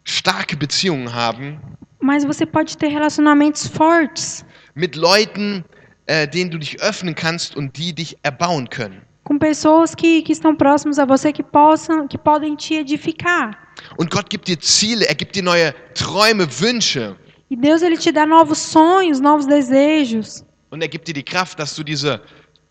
starke 0.04 0.56
Beziehungen 0.56 1.08
haben 1.12 1.58
mas 2.00 2.24
você 2.24 2.46
pode 2.46 2.76
ter 2.78 2.88
relacionamentos 2.88 3.66
fortes 3.66 4.44
mit 4.74 4.94
Leuten, 4.94 5.64
äh, 6.06 6.28
denen 6.28 6.48
du 6.50 6.58
dich 6.58 6.80
öffnen 6.80 7.14
kannst 7.14 7.56
und 7.56 7.76
die 7.76 7.92
dich 7.92 8.16
erbauen 8.22 8.68
können. 8.70 9.02
com 9.24 9.36
pessoas 9.38 9.94
que, 9.94 10.22
que 10.22 10.32
estão 10.32 10.54
próximas 10.56 10.98
a 10.98 11.04
você 11.04 11.32
que 11.32 11.42
possam 11.42 12.06
que 12.08 12.16
podem 12.16 12.56
te 12.56 12.74
edificar. 12.76 13.50
Und 13.98 14.10
Gott 14.10 14.30
gibt 14.30 14.46
dir 14.46 14.58
Ziele, 14.58 15.04
er 15.06 15.14
gibt 15.14 15.34
dir 15.34 15.42
neue 15.42 15.74
Träume, 15.94 16.46
Wünsche. 16.60 17.16
E 17.50 17.56
Deus 17.56 17.82
ele 17.82 17.96
te 17.98 18.12
dá 18.12 18.24
novos 18.24 18.58
sonhos, 18.58 19.20
novos 19.20 19.46
desejos, 19.46 20.44
Und 20.70 20.82
er 20.82 20.88
gibt 20.88 21.08
dir 21.08 21.14
die 21.14 21.22
Kraft, 21.24 21.58
dass 21.58 21.74
du 21.74 21.82
diese 21.82 22.20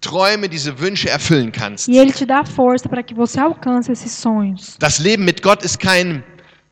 Träume, 0.01 0.47
diese 0.47 0.79
Wünsche 0.79 1.09
erfüllen 1.09 1.51
kannst. 1.51 1.87
e 1.87 1.97
ele 1.97 2.11
te 2.11 2.25
dá 2.25 2.43
força 2.45 2.87
para 2.87 3.01
que 3.03 3.13
você 3.15 3.39
alcance 3.39 3.91
esses 3.91 4.11
sonhos. 4.11 4.75
Das 4.79 4.99
Leben 4.99 5.25
mit 5.25 5.41
Gott 5.41 5.63
ist 5.63 5.79
kein 5.79 6.23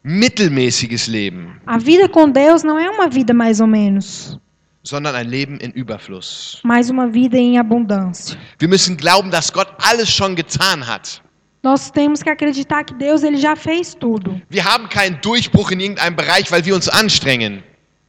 mittelmäßiges 0.04 1.08
Leben, 1.08 1.60
A 1.66 1.78
vida 1.78 2.08
com 2.08 2.30
Deus 2.30 2.64
não 2.64 2.78
é 2.80 2.90
uma 2.90 3.10
vida 3.10 3.34
mais 3.34 3.60
ou 3.60 3.68
menos, 3.68 4.38
sondern 4.84 5.16
ein 5.16 5.28
Leben 5.28 5.58
in 5.62 5.72
Überfluss. 5.76 6.60
mas 6.64 6.90
uma 6.90 7.08
vida 7.08 7.38
em 7.38 7.58
abundância. 7.58 8.38
Wir 8.60 8.68
müssen 8.70 8.96
glauben, 8.96 9.32
dass 9.32 9.52
Gott 9.52 9.70
alles 9.80 10.10
schon 10.10 10.36
getan 10.36 10.86
hat. 10.88 11.22
Nós 11.64 11.90
temos 11.90 12.22
que 12.22 12.30
acreditar 12.30 12.84
que 12.86 12.94
Deus 12.94 13.24
ele 13.24 13.38
já 13.38 13.56
fez 13.56 13.96
tudo. 13.96 14.40
Wir 14.52 14.64
haben 14.64 14.88
keinen 14.88 15.20
Durchbruch 15.22 15.72
in 15.72 15.80
irgendeinem 15.80 16.16
Bereich, 16.16 16.52
weil 16.52 16.64
wir 16.64 16.76
uns 16.76 16.88
anstrengen. 16.88 17.64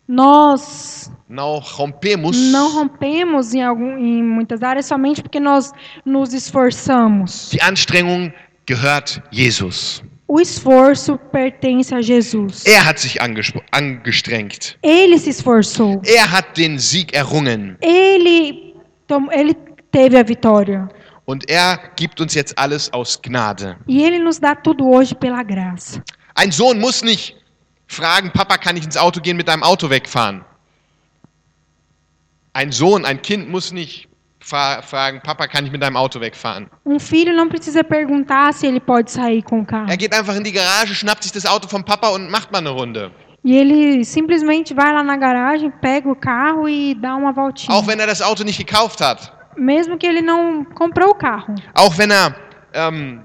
Nós 0.09 1.11
não 1.29 1.59
rompemos 1.59 2.37
não 2.53 2.73
rompemos 2.73 3.53
em, 3.53 3.62
algum, 3.62 3.99
em 3.99 4.23
muitas 4.23 4.62
áreas 4.62 4.87
somente 4.87 5.21
porque 5.21 5.40
nós 5.40 5.73
nos 6.05 6.33
esforçamos. 6.33 7.51
die 7.51 7.61
Anstrengung 7.61 8.33
gehört 8.69 9.21
Jesus. 9.33 10.03
O 10.29 10.40
esforço 10.40 11.16
pertence 11.31 11.95
a 11.95 12.01
Jesus. 12.03 12.64
Er 12.66 12.85
hat 12.85 12.99
sich 12.99 13.16
angestrengt. 13.73 14.77
Ele 14.83 15.19
se 15.19 15.31
esforçou. 15.31 16.03
Er 16.05 16.33
hat 16.33 16.57
den 16.57 16.79
Sieg 16.79 17.14
errungen. 17.14 17.77
Ele, 17.81 18.75
ele 19.31 19.55
teve 19.92 20.19
a 20.19 20.25
vitória. 20.25 20.88
Und 21.27 21.49
er 21.49 21.92
gibt 21.97 22.21
uns 22.21 22.35
jetzt 22.35 22.55
alles 22.57 22.92
aus 22.92 23.16
Gnade. 23.21 23.77
E 23.87 24.03
ele 24.03 24.19
nos 24.19 24.38
dá 24.38 24.55
tudo 24.57 24.88
hoje 24.88 25.14
pela 25.14 25.42
graça. 25.45 26.03
Ein 26.35 26.51
Sohn 26.51 26.79
muss 26.81 27.03
nicht 27.03 27.37
fragen, 27.87 28.31
Papa, 28.33 28.59
kann 28.59 28.77
ich 28.77 28.85
ins 28.85 28.96
Auto 28.96 29.20
gehen, 29.20 29.37
mit 29.37 29.49
deinem 29.49 29.62
Auto 29.62 29.90
wegfahren? 29.90 30.44
Ein 32.53 32.72
Sohn, 32.72 33.05
ein 33.05 33.20
Kind 33.22 33.49
muss 33.49 33.72
nicht 33.72 34.09
fra 34.40 34.81
fragen, 34.81 35.20
Papa, 35.22 35.46
kann 35.46 35.66
ich 35.66 35.72
mit 35.72 35.83
deinem 35.83 35.96
Auto 35.96 36.20
wegfahren? 36.20 36.68
Um 36.85 36.99
filho 36.99 37.35
não 37.35 37.49
precisa 37.49 37.83
perguntar 37.83 38.53
se 38.53 38.66
ele 38.66 38.81
pode 38.81 39.11
sair 39.11 39.42
com 39.42 39.61
o 39.61 39.66
carro. 39.66 39.88
Er 39.88 39.96
geht 39.96 40.14
einfach 40.14 40.37
in 40.37 40.44
die 40.44 40.53
Garage, 40.53 40.94
schnappt 40.94 41.25
sich 41.25 41.33
das 41.33 41.46
Auto 41.46 41.68
vom 41.68 41.85
Papa 41.85 42.09
und 42.09 42.31
macht 42.31 42.53
mal 42.53 42.59
eine 42.59 42.70
Runde. 42.70 43.11
E 43.44 43.57
ele 43.57 44.05
simplesmente 44.05 44.75
vai 44.75 44.92
lá 44.92 45.03
na 45.03 45.16
garagem, 45.16 45.70
pega 45.81 46.09
o 46.09 46.16
carro 46.16 46.68
e 46.68 46.94
dá 46.94 47.14
uma 47.14 47.33
voltinha. 47.33 47.77
Auch 47.77 47.87
wenn 47.87 48.01
er 48.01 48.07
das 48.07 48.22
Auto 48.22 48.42
nicht 48.42 48.59
gekauft 48.59 49.01
hat. 49.01 49.33
Mesmo 49.57 49.96
que 49.96 50.07
ele 50.07 50.20
não 50.20 50.64
comprou 50.64 51.11
o 51.11 51.14
carro. 51.14 51.55
Auch 51.75 51.96
wenn 51.96 52.11
er 52.11 52.35
ähm, 52.75 53.22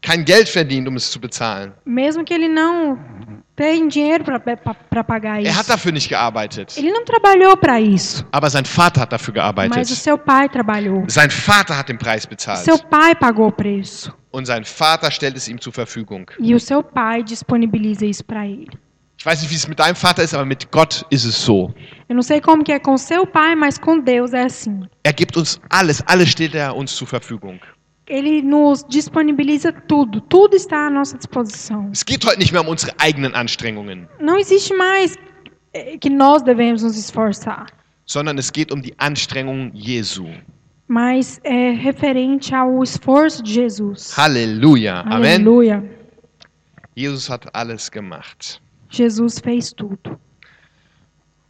kein 0.00 0.24
Geld 0.24 0.48
verdient, 0.48 0.88
um 0.88 0.96
es 0.96 1.10
zu 1.10 1.20
bezahlen. 1.20 1.72
Mesmo 1.84 2.24
que 2.24 2.34
ele 2.34 2.48
não 2.48 2.98
tem 3.56 3.88
dinheiro 3.88 4.24
para 4.24 5.02
pagar 5.04 5.40
Er 5.42 5.50
hat 5.52 5.62
isso. 5.62 5.68
dafür 5.72 5.92
nicht 5.92 6.08
gearbeitet. 6.08 6.76
Ele 6.76 6.92
não 6.92 7.04
trabalhou 7.04 7.56
para 7.56 7.80
isso. 7.80 8.24
Aber 8.30 8.48
sein 8.50 8.64
Vater 8.64 9.02
hat 9.02 9.12
dafür 9.12 9.32
Mas 9.34 9.40
o 9.40 9.52
gearbeitet. 9.54 9.96
seu 9.96 10.16
pai 10.18 10.48
trabalhou. 10.48 11.04
Sein 11.08 11.30
Vater 11.30 11.76
hat 11.76 11.88
den 11.88 11.98
Preis 11.98 12.24
bezahlt. 12.26 12.60
seu 12.64 12.78
pai 12.78 13.14
pagou 13.14 13.48
o 13.48 13.52
preço. 13.52 14.12
Und 14.30 14.46
sein 14.46 14.64
Vater 14.64 15.10
stellt 15.10 15.36
es 15.36 15.48
ihm 15.48 15.60
zur 15.60 15.72
Verfügung. 15.72 16.30
E 16.38 16.54
o 16.54 16.60
seu 16.60 16.82
pai 16.82 17.22
disponibiliza 17.22 18.04
isso 18.06 18.24
para 18.24 18.46
ele. 18.46 18.68
Ich 19.20 19.26
weiß 19.26 19.40
nicht, 19.40 19.50
wie 19.50 19.56
es 19.56 19.66
mit 19.66 19.80
deinem 19.80 19.96
Vater 19.96 20.22
ist, 20.22 20.32
aber 20.32 20.44
mit 20.44 20.70
Gott 20.70 21.04
ist 21.10 21.24
es 21.24 21.34
so. 21.44 21.74
Eu 22.08 22.14
não 22.14 22.22
sei 22.22 22.40
como 22.40 22.62
que 22.62 22.70
é 22.70 22.78
com 22.78 22.96
seu 22.96 23.26
pai, 23.26 23.56
mas 23.56 23.76
com 23.76 23.98
Deus 23.98 24.32
é 24.32 24.44
assim. 24.44 24.82
Er 25.02 25.12
gibt 25.12 25.36
uns 25.36 25.60
alles, 25.68 26.00
alles 26.06 26.28
steht 26.30 26.54
er 26.54 26.76
uns 26.76 26.92
zur 26.94 27.08
Verfügung. 27.08 27.58
Ele 28.08 28.40
nos 28.42 28.84
disponibiliza 28.88 29.70
tudo. 29.72 30.20
Tudo 30.22 30.56
está 30.56 30.86
à 30.86 30.90
nossa 30.90 31.16
disposição. 31.18 31.90
Es 31.92 32.02
geht 32.02 32.24
heute 32.24 32.38
nicht 32.38 32.52
mehr 32.52 32.62
um 32.62 32.68
unsere 32.68 32.92
eigenen 32.98 33.34
Anstrengungen, 33.34 34.08
Não 34.18 34.36
existe 34.38 34.72
mais 34.74 35.16
eh, 35.74 35.98
que 35.98 36.08
nós 36.08 36.42
devemos 36.42 36.82
nos 36.82 36.96
esforçar. 36.96 37.66
sondern 38.06 38.38
es 38.38 38.50
geht 38.50 38.72
um 38.72 38.80
die 38.80 38.94
Anstrengungen 38.98 39.70
Jesu. 39.74 40.26
Mas 40.88 41.38
é 41.44 41.72
referente 41.72 42.54
ao 42.54 42.82
esforço 42.82 43.42
de 43.42 43.52
Jesus. 43.52 44.16
Halleluja. 44.16 45.00
Amen. 45.02 45.34
Aleluia. 45.34 45.84
Jesus 46.96 47.28
hat 47.28 47.46
alles 47.52 47.90
gemacht. 47.90 48.60
Jesus 48.90 49.38
fez 49.38 49.74
tudo. 49.74 50.18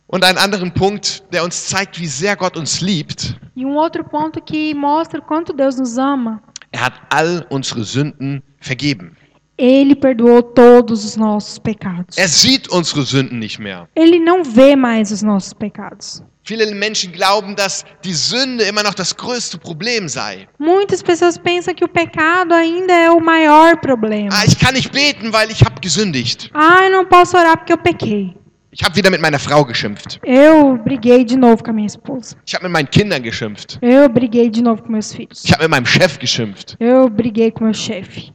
Und 0.08 0.24
einen 0.24 0.38
anderen 0.38 0.72
Punkt, 0.72 1.22
der 1.32 1.44
uns 1.44 1.66
zeigt, 1.68 2.00
wie 2.00 2.06
sehr 2.06 2.34
Gott 2.34 2.56
uns 2.56 2.80
liebt. 2.80 3.38
E 3.54 3.64
um 3.64 3.76
outro 3.76 4.02
ponto 4.02 4.40
que 4.40 4.74
mostra 4.74 5.20
o 5.20 5.22
quanto 5.22 5.52
Deus 5.52 5.76
nos 5.76 5.98
ama. 5.98 6.42
Er 6.72 6.80
hat 6.86 6.94
all 7.10 7.46
unsere 7.50 7.84
Sünden 7.84 8.42
vergeben. 8.60 9.16
Ele 9.56 9.96
perdoou 9.96 10.40
todos 10.40 11.04
os 11.04 11.16
nossos 11.16 11.58
pecados. 11.58 12.16
Er 12.16 12.28
sieht 12.28 12.68
unsere 12.68 13.02
Sünden 13.02 13.38
nicht 13.40 13.58
mehr. 13.58 13.88
Ele 13.96 14.18
não 14.20 14.44
vê 14.44 14.76
mais 14.76 15.10
os 15.10 15.22
nossos 15.22 15.52
pecados. 15.52 16.22
Viele 16.44 16.72
Menschen 16.74 17.12
glauben, 17.12 17.54
dass 17.56 17.84
die 18.04 18.14
Sünde 18.14 18.64
immer 18.64 18.82
noch 18.82 18.94
das 18.94 19.14
größte 19.14 19.58
Problem 19.58 20.08
sei. 20.08 20.48
Muitas 20.58 21.02
pessoas 21.02 21.36
pensam 21.36 21.74
que 21.74 21.84
o 21.84 21.88
pecado 21.88 22.54
ainda 22.54 22.94
é 22.94 23.10
o 23.10 23.20
maior 23.20 23.76
problema. 23.80 24.30
Ah, 24.32 24.46
ich 24.46 24.58
kann 24.58 24.74
nicht 24.74 24.90
beten, 24.92 25.32
weil 25.32 25.50
ich 25.50 25.62
habe 25.62 25.78
gesündigt. 25.80 26.50
Ah, 26.54 26.84
eu 26.84 26.90
não 26.90 27.04
posso 27.04 27.36
orar 27.36 27.58
porque 27.58 27.72
eu 27.72 27.78
pequei. 27.78 28.34
Ich 28.80 28.84
habe 28.84 28.94
wieder 28.94 29.10
mit 29.10 29.20
meiner 29.20 29.40
Frau 29.40 29.64
geschimpft. 29.64 30.20
Eu 30.24 30.76
briguei 30.78 31.24
de 31.24 31.36
novo 31.36 31.64
com 31.64 31.70
a 31.70 31.72
minha 31.72 31.88
esposa. 31.88 32.36
Ich 32.46 32.54
habe 32.54 32.64
mit 32.66 32.72
meinen 32.72 32.88
Kindern 32.88 33.20
geschimpft. 33.20 33.76
Eu 33.82 34.08
briguei 34.08 34.48
de 34.48 34.62
novo 34.62 34.84
com 34.84 34.92
meus 34.92 35.12
filhos. 35.12 35.44
Ich 35.44 35.52
habe 35.52 35.64
mit 35.64 35.70
meinem 35.72 35.84
Chef 35.84 36.16
geschimpft. 36.16 36.76
Eu 36.78 37.10
briguei 37.10 37.50
com 37.50 37.64
meu 37.64 37.74
chefe. 37.74 38.32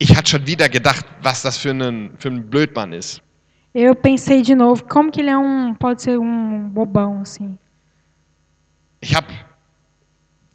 Ich 0.00 0.16
hatte 0.16 0.30
schon 0.30 0.46
wieder 0.46 0.70
gedacht, 0.70 1.04
was 1.20 1.42
das 1.42 1.58
für 1.58 1.70
ein, 1.70 2.12
für 2.18 2.30
ein 2.30 2.48
Blödmann 2.48 2.94
ist. 2.94 3.20
Eu 3.74 3.94
pensei 3.94 4.40
de 4.40 4.54
novo, 4.54 4.82
como 4.84 5.10
que 5.12 5.20
ele 5.20 5.28
é 5.28 5.36
um, 5.36 5.74
pode 5.74 6.00
ser 6.00 6.18
um 6.18 6.70
bobão 6.70 7.20
assim. 7.20 7.58
Ich 9.02 9.14
habe 9.14 9.26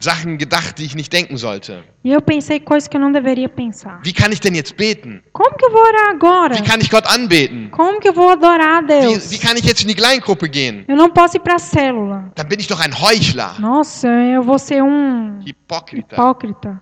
Sachen 0.03 0.37
gedacht, 0.37 0.77
die 0.77 0.85
ich 0.85 0.95
nicht 0.95 1.13
denken 1.13 1.37
sollte. 1.37 1.83
E 2.03 2.11
eu 2.11 2.21
pensei 2.21 2.59
coisas 2.59 2.87
que 2.89 2.97
eu 2.97 3.01
não 3.01 3.11
deveria 3.11 3.47
pensar. 3.47 3.99
Wie 4.03 4.13
kann 4.13 4.31
ich 4.31 4.39
denn 4.39 4.55
jetzt 4.55 4.75
beten? 4.75 5.21
Como 5.31 5.55
que 5.55 5.65
eu 5.65 5.71
vou 5.71 5.81
orar 5.81 6.09
agora? 6.09 6.55
Wie 6.55 6.63
kann 6.63 6.81
ich 6.81 6.89
Gott 6.89 7.05
anbeten? 7.05 7.69
Como 7.71 7.99
que 7.99 8.09
eu 8.09 8.13
vou 8.13 8.29
adorar 8.29 8.79
a 8.79 8.81
Deus? 8.81 9.29
Wie, 9.31 9.35
wie 9.35 9.39
kann 9.39 9.57
ich 9.57 9.65
jetzt 9.65 9.81
in 9.83 9.87
die 9.87 9.95
Kleingruppe 9.95 10.49
gehen? 10.49 10.85
Eu 10.87 10.95
não 10.95 11.09
posso 11.11 11.37
ir 11.37 11.41
para 11.41 11.55
a 11.55 11.59
célula. 11.59 12.31
Dann 12.35 12.47
bin 12.47 12.59
ich 12.59 12.67
doch 12.67 12.79
ein 12.79 12.93
Heuchler. 12.99 13.59
Nossa, 13.59 14.07
eu 14.07 14.43
vou 14.43 14.57
ser 14.57 14.81
um 14.83 15.39
Hippokriter. 15.45 16.15
hipócrita. 16.15 16.81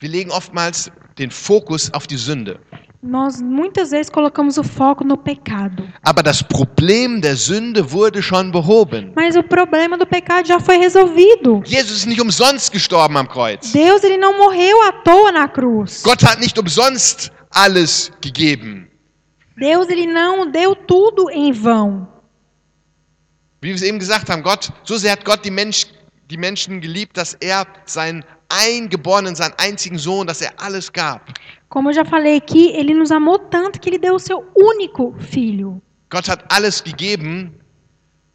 Wir 0.00 0.08
legen 0.08 0.30
oftmals 0.30 0.90
den 1.18 1.30
Fokus 1.30 1.92
auf 1.92 2.06
die 2.06 2.16
Sünde. 2.16 2.58
Nós 3.06 3.38
muitas 3.42 3.90
vezes 3.90 4.08
colocamos 4.08 4.56
o 4.56 4.64
foco 4.64 5.04
no 5.04 5.18
pecado. 5.18 5.86
Aber 6.02 6.22
das 6.22 6.40
Problem 6.40 7.20
der 7.20 7.36
Sünde 7.36 7.92
wurde 7.92 8.22
schon 8.22 8.50
behoben. 8.50 9.12
Mas 9.14 9.36
o 9.36 9.42
problema 9.42 9.98
do 9.98 10.06
pecado 10.06 10.48
já 10.48 10.58
foi 10.58 10.78
resolvido. 10.78 11.62
Jesus 11.66 11.98
ist 11.98 12.06
nicht 12.06 12.22
umsonst 12.22 12.72
gestorben 12.72 13.18
am 13.18 13.28
Kreuz. 13.28 13.72
Deus 13.72 14.02
ele 14.02 14.16
não 14.16 14.38
morreu 14.38 14.80
à 14.84 14.92
toa 14.92 15.30
na 15.32 15.46
cruz. 15.46 16.02
Gott 16.02 16.24
hat 16.24 16.40
nicht 16.40 16.58
umsonst 16.58 17.30
alles 17.50 18.10
gegeben. 18.22 18.88
Deus 19.54 19.90
ele 19.90 20.06
não 20.06 20.50
deu 20.50 20.74
tudo 20.74 21.30
em 21.30 21.52
vão. 21.52 22.08
Wie 23.60 23.68
wir 23.68 23.74
es 23.74 23.82
eben 23.82 23.98
gesagt 23.98 24.30
haben, 24.30 24.42
Gott, 24.42 24.72
so 24.84 24.96
sehr 24.96 25.12
hat 25.12 25.26
Gott 25.26 25.44
die, 25.44 25.50
Mensch, 25.50 25.88
die 26.30 26.38
Menschen 26.38 26.80
geliebt, 26.80 27.18
dass 27.18 27.34
er 27.34 27.66
seinen 27.84 28.24
eingeborenen, 28.48 29.34
seinen 29.34 29.54
einzigen 29.58 29.98
Sohn, 29.98 30.26
dass 30.26 30.40
er 30.40 30.52
alles 30.58 30.92
gab. 30.92 31.20
Como 31.68 31.90
eu 31.90 31.94
já 31.94 32.04
falei 32.04 32.36
aqui, 32.36 32.70
ele 32.70 32.94
nos 32.94 33.10
amou 33.10 33.38
tanto 33.38 33.80
que 33.80 33.88
ele 33.88 33.98
deu 33.98 34.14
o 34.14 34.18
seu 34.18 34.44
único 34.54 35.14
filho. 35.18 35.82
Gott 36.08 36.28
hat 36.28 36.44
alles 36.48 36.80
gegeben, 36.80 37.52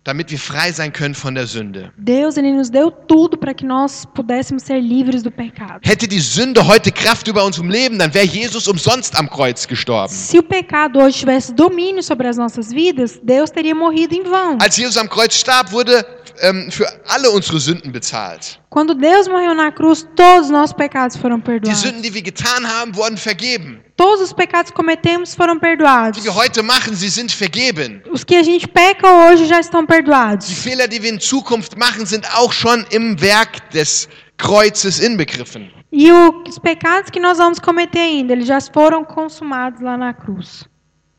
damit 0.04 0.32
wir 0.32 0.40
frei 0.40 0.72
sein 0.74 0.92
können 0.92 1.14
von 1.14 1.36
der 1.36 1.46
Sünde. 1.46 1.92
Deus 1.98 2.36
ele 2.36 2.52
nos 2.52 2.70
deu 2.70 2.90
tudo 2.92 3.38
para 3.38 3.54
que 3.54 3.66
nós 3.66 4.06
pudéssemos 4.14 4.64
ser 4.64 4.82
livres 4.82 5.24
do 5.24 5.32
pecado. 5.32 5.80
Hätte 5.84 6.08
die 6.08 6.20
Sünde 6.20 6.66
heute 6.66 6.92
Kraft 6.92 7.28
über 7.28 7.46
unserem 7.46 7.70
Leben, 7.70 7.98
dann 7.98 8.14
wäre 8.14 8.26
Jesus 8.26 8.68
umsonst 8.68 9.16
am 9.18 9.30
Kreuz 9.30 9.68
gestorben. 9.68 10.14
Se 10.14 10.40
o 10.40 10.44
pecado 10.44 11.00
hoje 11.00 11.20
tivesse 11.20 11.54
domínio 11.54 12.02
sobre 12.02 12.28
as 12.28 12.38
nossas 12.38 12.72
vidas, 12.74 13.20
Deus 13.24 13.52
teria 13.52 13.76
morrido 13.76 14.16
em 14.16 14.24
vão. 14.24 14.58
Als 14.62 14.78
Jesus 14.78 14.98
am 14.98 15.08
Kreuz 15.08 15.36
starb, 15.36 15.72
wurde 15.72 16.06
ähm, 16.42 16.72
für 16.72 16.88
alle 17.08 17.30
unsere 17.30 17.60
Sünden 17.60 17.92
bezahlt. 17.92 18.59
Quando 18.70 18.94
Deus 18.94 19.28
morreu 19.28 19.56
na 19.56 19.72
cruz, 19.72 20.08
todos 20.16 20.46
os 20.46 20.52
nossos 20.52 20.74
pecados 20.74 21.18
foram 21.18 21.38
Die 21.38 21.44
perdoados. 21.44 21.82
Sünden, 21.82 22.04
die 22.04 22.14
wir 22.14 22.22
getan 22.22 22.68
haben, 22.68 22.96
wurden 22.96 23.18
vergeben. 23.18 23.82
Todos 23.98 24.22
os 24.22 24.32
pecados 24.32 24.70
que 24.70 24.78
cometemos 24.78 25.34
foram 25.34 25.58
perdoados. 25.58 26.22
Die 26.22 26.24
wir 26.24 26.36
heute 26.36 26.62
machen, 26.62 26.94
sie 26.96 27.10
sind 27.10 27.32
vergeben. 27.32 28.04
Os 28.12 28.24
que 28.24 28.36
a 28.36 28.44
gente 28.44 28.68
peca 28.68 29.28
hoje 29.28 29.48
já 29.48 29.60
estão 29.60 29.82
Die 29.82 29.88
perdoados. 29.88 30.52
Fehler, 30.52 30.88
die 30.88 31.02
wir 31.02 31.10
in 31.10 31.20
Zukunft 31.20 31.76
machen, 31.78 32.06
sind 32.06 32.28
auch 32.36 32.54
schon 32.54 32.86
im 32.92 33.20
Werk 33.20 33.72
des 33.72 34.08
Kreuzes 34.38 35.00
inbegriffen. 35.00 35.72
E 35.92 36.12
os 36.12 36.60
pecados 36.60 37.10
que 37.10 37.20
nós 37.20 37.40
vamos 37.40 37.60
cometer 37.60 38.00
ainda, 38.00 38.34
eles 38.34 38.46
já 38.46 38.60
foram 38.62 39.04
consumados 39.04 39.82
lá 39.82 39.98
na 39.98 40.14
cruz. 40.14 40.66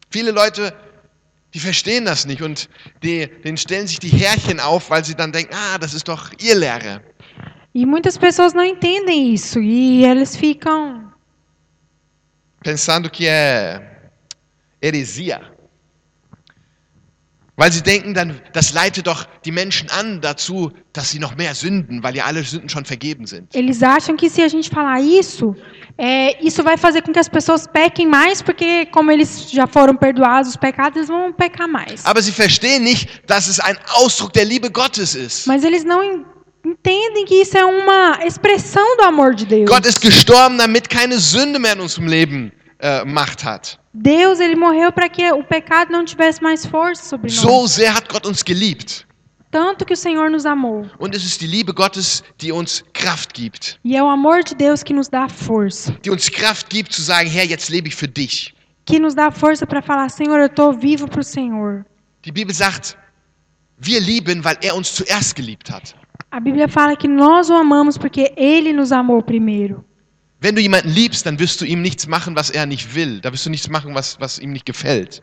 Viele 0.08 0.30
Leute, 0.30 0.72
die 1.52 1.58
verstehen 1.58 2.04
das 2.04 2.24
nicht 2.24 2.42
und 2.42 2.68
die, 3.02 3.26
denen 3.42 3.56
stellen 3.56 3.88
sich 3.88 3.98
die 3.98 4.08
Härchen 4.08 4.60
auf, 4.60 4.88
weil 4.88 5.04
sie 5.04 5.16
dann 5.16 5.32
denken, 5.32 5.52
ah, 5.52 5.78
das 5.78 5.94
ist 5.94 6.06
doch 6.06 6.30
ihr 6.38 6.54
Lehre. 6.54 7.02
E 7.74 7.86
muitas 7.86 8.18
pessoas 8.18 8.52
não 8.52 8.64
entendem 8.64 9.32
isso 9.32 9.60
e 9.60 10.04
eles 10.04 10.36
ficam 10.36 11.10
Pensando 12.62 13.08
que 13.08 13.26
é 13.26 14.10
heresia. 14.82 15.40
Weil 17.56 17.72
sie 17.72 17.82
denken, 17.82 18.14
dann, 18.14 18.40
das 18.54 18.72
leitet 18.72 19.06
doch 19.06 19.26
die 19.44 19.52
Menschen 19.52 19.90
an 19.90 20.20
dazu, 20.22 20.70
dass 20.94 21.10
sie 21.10 21.18
noch 21.18 21.36
mehr 21.36 21.54
sünden, 21.54 22.02
weil 22.02 22.16
ja 22.16 22.24
alle 22.24 22.42
Sünden 22.42 22.70
schon 22.70 22.86
vergeben 22.86 23.26
sind. 23.26 23.54
Eles 23.54 23.82
acham 23.82 24.16
que 24.16 24.30
se 24.30 24.42
a 24.42 24.48
gente 24.48 24.70
falar 24.70 24.98
isso, 25.00 25.54
é, 25.98 26.42
isso 26.42 26.62
vai 26.62 26.78
fazer 26.78 27.02
com 27.02 27.12
que 27.12 27.18
as 27.18 27.28
pessoas 27.28 27.66
pequem 27.66 28.06
mais, 28.06 28.40
porque 28.40 28.86
como 28.86 29.10
eles 29.10 29.50
já 29.50 29.66
foram 29.66 29.94
perdoados 29.94 30.50
os 30.50 30.56
pecados, 30.56 30.96
eles 30.96 31.08
vão 31.08 31.32
pecar 31.34 31.68
mais. 31.68 32.04
Aber 32.06 32.22
sie 32.22 32.32
verstehen 32.32 32.82
nicht, 32.82 33.08
dass 33.26 33.46
es 33.46 33.60
ein 33.60 33.76
Ausdruck 33.94 34.32
der 34.32 34.46
Liebe 34.46 34.70
Gottes 34.70 35.14
ist. 35.14 35.46
Mas 35.46 35.62
eles 35.62 35.84
não 35.84 36.02
en- 36.02 36.24
entendem 36.64 37.24
que 37.24 37.34
isso 37.42 37.56
é 37.56 37.64
uma 37.64 38.20
expressão 38.24 38.96
do 38.96 39.02
amor 39.04 39.34
de 39.34 39.46
Deus. 39.46 39.68
Gott 39.68 39.86
ist 39.86 40.00
gestorben, 40.00 40.56
damit 40.56 40.88
keine 40.88 41.18
Sünde 41.18 41.58
mehr 41.58 41.74
in 41.74 41.80
unserem 41.80 42.06
Leben 42.06 42.52
äh, 42.80 43.04
Macht 43.04 43.44
hat. 43.44 43.78
Deus, 43.92 44.38
ele 44.40 44.54
morreu 44.56 44.92
para 44.92 45.08
que 45.08 45.32
o 45.32 45.42
pecado 45.42 45.90
não 45.90 46.04
tivesse 46.04 46.42
mais 46.42 46.64
força 46.64 47.02
sobre 47.04 47.30
So 47.30 47.46
nós. 47.62 47.72
sehr 47.72 47.92
hat 47.94 48.08
Gott 48.08 48.26
uns 48.26 48.42
geliebt. 48.46 49.06
Tanto 49.50 49.84
que 49.84 49.94
o 49.94 49.96
Senhor 49.96 50.30
nos 50.30 50.46
amou. 50.46 50.86
Und 51.00 51.12
es 51.12 51.24
ist 51.24 51.40
die 51.40 51.46
Liebe 51.48 51.72
Gottes, 51.74 52.22
die 52.40 52.52
uns 52.52 52.84
Kraft 52.92 53.34
gibt. 53.34 53.80
E 53.84 53.96
é 53.96 54.02
o 54.02 54.08
amor 54.08 54.44
de 54.44 54.54
Deus 54.54 54.84
que 54.84 54.92
nos 54.94 55.08
dá 55.08 55.28
força. 55.28 55.92
Die 56.04 56.10
uns 56.10 56.28
Kraft 56.30 56.70
gibt 56.70 56.92
zu 56.92 57.02
sagen, 57.02 57.28
Herr, 57.28 57.44
jetzt 57.46 57.68
lebe 57.68 57.88
ich 57.88 57.96
für 57.96 58.06
dich. 58.06 58.54
Que 58.86 59.00
nos 59.00 59.12
dá 59.14 59.32
força 59.32 59.66
para 59.66 59.82
falar, 59.82 60.08
Senhor, 60.08 60.38
eu 60.38 60.46
estou 60.46 60.72
vivo 60.72 61.08
para 61.08 61.20
o 61.20 61.24
Senhor. 61.24 61.84
Die 62.24 62.30
Bibel 62.30 62.54
sagt, 62.54 62.96
wir 63.76 63.98
lieben, 63.98 64.44
weil 64.44 64.56
er 64.62 64.76
uns 64.76 64.94
zuerst 64.94 65.34
geliebt 65.34 65.68
hat. 65.68 65.96
A 66.30 66.38
Bíblia 66.38 66.68
fala 66.68 66.94
que 66.94 67.08
nós 67.08 67.50
o 67.50 67.54
amamos 67.54 67.98
porque 67.98 68.32
ele 68.36 68.72
nos 68.72 68.92
amou 68.92 69.20
primeiro. 69.22 69.84
Wenn 70.40 70.54
du 70.54 70.60
jemanden 70.60 70.88
liebst, 70.88 71.26
dann 71.26 71.38
wirst 71.38 71.60
du 71.60 71.66
ihm 71.66 71.82
nichts 71.82 72.06
machen, 72.06 72.34
was 72.34 72.50
er 72.50 72.66
nicht 72.66 72.94
will. 72.94 73.20
Da 73.20 73.32
wirst 73.32 73.44
du 73.44 73.50
nichts 73.50 73.68
machen, 73.68 73.94
was, 73.94 74.18
was 74.20 74.38
ihm 74.38 74.52
nicht 74.52 74.64
gefällt. 74.64 75.20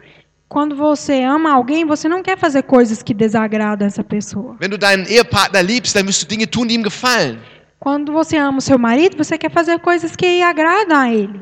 Quando 0.50 0.76
você 0.76 1.24
ama 1.24 1.54
alguém, 1.54 1.86
você 1.86 2.08
não 2.08 2.22
quer 2.22 2.38
fazer 2.38 2.64
coisas 2.64 3.02
que 3.02 3.14
desagradam 3.14 3.88
essa 3.88 4.04
pessoa. 4.04 4.56
Wenn 4.60 4.70
du 4.70 4.78
deinen 4.78 5.06
Ehepartner 5.08 5.64
liebst, 5.64 5.96
dann 5.96 6.08
wirst 6.08 6.22
du 6.24 6.28
Dinge 6.28 6.48
tun, 6.48 6.68
die 6.68 6.76
ihm 6.76 6.84
gefallen. 6.84 7.40
Quando 7.80 8.12
você 8.12 8.38
ama 8.38 8.58
o 8.58 8.62
seu 8.62 8.78
marido, 8.78 9.18
você 9.18 9.38
quer 9.38 9.52
fazer 9.52 9.80
coisas 9.80 10.16
que 10.16 10.42
agradam 10.44 10.98
a 10.98 11.12
ele. 11.12 11.42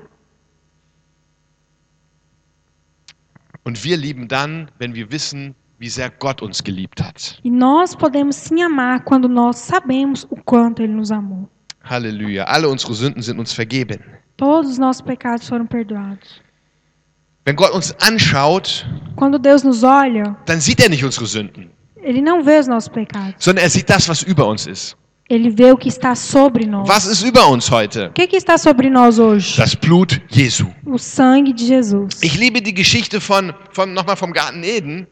Und 3.64 3.84
wir 3.84 3.98
lieben 3.98 4.28
dann, 4.28 4.70
wenn 4.78 4.94
wir 4.94 5.12
wissen, 5.12 5.56
wie 5.80 5.90
sehr 5.90 6.10
Gott 6.10 6.42
uns 6.42 6.62
geliebt 6.64 7.02
hat. 7.02 7.40
E 7.44 7.50
nós 7.52 7.96
podemos 7.96 8.36
sim 8.36 8.62
amar 8.62 9.04
quando 9.04 9.28
nós 9.28 9.58
sabemos 9.58 10.26
o 10.30 10.36
quanto 10.38 10.82
ele 10.82 10.94
nos 10.94 11.12
amou. 11.12 11.50
Halleluja. 11.84 12.44
Alle 12.46 12.68
unsere 12.68 12.94
Sünden 12.94 13.22
sind 13.22 13.40
uns 13.40 13.54
vergeben. 13.54 14.00
Todos 14.38 14.72
os 14.72 14.78
nossos 14.78 15.02
pecados 15.02 15.48
foram 15.48 15.66
perdoados. 15.68 16.42
Wenn 17.46 17.56
Gott 17.56 17.74
uns 17.76 17.94
anschaut, 18.02 18.86
Quando 19.16 19.38
Deus 19.38 19.64
nos 19.64 19.84
olha, 19.84 20.36
dann 20.46 20.60
sieht 20.60 20.80
er 20.82 20.90
nicht 20.90 21.04
unsere 21.06 21.28
Sünden, 21.28 21.70
ele 22.02 22.22
não 22.22 22.44
vê 22.44 22.58
os 22.60 22.68
nossos 22.68 22.90
pecados. 22.90 23.36
sondern 23.38 23.64
er 23.64 23.70
sieht 23.70 23.88
das, 23.90 24.08
was 24.10 24.24
über 24.24 24.48
uns 24.48 24.66
ist. 24.66 24.98
Ele 25.30 25.50
vê 25.50 25.72
o 25.72 25.78
que 25.78 25.88
está 25.90 26.16
sobre 26.16 26.66
nós. 26.68 26.88
Was 26.88 27.06
ist 27.06 27.24
über 27.24 27.48
uns 27.50 27.70
heute? 27.72 28.08
O 28.10 28.14
que, 28.14 28.28
que 28.28 28.36
está 28.36 28.58
sobre 28.60 28.90
nós 28.92 29.18
hoje? 29.20 29.58
Das 29.58 29.74
Blut 29.76 30.22
Jesu. 30.30 30.68
O 30.86 30.98
sangue 31.00 31.52
de 31.54 31.66
Jesus. 31.66 32.22
Ich 32.22 32.36
liebe 32.38 32.62
die 32.62 32.74
Geschichte 32.74 33.20
von, 33.20 33.52
von 33.72 33.92
nochmal 33.94 34.16
vom 34.18 34.32
Garten 34.32 34.64
Eden, 34.64 35.08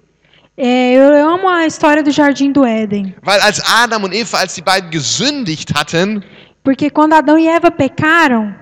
É, 0.55 0.93
eu 0.93 1.29
amo 1.33 1.49
a 1.49 1.65
história 1.65 2.03
do 2.03 2.11
Jardim 2.11 2.51
do 2.51 2.63
Éden. 2.63 3.15
weil 3.23 3.39
als 3.41 3.59
Adam 3.65 4.03
und 4.03 4.13
Eva, 4.13 4.37
als 4.39 4.53
die 4.53 4.61
beiden 4.61 4.89
gesündigt 4.91 5.73
hatten, 5.75 6.23
Porque 6.63 6.89
quando 6.89 7.13
Adão 7.13 7.37
e 7.37 7.47
Eva 7.47 7.71
pecaram, 7.71 8.53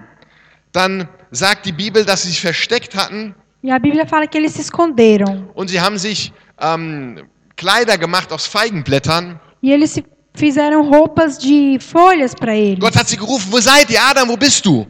dann 0.71 1.07
sagt 1.31 1.65
die 1.65 1.71
Bibel, 1.73 2.03
dass 2.05 2.21
sie 2.23 2.29
sich 2.29 2.39
versteckt 2.41 2.95
hatten 2.95 3.35
e 3.63 3.69
a 3.71 3.77
Bíblia 3.77 4.05
fala 4.07 4.25
que 4.25 4.37
eles 4.37 4.53
se 4.53 4.61
esconderam. 4.61 5.49
und 5.53 5.69
sie 5.69 5.79
haben 5.81 5.97
sich 5.97 6.31
ähm, 6.59 7.27
Kleider 7.57 7.97
gemacht 7.97 8.31
aus 8.31 8.47
Feigenblättern. 8.47 9.39
E 9.61 9.71
eles 9.71 9.91
se 9.91 10.03
fizeram 10.33 10.81
roupas 10.89 11.37
de 11.37 11.77
folhas 11.79 12.33
para 12.33 12.55
eles. 12.55 12.79
Gott 12.79 12.95
hat 12.95 13.07
sie 13.09 13.17
gerufen, 13.17 13.51
wo 13.51 13.59
seid 13.59 13.89
ihr? 13.91 14.01
Adam, 14.01 14.29
wo 14.29 14.37
bist 14.37 14.65
du? 14.65 14.87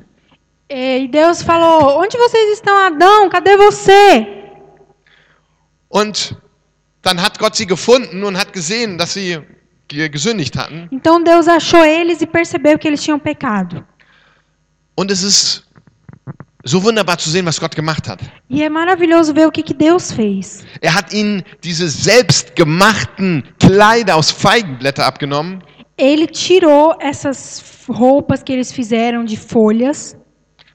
É, 0.69 0.99
E 0.99 1.07
Deus 1.07 1.41
falou: 1.41 1.99
Onde 1.99 2.15
vocês 2.17 2.53
estão, 2.53 2.77
Adão? 2.77 3.27
Cadê 3.27 3.57
você? 3.57 4.27
Und 5.89 6.37
dann 7.01 7.21
hat 7.21 7.37
Gott 7.39 7.55
sie 7.55 7.65
gefunden 7.65 8.23
und 8.23 8.37
hat 8.37 8.53
gesehen, 8.53 8.97
dass 8.97 9.13
sie 9.13 9.39
ge- 9.87 10.09
gesündigt 10.09 10.55
hatten. 10.57 10.87
Então 10.91 11.23
Deus 11.23 11.47
achou 11.47 11.83
eles 11.83 12.21
e 12.21 12.25
percebeu 12.27 12.77
que 12.77 12.87
eles 12.87 13.01
tinham 13.03 13.19
pecado. 13.19 13.83
Und 14.95 15.09
es 15.11 15.23
ist 15.23 15.63
so 16.63 16.83
wunderbar 16.83 17.17
zu 17.17 17.29
sehen, 17.31 17.45
was 17.45 17.59
Gott 17.59 17.75
gemacht 17.75 18.07
hat. 18.07 18.19
E 18.49 18.61
é 18.63 18.69
maravilhoso 18.69 19.33
ver 19.33 19.47
o 19.47 19.51
que, 19.51 19.63
que 19.63 19.73
Deus 19.73 20.11
fez. 20.11 20.63
Er 20.81 20.93
hat 20.93 21.11
ihnen 21.13 21.43
diese 21.63 21.89
selbstgemachten 21.89 23.43
Kleider 23.59 24.15
aus 24.15 24.31
Feigenblätter 24.31 25.05
abgenommen 25.05 25.63
Ele 25.97 26.25
tirou 26.27 26.95
essas 26.99 27.63
roupas 27.87 28.41
que 28.43 28.51
eles 28.53 28.71
fizeram 28.71 29.23
de 29.25 29.37
folhas. 29.37 30.15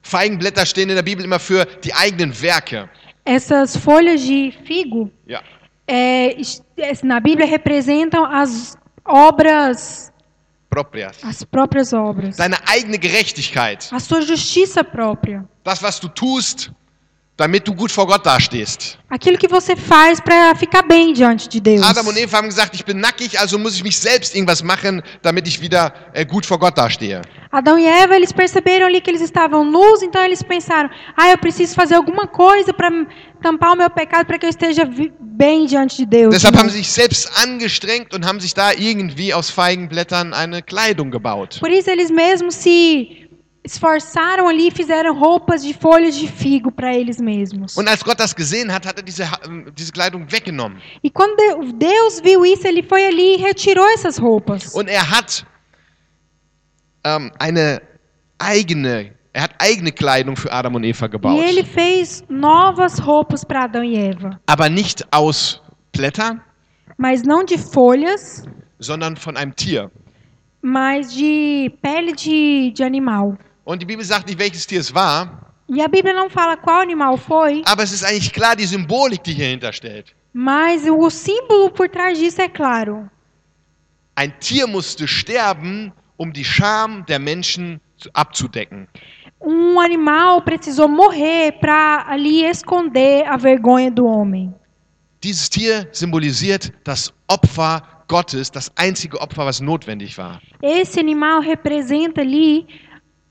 Feigenblätter 0.01 0.65
stehen 0.65 0.89
in 0.89 0.95
der 0.95 1.03
Bibel 1.03 1.23
immer 1.25 1.39
für 1.39 1.65
die 1.83 1.93
eigenen 1.93 2.33
Werke. 2.41 2.89
Essas 3.25 3.75
folhas 3.75 4.21
de 4.21 4.53
figo, 4.65 5.09
Ja. 5.25 5.41
É, 5.87 6.39
es- 6.39 6.61
na 7.03 7.19
Bíblia, 7.19 7.47
representam 7.47 8.25
as 8.25 8.77
obras, 9.05 10.11
Proprias. 10.69 11.17
as 11.23 11.43
próprias 11.43 11.93
obras. 11.93 12.35
Deine 12.37 12.57
eigene 12.67 12.99
Gerechtigkeit. 13.01 13.87
A 13.91 13.99
sua 13.99 14.21
justiça 14.21 14.83
própria. 14.83 15.45
Das, 15.63 15.81
was 15.81 15.99
du 15.99 16.09
tust, 16.09 16.71
damit 17.37 17.67
du 17.67 17.73
gut 17.73 17.91
vor 17.91 18.07
Gott 18.07 18.25
dastehst. 18.25 18.97
Aquilo 19.09 19.37
que 19.37 19.47
você 19.47 19.75
faz 19.75 20.19
para 20.19 20.55
ficar 20.55 20.81
bem 20.81 21.13
diante 21.13 21.47
de 21.47 21.61
Deus. 21.61 21.83
Adam 21.83 22.07
und 22.07 22.17
Eva 22.17 22.37
haben 22.37 22.49
gesagt, 22.49 22.75
ich 22.75 22.83
bin 22.83 22.99
nackig, 22.99 23.39
also 23.39 23.57
muss 23.59 23.75
ich 23.75 23.83
mich 23.83 23.97
selbst 23.97 24.35
irgendwas 24.35 24.63
machen, 24.63 25.01
damit 25.21 25.47
ich 25.47 25.61
wieder 25.61 25.93
äh, 26.13 26.25
gut 26.25 26.45
vor 26.45 26.57
Gott 26.57 26.77
dastehe. 26.77 27.21
Adão 27.51 27.77
e 27.77 27.85
Eva, 27.85 28.15
eles 28.15 28.33
perceberam 28.33 28.87
ali 28.87 28.99
que 28.99 29.09
eles 29.09 29.21
estavam 29.21 29.63
nus, 29.63 30.01
então 30.01 30.21
eles 30.23 30.43
pensaram: 30.43 30.89
ah, 31.15 31.29
eu 31.29 31.37
preciso 31.37 31.75
fazer 31.75 31.95
alguma 31.95 32.27
coisa 32.27 32.73
para 32.73 32.89
tampar 33.41 33.73
o 33.73 33.75
meu 33.77 33.89
pecado, 33.89 34.25
para 34.25 34.37
que 34.37 34.45
eu 34.45 34.49
esteja 34.49 34.89
bem 35.21 35.67
diante 35.67 35.97
de 35.97 36.05
Deus. 36.05 36.33
Deshalb 36.33 36.57
haben 36.57 36.69
sie 36.69 36.79
sich 36.79 36.91
selbst 36.91 37.31
angestrengt 37.37 38.13
und 38.13 38.25
haben 38.25 38.39
sich 38.39 38.53
da 38.53 38.73
irgendwie 38.73 39.33
aus 39.33 39.51
Feigenblättern 39.51 40.33
eine 40.33 40.61
Kleidung 40.61 41.11
gebaut. 41.11 41.59
Por 41.59 41.69
isso 41.69 41.89
eles 41.89 42.09
mesmos 42.09 42.55
se 42.55 43.26
esforçaram 43.71 44.47
ali 44.47 44.67
e 44.67 44.71
fizeram 44.71 45.13
roupas 45.17 45.61
de 45.63 45.73
folhas 45.73 46.15
de 46.15 46.27
figo 46.27 46.71
para 46.71 46.95
eles 46.95 47.19
mesmos. 47.19 47.75
Und 47.77 47.87
als 47.87 48.01
Gott 48.03 48.17
das 48.19 48.33
gesehen 48.33 48.71
hat, 48.73 48.85
hat 48.85 48.97
er 48.97 49.03
diese, 49.03 49.23
ähm, 49.45 49.65
diese 49.75 49.91
Kleidung 49.91 50.25
weggenommen. 50.31 50.77
E 51.03 51.09
quando 51.09 51.35
de- 51.35 51.73
Deus 51.73 52.19
viu 52.21 52.45
isso, 52.45 52.67
ele 52.67 52.81
foi 52.83 53.05
ali 53.05 53.35
e 53.35 53.37
retirou 53.37 53.85
essas 53.93 54.17
roupas. 54.17 54.73
Und 54.73 54.89
er 54.89 55.03
hat 55.11 55.45
ähm, 57.03 57.31
eine 57.39 57.81
eigene, 58.39 59.13
er 59.33 59.43
hat 59.43 59.51
eigene 59.59 59.91
Kleidung 59.91 60.35
für 60.35 60.51
Adam 60.51 60.75
und 60.75 60.83
Eva 60.83 61.05
E 61.05 61.09
gebaut. 61.09 61.39
ele 61.39 61.63
fez 61.63 62.23
novas 62.29 62.99
roupas 62.99 63.43
para 63.43 63.63
Adão 63.65 63.83
e 63.83 63.95
Eva, 63.97 64.39
Aber 64.47 64.69
nicht 64.69 65.05
aus 65.11 65.61
Blättern, 65.95 66.41
mas 66.97 67.23
não 67.23 67.43
de 67.43 67.57
folhas, 67.57 68.43
sondern 68.79 69.15
von 69.15 69.35
einem 69.37 69.53
Tier. 69.55 69.89
mas 70.61 71.13
de 71.13 71.71
pele 71.81 72.13
de, 72.13 72.71
de 72.73 72.83
animal. 72.83 73.37
Und 73.67 73.81
die 73.81 73.85
Bibel 73.85 74.05
sagt 74.05 74.27
nicht, 74.27 74.39
welches 74.39 74.65
Tier 74.65 74.79
es 74.79 74.93
war, 74.93 75.43
E 75.69 75.81
a 75.81 75.87
Bíblia 75.89 76.13
não 76.13 76.29
fala 76.29 76.55
qual 76.55 76.79
animal 76.81 77.17
foi, 77.17 77.61
aber 77.65 77.83
es 77.83 77.91
ist 77.91 78.05
eigentlich 78.05 78.31
klar 78.31 78.55
die 78.55 78.65
Symbolik, 78.65 79.21
die 79.23 79.33
hier 79.33 79.47
hinterstellt. 79.49 80.15
mas 80.31 80.83
o 80.87 81.09
símbolo 81.09 81.69
por 81.69 81.89
trás 81.89 82.17
disso 82.17 82.41
é 82.41 82.47
claro. 82.47 83.09
Ein 84.15 84.31
Tier 84.39 84.65
musste 84.67 85.05
sterben, 85.07 85.91
um 86.17 86.31
die 86.31 86.45
Scham 86.45 87.05
der 87.05 87.19
Menschen 87.19 87.81
zu- 87.97 88.09
abzudecken. 88.13 88.87
Um 89.41 89.77
animal 89.79 90.41
precisou 90.41 90.87
morrer 90.87 91.51
para 91.59 92.05
ali 92.07 92.45
esconder 92.45 93.27
a 93.27 93.37
vergonha 93.37 93.91
do 93.91 94.05
homem. 94.07 94.53
Dieses 95.21 95.49
Tier 95.49 95.89
symbolisiert 95.91 96.71
das 96.85 97.13
Opfer 97.27 97.81
Gottes, 98.07 98.49
das 98.49 98.71
einzige 98.77 99.19
Opfer, 99.19 99.45
was 99.45 99.59
notwendig 99.59 100.17
war. 100.17 100.39
Esse 100.61 101.01
animal 101.01 101.41
representa 101.41 102.21
ali 102.21 102.65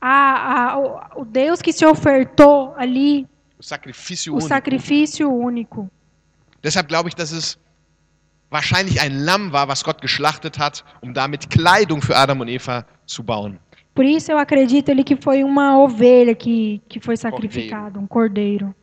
a, 0.01 0.73
a- 0.73 0.79
o, 0.79 1.21
o 1.23 1.25
Deus 1.25 1.61
que 1.63 1.73
se 1.73 1.85
ofertou 1.87 2.75
ali, 2.77 3.27
O 3.59 3.63
Sacrifício 3.63 4.33
o 4.33 4.37
único. 4.37 4.49
sacrifício 4.49 5.31
único. 5.31 5.89
Deshalb 6.63 6.89
glaube 6.89 7.09
ich, 7.09 7.15
dass 7.15 7.33
es 7.33 7.59
wahrscheinlich 8.51 9.01
ein 9.01 9.19
Lamm 9.25 9.53
war, 9.53 9.67
was 9.69 9.83
Gott 9.83 10.01
geschlachtet 10.03 10.59
hat, 10.59 10.85
um 11.01 11.15
damit 11.15 11.49
Kleidung 11.51 12.03
für 12.03 12.17
Adam 12.17 12.41
und 12.41 12.49
Eva 12.49 12.85
zu 13.07 13.23
bauen. 13.23 13.59
Por 13.95 14.05
isso 14.05 14.31
eu 14.31 14.37
acredito 14.39 14.91
ali 14.91 15.03
que 15.03 15.17
foi 15.17 15.43
uma 15.43 15.79
ovelha 15.79 16.35
que, 16.35 16.83
que 16.89 17.01
foi 17.01 17.17
sacrificada, 17.17 17.99
um 17.99 18.07
cordeiro. 18.07 18.75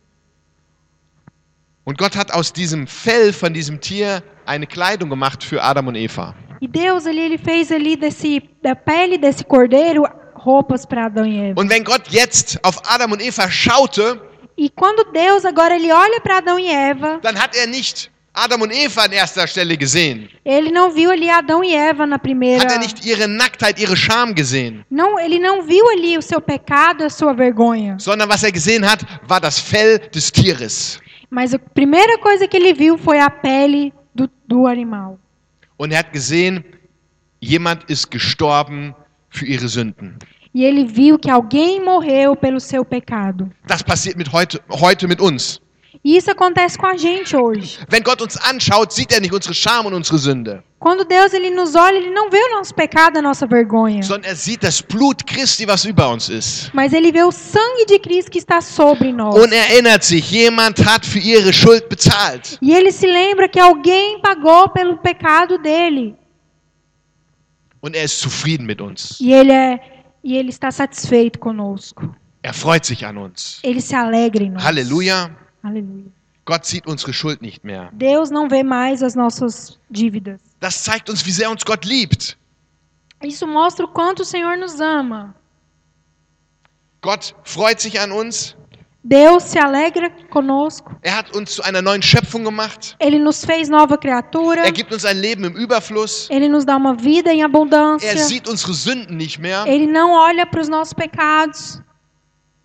Und 1.85 1.97
Gott 1.97 2.15
hat 2.15 2.31
aus 2.33 2.51
diesem 2.53 2.87
Fell 2.87 3.31
von 3.33 3.53
diesem 3.53 3.79
Tier 3.79 4.23
eine 4.45 4.65
Kleidung 4.65 5.09
gemacht 5.09 5.43
für 5.43 5.61
Adam 5.61 5.87
und 5.87 5.95
Eva. 5.95 6.33
E 6.61 6.67
Deus 6.67 7.05
ali 7.05 7.19
ele 7.19 7.37
fez 7.37 7.71
ali 7.71 7.97
desse 7.97 8.41
da 8.61 8.73
pele 8.73 9.17
desse 9.19 9.43
cordeiro 9.43 10.07
roupas 10.43 10.85
para 10.85 11.05
Adão 11.05 11.25
e 11.25 11.51
Eva. 11.51 11.61
Und 11.61 11.69
wenn 11.69 11.83
Gott 11.83 12.03
jetzt 12.09 12.59
auf 12.63 12.81
Adam 12.85 13.11
und 13.13 13.21
Eva 13.21 13.49
schaute, 13.49 14.19
E 14.55 14.69
quando 14.69 15.03
Deus 15.11 15.45
agora 15.45 15.75
ele 15.75 15.91
olha 15.91 16.21
para 16.21 16.37
Adão 16.37 16.59
e 16.59 16.67
Eva, 16.67 17.19
dann 17.23 17.35
hat 17.35 17.55
er 17.55 17.65
nicht 17.65 18.11
Adam 18.35 18.61
und 18.61 18.71
Eva 18.71 19.03
an 19.03 19.11
erster 19.11 19.47
Stelle 19.47 19.75
gesehen. 19.77 20.29
ele 20.45 20.71
não 20.71 20.91
viu 20.91 21.09
ali 21.11 21.29
Adão 21.29 21.63
e 21.63 21.73
Eva 21.73 22.05
na 22.05 22.19
primeira. 22.19 22.63
Hat 22.63 22.71
er 22.71 22.79
nicht 22.79 23.03
ihre 23.05 23.27
Nacktheit, 23.27 23.79
ihre 23.79 23.95
Scham 23.95 24.33
gesehen. 24.35 24.85
Não, 24.91 25.19
ele 25.19 25.39
não 25.39 25.63
viu 25.63 25.87
ali 25.89 26.17
o 26.17 26.21
seu 26.21 26.39
pecado, 26.41 27.03
a 27.03 27.09
sua 27.09 27.33
vergonha. 27.33 27.97
Sondern 27.99 28.29
was 28.29 28.43
er 28.43 28.51
gesehen 28.51 28.83
hat, 28.83 29.03
war 29.27 29.39
das 29.39 29.59
Fell 29.59 29.97
des 29.97 30.29
Tieres. 30.31 30.99
Mas 31.29 31.53
a 31.53 31.59
primeira 31.59 32.19
coisa 32.19 32.47
que 32.47 32.55
ele 32.57 32.73
viu 32.73 32.97
foi 32.97 33.19
a 33.19 33.29
pele 33.29 33.91
do, 34.13 34.29
do 34.47 34.67
animal. 34.67 35.17
Und 35.77 35.91
er 35.91 35.99
hat 35.99 36.11
gesehen, 36.13 36.63
jemand 37.41 37.89
ist 37.89 38.11
gestorben 38.11 38.93
für 39.33 39.45
ihre 39.45 39.67
Sünden. 39.67 40.17
E 40.55 40.63
ele 40.63 40.85
viu 40.85 41.17
que 41.17 41.29
alguém 41.31 41.83
morreu 41.83 42.35
pelo 42.35 42.59
seu 42.59 42.85
pecado. 42.85 43.49
Das 43.67 43.81
passiert 43.81 44.15
mit 44.17 44.31
heute, 44.31 44.61
heute 44.69 45.07
mit 45.07 45.19
uns. 45.19 45.59
E 46.05 46.17
isso 46.17 46.29
acontece 46.29 46.77
com 46.77 46.85
a 46.85 46.97
gente 46.97 47.35
hoje. 47.35 47.79
Wenn 47.89 48.03
Gott 48.03 48.21
uns 48.21 48.37
anschaut, 48.37 48.93
sieht 48.93 49.11
er 49.13 49.21
nicht 49.21 49.33
unsere 49.33 49.53
Scham 49.53 49.85
und 49.85 49.93
unsere 49.93 50.17
Sünde, 50.17 50.61
Quando 50.79 51.05
Deus 51.05 51.31
ele 51.33 51.49
nos 51.49 51.75
olha, 51.75 51.95
ele 51.95 52.09
não 52.09 52.29
vê 52.29 52.37
o 52.37 52.57
nosso 52.57 52.75
pecado, 52.75 53.17
a 53.17 53.21
nossa 53.21 53.47
vergonha. 53.47 54.03
sondern 54.03 54.29
er 54.29 54.35
sieht 54.35 54.63
das 54.63 54.81
Blut 54.81 55.23
Christi, 55.25 55.65
was 55.65 55.85
über 55.85 56.09
uns 56.09 56.27
ist. 56.29 56.69
Mas 56.73 56.91
ele 56.91 57.09
vê 57.11 57.23
o 57.23 57.31
sangue 57.31 57.85
de 57.87 57.97
Cristo 57.99 58.29
que 58.29 58.37
está 58.37 58.59
sobre 58.59 59.13
nós. 59.13 59.33
Und 59.35 59.53
er 59.53 59.71
erinnert 59.71 60.03
sich, 60.03 60.29
jemand 60.29 60.77
hat 60.85 61.05
für 61.05 61.19
ihre 61.19 61.53
Schuld 61.53 61.87
bezahlt. 61.87 62.57
E 62.61 62.73
ele 62.75 62.91
se 62.91 63.07
lembra 63.07 63.47
que 63.47 63.59
alguém 63.59 64.19
pagou 64.19 64.69
pelo 64.69 64.97
pecado 64.97 65.57
dele. 65.57 66.15
Und 67.83 67.97
er 67.97 68.05
ist 68.05 68.21
zufrieden 68.21 68.65
mit 68.65 68.79
uns. 68.79 69.19
E 69.19 69.33
ele 69.33 69.51
é 69.51 69.79
e 70.23 70.37
ele 70.37 70.49
está 70.49 70.71
satisfeito 70.71 71.37
conosco. 71.37 72.15
Er 72.41 72.53
freut 72.53 72.85
sich 72.85 73.05
an 73.05 73.17
uns. 73.17 73.59
Ele 73.61 73.81
se 73.81 73.93
alegra 73.93 74.41
em 74.41 74.51
nós. 74.51 74.63
Halleluja. 74.63 75.35
Aleluia. 75.61 76.05
Gott 76.45 76.65
sieht 76.65 76.87
unsere 76.87 77.11
Schuld 77.11 77.41
nicht 77.41 77.65
mehr. 77.65 77.89
Deus 77.91 78.29
não 78.29 78.47
vê 78.47 78.63
mais 78.63 79.03
as 79.03 79.15
nossas 79.15 79.77
dívidas. 79.89 80.39
Das 80.61 80.81
zeigt 80.81 81.09
uns, 81.09 81.25
wie 81.25 81.31
sehr 81.33 81.51
uns 81.51 81.65
Gott 81.65 81.85
liebt. 81.85 82.37
Isso 83.21 83.45
mostra 83.45 83.85
o 83.85 83.89
quanto 83.89 84.21
o 84.21 84.25
Senhor 84.25 84.55
nos 84.55 84.79
ama. 84.79 85.35
Gott 87.01 87.35
freut 87.43 87.81
sich 87.81 87.99
an 87.99 88.13
uns. 88.13 88.55
Deus 89.03 89.43
se 89.43 89.59
alegra 89.59 90.09
conosco. 90.29 90.95
Er 91.01 91.17
hat 91.17 91.35
uns 91.35 91.55
zu 91.55 91.61
einer 91.63 91.81
neuen 91.81 92.01
Schöpfung 92.01 92.43
gemacht. 92.45 92.95
Ele 92.99 93.19
nos 93.19 93.43
fez 93.43 93.67
nova 93.67 93.97
criatura. 93.97 94.63
Er 94.63 94.71
gibt 94.71 94.93
uns 94.93 95.03
ein 95.03 95.17
Leben 95.17 95.43
im 95.43 95.55
Überfluss. 95.57 96.27
Ele 96.29 96.47
nos 96.47 96.63
dá 96.65 96.77
uma 96.77 96.95
vida 96.95 97.31
em 97.33 97.39
Er 97.41 97.45
abundância. 97.47 98.17
sieht 98.17 98.47
unsere 98.47 98.73
Sünden 98.73 99.17
nicht 99.17 99.39
mehr. 99.39 99.65
Ele 99.67 99.87
não 99.87 100.11
olha 100.11 100.45
para 100.45 100.61
os 100.61 100.69
nossos 100.69 100.93
pecados. 100.93 101.81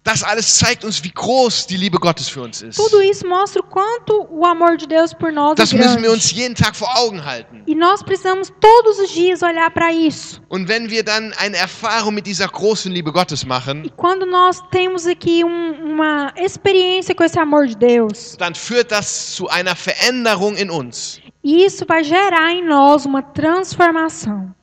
Das 0.04 0.22
alles 0.22 0.56
zeigt 0.58 0.84
uns, 0.84 1.02
wie 1.04 1.10
groß 1.10 1.66
die 1.66 1.76
Liebe 1.76 1.98
Gottes 1.98 2.28
für 2.30 2.40
uns 2.42 2.62
ist. 2.62 2.76
Tudo 2.76 3.02
isso 3.02 3.26
mostra 3.26 3.60
o 3.60 3.64
quanto 3.64 4.26
o 4.30 4.46
amor 4.46 4.76
de 4.78 4.86
Deus 4.86 5.12
por 5.12 5.30
nós 5.30 5.54
Das 5.56 5.70
é 5.72 5.76
müssen 5.76 6.00
wir 6.02 6.10
uns 6.10 6.28
grande. 6.32 6.40
jeden 6.40 6.54
Tag 6.54 6.74
vor 6.74 6.88
Augen 6.96 7.22
halten. 7.22 7.62
E 7.66 7.74
nós 7.74 8.02
precisamos 8.02 8.50
todos 8.58 8.98
os 8.98 9.10
dias 9.10 9.42
olhar 9.42 9.70
para 9.70 9.92
isso. 9.92 10.40
Und 10.48 10.66
wenn 10.66 10.88
wir 10.88 11.02
dann 11.04 11.34
eine 11.36 11.58
Erfahrung 11.58 12.14
mit 12.14 12.26
dieser 12.26 12.48
großen 12.48 12.90
Liebe 12.90 13.12
Gottes 13.12 13.42
E 13.42 13.46
machen, 13.46 13.90
quando 13.96 14.24
nós 14.24 14.62
temos 14.70 15.06
aqui 15.06 15.44
um- 15.44 15.92
uma 15.92 16.32
experiência 16.36 17.14
com 17.14 17.24
esse 17.24 17.38
amor 17.38 17.66
de 17.66 17.76
Deus, 17.76 18.34
dann 18.38 18.54
führt 18.54 18.90
das 18.90 19.34
zu 19.34 19.46
einer 19.48 19.74
Veränderung 19.76 20.56
in 20.56 20.70
uns. 20.70 21.20
isso 21.44 21.84
vai 21.86 22.02
gerar 22.02 22.50
em 22.52 22.64
nós 22.66 23.04
uma 23.04 23.20
transformação. 23.22 24.54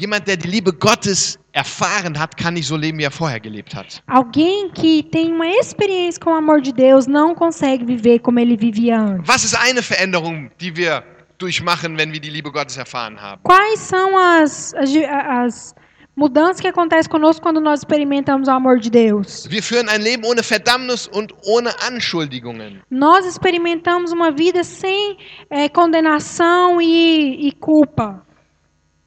Jemand, 0.00 0.26
der 0.26 0.38
die 0.38 0.48
Liebe 0.48 0.72
Gottes 0.72 1.38
erfahren 1.52 2.18
hat, 2.18 2.34
kann 2.34 2.54
nicht 2.54 2.66
so 2.66 2.74
leben, 2.74 2.98
wie 2.98 3.04
er 3.04 3.10
vorher 3.10 3.38
gelebt 3.38 3.74
hat. 3.74 4.02
Alguém 4.06 4.70
que 4.70 5.02
tem 5.02 5.30
uma 5.30 5.46
experiência 5.46 6.18
com 6.18 6.30
o 6.30 6.34
amor 6.34 6.62
de 6.62 6.72
Deus 6.72 7.06
não 7.06 7.34
consegue 7.34 7.84
viver 7.84 8.18
como 8.20 8.38
ele 8.40 8.56
vivia 8.56 8.98
antes. 8.98 9.28
Was 9.28 9.44
ist 9.44 9.54
eine 9.54 9.82
Veränderung, 9.82 10.50
die 10.58 10.74
wir 10.74 11.02
durchmachen, 11.36 11.98
wenn 11.98 12.12
wir 12.14 12.20
die 12.20 12.30
Liebe 12.30 12.50
Gottes 12.50 12.78
erfahren 12.78 13.20
haben? 13.20 13.42
Quais 13.42 13.78
são 13.78 14.16
as, 14.16 14.72
as, 14.72 14.90
as 14.96 15.74
mudanças 16.16 16.62
que 16.62 16.68
acontecem 16.68 17.10
conosco 17.10 17.42
quando 17.42 17.60
nós 17.60 17.80
experimentamos 17.80 18.48
o 18.48 18.52
amor 18.52 18.78
de 18.78 18.88
Deus? 18.88 19.46
Wir 19.50 19.62
führen 19.62 19.90
ein 19.90 20.00
Leben 20.00 20.24
ohne 20.24 20.42
Verdammnis 20.42 21.08
und 21.08 21.34
ohne 21.44 21.70
Anschuldigungen. 21.86 22.80
Nós 22.90 23.26
experimentamos 23.26 24.12
uma 24.12 24.30
vida 24.30 24.64
sem 24.64 25.18
eh, 25.50 25.68
condenação 25.68 26.80
e, 26.80 27.48
e 27.48 27.52
culpa. 27.52 28.24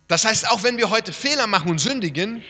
Das 0.07 0.25
heißt, 0.25 0.49
auch 0.51 0.61
wenn 0.63 0.77
wir 0.77 0.89
heute 0.89 1.11
Fehler 1.13 1.47
machen 1.47 1.69
und 1.71 1.79
sündigen, 1.79 2.43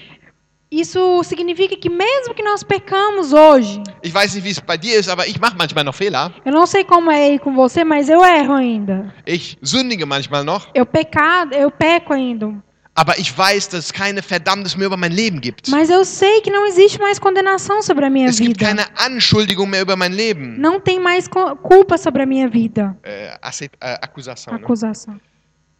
Isso 0.75 1.21
significa 1.21 1.75
que 1.75 1.87
mesmo 1.87 2.33
que 2.35 2.41
nós 2.43 2.63
pecamos 2.63 3.31
hoje, 3.31 3.79
ich 4.01 4.11
weiß 4.11 4.33
nicht, 4.33 4.43
wie 4.43 4.49
es 4.49 4.59
bei 4.59 4.75
dir 4.75 4.95
ist, 4.97 5.07
aber 5.07 5.27
ich 5.27 5.39
mache 5.39 5.55
manchmal 5.55 5.83
noch 5.83 5.93
Fehler. 5.93 6.31
eu 6.43 6.51
não 6.51 6.65
sei 6.65 6.83
como 6.83 7.11
é 7.11 7.25
aí 7.27 7.37
com 7.39 7.53
você, 7.53 7.83
mas 7.83 8.09
eu 8.09 8.23
erro 8.25 8.53
ainda. 8.53 9.13
Ich 9.27 9.55
sündige 9.61 10.03
manchmal 10.03 10.43
noch, 10.43 10.67
Eu 10.73 10.83
pecado, 10.87 11.53
eu 11.53 11.69
peco 11.69 12.13
ainda. 12.13 12.55
aber 12.95 13.19
ich 13.19 13.37
weiß, 13.37 13.69
dass 13.69 13.85
es 13.85 13.93
keine 13.93 14.23
Verdammnis 14.23 14.75
mehr 14.75 14.87
über 14.87 14.97
mein 14.97 15.11
Leben 15.11 15.39
gibt. 15.41 15.69
Mas 15.69 15.91
eu 15.91 16.03
sei 16.03 16.41
que 16.41 16.49
não 16.49 16.65
existe 16.65 16.99
mais 16.99 17.19
condenação 17.19 17.83
sobre 17.83 18.05
a 18.05 18.09
minha 18.09 18.27
Es 18.29 18.39
gibt 18.39 18.57
vida. 18.59 18.65
keine 18.65 18.87
Anschuldigung 18.97 19.69
mehr 19.69 19.83
über 19.83 19.95
mein 19.95 20.11
Leben. 20.13 20.57
Não 20.59 20.79
tem 20.79 20.99
mais 20.99 21.27
co- 21.27 21.55
culpa 21.57 21.99
sobre 21.99 22.23
a 22.23 22.25
minha 22.25 22.49
vida. 22.49 22.97
Äh, 23.03 23.37
Asset, 23.43 23.71
äh, 23.79 23.91
ne? 23.91 23.99
Acusação. 24.01 25.19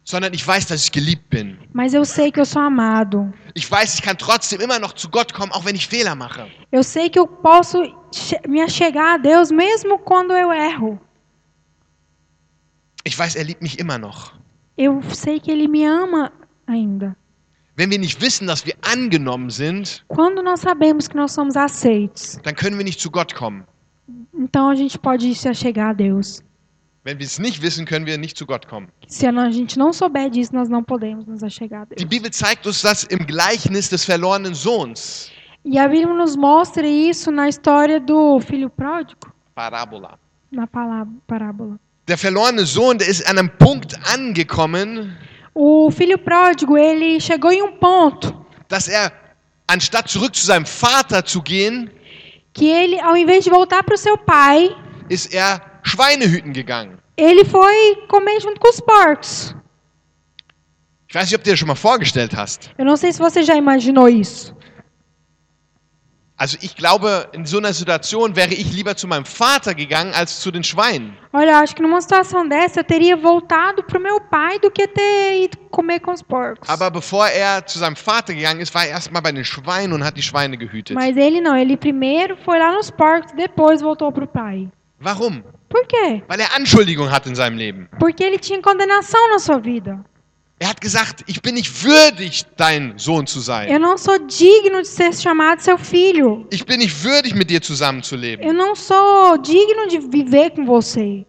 Sondern 0.06 0.34
ich 0.34 0.46
weiß, 0.46 0.66
dass 0.66 0.84
ich 0.84 0.92
geliebt 0.92 1.30
bin. 1.30 1.56
Mas 1.72 1.94
eu 1.94 2.04
sei 2.04 2.30
que 2.30 2.38
eu 2.38 2.44
sou 2.44 2.60
amado. 2.60 3.32
Ich 3.54 3.70
weiß, 3.70 3.94
ich 3.94 4.02
kann 4.02 4.18
trotzdem 4.18 4.60
immer 4.60 4.78
noch 4.78 4.92
zu 4.92 5.08
Gott 5.08 5.32
kommen, 5.32 5.50
auch 5.52 5.64
wenn 5.64 5.74
ich 5.76 5.86
Fehler 5.88 6.14
mache. 6.14 6.46
Eu 6.70 6.82
sei 6.82 7.08
que 7.08 7.18
eu 7.18 7.26
posso 7.26 7.78
me 8.46 8.60
achegar 8.62 9.14
a 9.14 9.18
Deus 9.18 9.50
mesmo 9.50 9.98
quando 9.98 10.32
eu 10.34 10.52
erro. 10.52 10.98
Ich 13.04 13.18
weiß, 13.18 13.36
er 13.36 13.44
liebt 13.44 13.62
mich 13.62 13.78
immer 13.78 13.98
noch. 13.98 14.32
Eu 14.76 15.00
sei 15.12 15.38
que 15.40 15.50
Ele 15.50 15.68
me 15.68 15.86
ama 15.86 16.32
ainda. 16.66 17.16
Wenn 17.76 17.90
wir 17.90 17.98
nicht 17.98 18.20
wissen, 18.20 18.46
dass 18.46 18.64
wir 18.66 18.74
angenommen 18.82 19.50
sind, 19.50 20.04
Quando 20.08 20.42
nós 20.42 20.60
sabemos 20.60 21.08
que 21.08 21.16
nós 21.16 21.32
somos 21.32 21.56
aceitos, 21.56 22.38
dann 22.44 22.54
können 22.54 22.76
wir 22.78 22.84
nicht 22.84 23.00
zu 23.00 23.10
Gott 23.10 23.34
kommen. 23.34 23.64
então 24.34 24.68
a 24.68 24.74
gente 24.74 24.98
pode 24.98 25.34
se 25.34 25.48
achegar 25.48 25.90
a 25.90 25.92
Deus. 25.94 26.42
Wenn 27.04 27.18
wir 27.18 27.26
es 27.26 27.38
nicht 27.38 27.60
wissen, 27.60 27.84
können 27.84 28.06
wir 28.06 28.16
nicht 28.16 28.36
zu 28.36 28.46
Gott 28.46 28.66
kommen. 28.66 28.88
Se 29.06 29.26
a 29.26 29.50
gente 29.50 29.78
não 29.78 29.92
souber 29.92 30.30
disso, 30.30 30.54
nós 30.54 30.70
não 30.70 30.82
podemos 30.82 31.26
nos 31.26 31.42
achegar 31.42 31.82
a 31.82 31.84
Die 31.84 31.96
Deus. 31.96 32.08
Bibel 32.08 32.32
zeigt 32.32 32.66
uns 32.66 32.80
das 32.80 33.04
im 33.04 33.18
Gleichnis 33.26 33.90
des 33.90 34.04
verlorenen 34.06 34.54
Sohns. 34.54 35.30
E 35.66 35.78
a 35.78 35.86
Bíblia 35.86 36.14
nos 36.14 36.34
mostra 36.36 36.86
isso 36.86 37.30
na 37.30 37.46
história 37.48 38.00
do 38.00 38.40
filho 38.40 38.70
pródigo, 38.70 39.32
Parabola. 39.54 40.18
na 40.50 40.66
parábola. 40.66 41.78
Der 42.06 42.16
verlorene 42.18 42.64
Sohn, 42.66 42.96
der 42.98 43.08
ist 43.08 43.26
an 43.26 43.38
einem 43.38 43.50
Punkt 43.58 43.94
angekommen, 44.12 45.14
O 45.54 45.90
filho 45.90 46.18
pródigo, 46.18 46.76
ele 46.76 47.20
chegou 47.20 47.52
em 47.52 47.62
um 47.62 47.72
ponto 47.78 48.34
dass 48.68 48.88
er, 48.88 49.12
anstatt 49.68 50.08
zurück 50.08 50.34
zu 50.34 50.44
seinem 50.46 50.64
Vater 50.66 51.22
zu 51.24 51.42
gehen, 51.42 51.90
que 52.54 52.66
ele, 52.70 52.98
ao 53.00 53.14
invés 53.16 53.44
de 53.44 53.50
voltar 53.50 53.82
para 53.84 53.94
o 53.94 53.98
seu 53.98 54.16
pai, 54.18 54.74
ist 55.08 55.32
er 55.34 55.60
Schweine 55.84 56.24
hüten 56.26 56.52
gegangen. 56.52 56.98
ele 57.16 57.44
foi 57.44 57.96
comer 58.08 58.40
junto 58.40 58.60
com 58.60 58.68
os 58.68 58.80
porcos. 58.80 59.54
Ich 61.08 61.14
weiß 61.14 61.26
nicht, 61.26 61.34
ob 61.36 61.42
du 61.42 61.44
dir 61.44 61.52
das 61.52 61.58
schon 61.60 61.68
mal 61.68 61.76
vorgestellt 61.76 62.34
hast. 62.34 62.70
Eu 62.76 62.84
não 62.84 62.96
sei 62.96 63.12
se 63.12 63.20
você 63.20 63.42
já 63.44 63.54
imaginou 63.54 64.08
isso. 64.08 64.52
Also 66.36 66.58
ich 66.60 66.74
glaube, 66.74 67.28
in 67.32 67.46
so 67.46 67.58
einer 67.58 67.72
Situation 67.72 68.34
wäre 68.34 68.52
ich 68.52 68.72
lieber 68.72 68.96
zu 68.96 69.06
meinem 69.06 69.24
Vater 69.24 69.72
gegangen 69.72 70.12
als 70.14 70.40
zu 70.40 70.50
den 70.50 70.64
Schweinen. 70.64 71.16
Olha, 71.32 71.60
acho 71.60 71.76
que 71.76 71.82
numa 71.82 72.00
situação 72.00 72.48
dessa 72.48 72.80
eu 72.80 72.84
teria 72.84 73.16
voltado 73.16 73.84
pro 73.84 74.00
meu 74.00 74.20
pai 74.20 74.58
do 74.58 74.68
que 74.68 74.88
ter 74.88 75.44
ido 75.44 75.56
comer 75.70 76.00
com 76.00 76.10
os 76.10 76.22
porcos. 76.22 76.68
Aber 76.68 76.90
bevor 76.90 77.28
er 77.28 77.64
zu 77.64 77.78
seinem 77.78 77.94
Vater 77.94 78.34
gegangen 78.34 78.60
ist, 78.60 78.74
war 78.74 78.84
er 78.84 78.90
erstmal 78.94 79.22
bei 79.22 79.30
den 79.30 79.44
Schweinen 79.44 79.92
und 79.92 80.02
hat 80.04 80.16
die 80.16 80.22
Schweine 80.22 80.56
gehütet. 80.56 80.96
Mas 80.96 81.16
ele 81.16 81.40
não, 81.40 81.56
ele 81.56 81.76
primeiro 81.76 82.36
foi 82.44 82.58
lá 82.58 82.72
nos 82.72 82.90
porcos, 82.90 83.30
depois 83.36 83.80
voltou 83.80 84.10
pro 84.10 84.26
pai. 84.26 84.68
Warum? 85.00 85.40
Por 85.74 85.84
quê? 85.88 86.22
Weil 86.28 86.38
er 86.40 86.54
Anschuldigung 86.54 87.10
hat 87.10 87.26
in 87.26 87.34
seinem 87.34 87.56
Leben. 87.58 87.88
Porque 87.98 88.22
ele 88.22 88.38
tinha 88.38 88.62
condenação 88.62 89.28
na 89.30 89.40
sua 89.40 89.58
vida. 89.58 90.04
Er 90.60 90.68
hat 90.68 90.80
gesagt, 90.80 91.24
ich 91.26 91.42
bin 91.42 91.54
nicht 91.54 91.82
würdig, 91.82 92.44
dein 92.56 92.96
Sohn 92.96 93.26
zu 93.26 93.38
Eu 93.40 93.42
sein. 93.42 93.78
não 93.80 93.98
sou 93.98 94.16
digno 94.20 94.80
de 94.82 94.86
ser 94.86 95.12
chamado 95.12 95.60
seu 95.62 95.76
filho. 95.76 96.46
Ich 96.52 96.64
bin 96.64 96.76
nicht 96.78 96.94
würdig, 97.04 97.34
mit 97.34 97.48
dir 97.50 97.60
Eu 97.60 97.66
zusammenzuleben. 97.66 98.52
não 98.52 98.76
sou 98.76 99.36
digno 99.38 99.88
de 99.88 99.98
viver 99.98 100.50
com 100.50 100.64
você. 100.64 101.26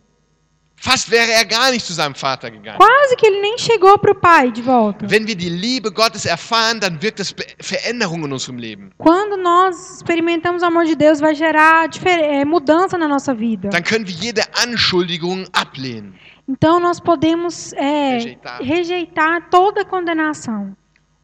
Fast 0.88 1.10
wäre 1.10 1.32
er 1.32 1.46
gar 1.46 1.72
nicht 1.72 1.84
zu 1.86 1.94
seinem 1.94 2.14
Vater 2.14 2.52
gegangen. 2.52 2.78
Quase 2.78 3.16
que 3.18 3.26
ele 3.26 3.42
nem 3.42 3.58
chegou 3.58 3.98
pro 3.98 4.14
pai 4.14 4.52
de 4.52 4.62
volta. 4.62 5.10
Wenn 5.10 5.26
wir 5.26 5.36
die 5.36 5.50
Liebe 5.50 5.92
Gottes 5.92 6.26
erfahren, 6.26 6.80
dann 6.80 7.02
wirkt 7.02 7.20
es 7.20 7.34
Be- 7.34 7.46
Veränderungen 7.60 8.26
in 8.26 8.34
unserem 8.34 8.58
Leben. 8.60 8.92
Quando 9.00 9.36
nós 9.36 9.96
experimentamos 9.96 10.62
o 10.62 10.66
amor 10.68 10.86
de 10.86 10.96
Deus, 10.96 11.20
vai 11.20 11.34
gerar 11.34 11.90
eh, 12.06 12.46
mudança 12.46 12.98
na 13.00 13.08
nossa 13.08 13.34
vida. 13.34 13.70
Dann 13.70 13.84
können 13.84 14.06
wir 14.08 14.14
jede 14.16 14.44
Anschuldigung 14.64 15.48
ablehnen. 15.54 16.14
Então 16.48 16.80
nós 16.80 17.00
podemos 17.00 17.74
é, 17.74 18.18
Rejeitar. 18.20 18.62
rejeitar 18.62 19.50
toda 19.50 19.84
condenação. 19.84 20.76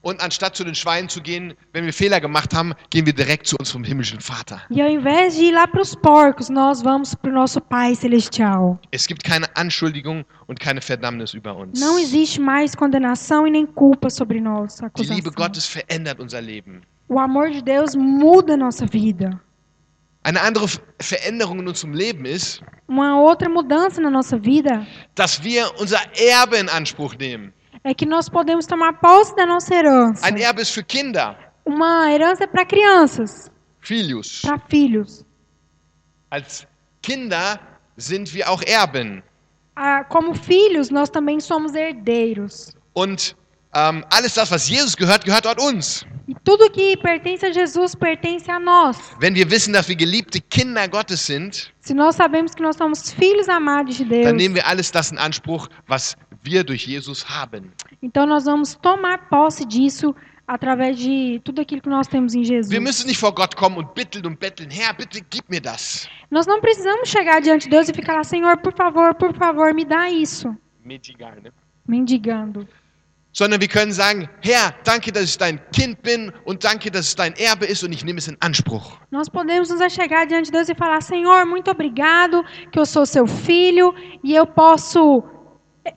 Und 0.04 0.20
anstatt 0.20 0.56
zu 0.56 0.64
den 0.64 0.74
Schweinen 0.74 1.10
zu 1.10 1.22
gehen, 1.22 1.54
wenn 1.74 1.86
wir 1.86 1.94
Fehler 1.94 2.20
gemacht 2.20 2.56
haben, 2.56 2.74
gehen 2.90 3.06
wir 3.06 3.14
direkt 3.14 3.46
zu 3.46 3.56
unserem 3.60 3.84
himmlischen 3.84 4.20
Vater. 4.20 4.62
E 4.72 4.82
ao 4.82 4.90
invés 4.90 5.36
de 5.36 5.46
ir 5.46 5.54
lá 5.54 5.68
para 5.68 5.82
os 5.82 5.96
porcos, 5.96 6.50
nós 6.50 6.82
vamos 6.82 7.14
para 7.14 7.30
o 7.30 7.34
nosso 7.34 7.62
Pai 7.62 7.94
Celestial. 7.96 8.80
Es 8.92 9.06
gibt 9.06 9.24
keine 9.24 9.46
Anschuldigung 9.56 10.26
und 10.48 10.60
keine 10.60 10.82
Verdammnis 10.82 11.36
über 11.36 11.56
uns. 11.56 11.80
Não 11.80 12.00
existe 12.00 12.42
mais 12.42 12.74
condenação 12.74 13.46
e 13.46 13.52
nem 13.52 13.66
culpa 13.68 14.10
sobre 14.10 14.42
nós. 14.42 14.80
Die 14.98 15.04
Liebe. 15.04 15.30
Gottes 15.30 15.68
verändert 15.68 16.20
unser 16.20 16.42
Leben. 16.42 16.82
O 17.08 17.20
amor 17.20 17.52
de 17.52 17.62
Deus 17.62 17.94
muda 17.96 18.54
a 18.54 18.58
nossa 18.58 18.88
vida. 18.88 19.40
Eine 20.24 20.42
andere 20.42 20.68
Veränderung 21.00 21.60
in 21.60 21.68
unserem 21.68 21.94
Leben 21.94 22.26
ist, 22.26 22.62
Uma 22.88 23.20
outra 23.20 23.50
mudança 23.50 24.02
na 24.02 24.10
nossa 24.10 24.38
vida 24.38 24.86
dass 25.16 25.44
wir 25.44 25.72
unser 25.80 26.00
Erbe 26.16 26.58
in 26.58 26.70
Anspruch 26.70 27.16
nehmen. 27.18 27.54
É 27.84 27.94
que 27.94 28.06
nós 28.06 28.30
podemos 28.30 28.66
tomar 28.66 28.94
posse 29.00 29.36
da 29.36 29.46
nossa 29.46 29.74
herança. 29.74 30.26
Ein 30.26 30.38
Erbe 30.38 30.62
ist 30.62 30.72
für 30.74 30.84
Kinder. 30.84 31.36
uma 31.66 32.12
herança 32.12 32.48
para 32.48 32.66
crianças, 32.66 33.50
Filius. 33.80 34.42
para 34.42 34.60
filhos. 34.70 35.26
Als 36.30 36.66
Kinder 37.02 37.60
sind 37.98 38.34
wir 38.34 38.50
auch 38.50 38.62
Erben. 38.66 39.24
Ah, 39.76 40.04
como 40.04 40.34
filhos, 40.36 40.90
nós 40.90 41.10
também 41.10 41.40
somos 41.40 41.74
herdeiros. 41.74 42.74
Und 42.94 43.36
ähm, 43.74 44.04
alles 44.12 44.34
das, 44.34 44.52
was 44.52 44.68
Jesus 44.70 44.96
gehört, 44.96 45.24
gehört 45.26 45.46
dort 45.46 45.60
uns. 45.60 46.06
E 46.28 46.36
tudo 46.44 46.70
que 46.70 46.96
pertence 46.98 47.44
a 47.46 47.50
Jesus 47.52 47.96
pertence 47.96 48.50
a 48.50 48.60
nós. 48.60 48.98
Wenn 49.20 49.34
wir 49.36 49.50
wissen, 49.50 49.74
dass 49.74 49.88
wir 49.88 49.96
geliebte 49.96 50.40
Kinder 50.42 50.88
Gottes 50.88 51.26
sind, 51.26 51.72
Se 51.82 51.94
nós 51.94 52.16
sabemos 52.16 52.54
que 52.54 52.62
nós 52.62 52.76
somos 52.78 53.12
filhos 53.14 53.50
amados 53.50 53.98
de 53.98 54.06
dann 54.06 54.22
Deus, 54.24 54.34
nehmen 54.34 54.56
wir 54.56 54.68
alles 54.68 54.92
das 54.92 55.12
in 55.12 55.18
Anspruch, 55.18 55.68
was 55.88 56.16
wir 56.44 56.64
durch 56.64 56.84
Jesus 56.86 57.24
haben. 57.24 57.72
então 58.02 58.26
nós 58.26 58.46
vamos 58.46 58.76
tomar 58.76 59.30
posse 59.30 59.66
disso 59.66 60.16
através 60.48 60.98
de 60.98 61.40
tudo 61.44 61.62
aquilo 61.62 61.82
que 61.82 61.90
nós 61.90 62.08
temos 62.08 62.34
em 62.36 62.44
Jesus. 62.44 62.72
Wir 62.72 62.82
müssen 62.82 63.08
nicht 63.08 63.20
vor 63.20 63.34
Gott 63.34 63.56
kommen 63.56 63.78
und 63.78 63.94
bitteln 63.94 64.26
und 64.26 64.38
betteln, 64.40 64.70
Herr, 64.70 64.94
bitte 64.94 65.22
gib 65.30 65.44
mir 65.50 65.62
das. 65.62 66.10
Nós 66.30 66.46
não 66.46 66.60
precisamos 66.60 67.10
chegar 67.10 67.42
diante 67.42 67.66
de 67.66 67.70
Deus 67.70 67.88
e 67.90 67.94
ficar 67.94 68.16
lá, 68.16 68.24
Senhor, 68.24 68.58
por 68.58 68.74
favor, 68.74 69.14
por 69.16 69.34
favor, 69.36 69.74
me 69.74 69.86
dá 69.86 70.10
isso, 70.10 70.56
Metigal, 70.84 71.36
ne? 71.42 71.52
mendigando. 71.88 72.68
Sondern 73.34 73.62
wir 73.62 73.70
können 73.70 73.94
sagen, 73.94 74.28
Herr, 74.42 74.74
danke, 74.84 75.10
dass 75.10 75.24
ich 75.24 75.38
dein 75.38 75.58
Kind 75.72 76.02
bin 76.02 76.34
und 76.44 76.66
danke, 76.66 76.92
dass 76.92 77.08
es 77.08 77.16
dein 77.16 77.34
Erbe 77.38 77.66
ist 77.66 77.82
und 77.82 77.94
ich 77.94 78.04
nehme 78.04 78.20
es 78.20 78.28
in 78.28 78.36
Anspruch. 78.42 79.00
Nós 79.10 79.30
podemos 79.30 79.70
nos 79.70 79.80
achegar 79.80 80.28
diante 80.28 80.52
de 80.52 80.52
Deus 80.52 80.68
e 80.68 80.76
falar: 80.76 81.02
Senhor, 81.02 81.46
muito 81.46 81.72
obrigado, 81.72 82.44
que 82.74 82.78
eu 82.78 82.86
sou 82.86 83.06
seu 83.06 83.26
filho 83.26 83.96
e 84.22 84.36
eu 84.36 84.46
posso 84.46 85.24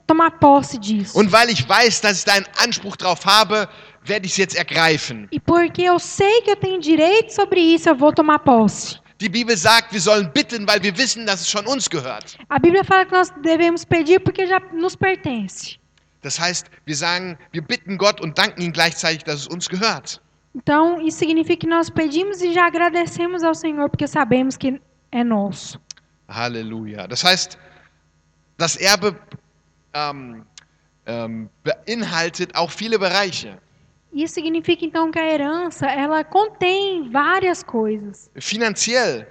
tomar 0.07 0.31
posse 0.39 0.79
disso. 0.79 1.17
Und 1.17 1.31
weil 1.31 1.49
ich 1.49 1.67
weiß, 1.67 2.01
dass 2.01 2.19
ich 2.19 2.25
da 2.25 2.33
einen 2.33 2.47
Anspruch 2.57 2.95
drauf 2.95 3.25
habe, 3.25 3.67
werde 4.03 4.25
ich 4.25 4.33
es 4.33 4.37
jetzt 4.37 4.55
ergreifen. 4.55 5.27
E 5.31 5.39
porque 5.39 5.83
eu 5.83 5.99
sei 5.99 6.41
que 6.41 6.51
eu 6.51 6.55
tenho 6.55 6.79
direito 6.79 7.33
sobre 7.33 7.59
isso, 7.59 7.89
eu 7.89 7.95
vou 7.95 8.13
tomar 8.13 8.39
posse. 8.39 8.99
Die 9.21 9.29
Bibel 9.29 9.55
sagt, 9.55 9.93
wir 9.93 10.01
sollen 10.01 10.29
bitten, 10.33 10.67
weil 10.67 10.83
wir 10.83 10.97
wissen, 10.97 11.25
dass 11.25 11.41
es 11.41 11.49
schon 11.49 11.65
uns 11.67 11.89
gehört. 11.89 12.37
A 12.49 12.59
Bíblia 12.59 12.83
fala 12.83 13.05
que 13.05 13.13
nós 13.13 13.31
devemos 13.41 13.85
pedir 13.85 14.19
porque 14.19 14.45
já 14.45 14.59
nos 14.73 14.95
pertence. 14.95 15.77
Das 16.21 16.39
heißt, 16.39 16.67
wir 16.85 16.95
sagen, 16.95 17.37
wir 17.51 17.61
bitten 17.61 17.97
Gott 17.97 18.19
und 18.19 18.37
danken 18.37 18.61
ihm 18.61 18.73
gleichzeitig, 18.73 19.23
dass 19.23 19.41
es 19.41 19.47
uns 19.47 19.69
gehört. 19.69 20.19
Então, 20.53 20.99
isso 20.99 21.19
significa 21.19 21.61
que 21.61 21.67
nós 21.67 21.89
pedimos 21.89 22.41
e 22.41 22.53
já 22.53 22.65
agradecemos 22.65 23.43
ao 23.43 23.53
Senhor 23.53 23.89
porque 23.89 24.07
sabemos 24.07 24.57
que 24.57 24.81
é 25.11 25.23
nosso. 25.23 25.79
Halleluja. 26.27 27.07
Das 27.07 27.23
heißt, 27.23 27.57
das 28.57 28.75
Erbe 28.77 29.15
ähm, 29.95 30.45
ähm, 31.07 31.49
beinhaltet 31.63 32.55
auch 32.55 32.69
viele 32.69 32.99
Bereiche. 32.99 33.57
Isso 34.13 34.35
significa 34.35 34.85
então 34.85 35.11
que 35.11 35.19
a 35.19 35.25
herança, 35.25 35.87
ela 35.87 36.23
contém 36.23 37.09
várias 37.09 37.63
coisas. 37.63 38.29
Finanziell. 38.39 39.25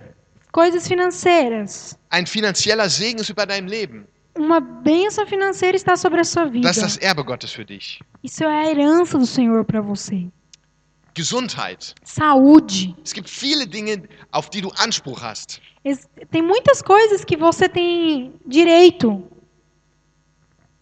Coisas 0.53 0.87
financeiras. 0.87 1.99
Ein 2.11 2.27
finanzieller 2.27 2.89
Segen 2.89 3.21
ist 3.21 3.31
über 3.31 3.47
deinem 3.47 3.67
Leben. 3.67 4.07
Uma 4.37 4.61
bênção 4.61 5.27
financeira 5.27 5.77
está 5.77 5.97
sobre 5.97 6.21
a 6.21 6.25
sua 6.25 6.45
vida. 6.45 6.69
Das 6.69 6.77
ist 6.77 6.83
das 6.85 6.97
Erbe 6.99 7.25
Gottes 7.25 7.53
für 7.53 7.65
dich. 7.65 8.01
Isso 8.23 8.45
é 8.45 8.67
a 8.67 8.71
herança 8.71 9.17
do 9.17 9.27
Senhor 9.27 9.65
para 9.65 9.81
você. 9.81 10.29
Gesundheit. 11.17 11.95
Saúde. 12.03 12.95
Es 13.05 13.13
gibt 13.13 13.31
viele 13.31 13.67
Dinge, 13.67 14.03
auf 14.33 14.51
die 14.51 14.61
du 14.61 14.71
Anspruch 14.77 15.23
hast. 15.23 15.61
Tem 16.31 16.43
muitas 16.43 16.83
coisas 16.83 17.25
que 17.25 17.37
você 17.37 17.69
tem 17.69 18.33
direito. 18.47 19.23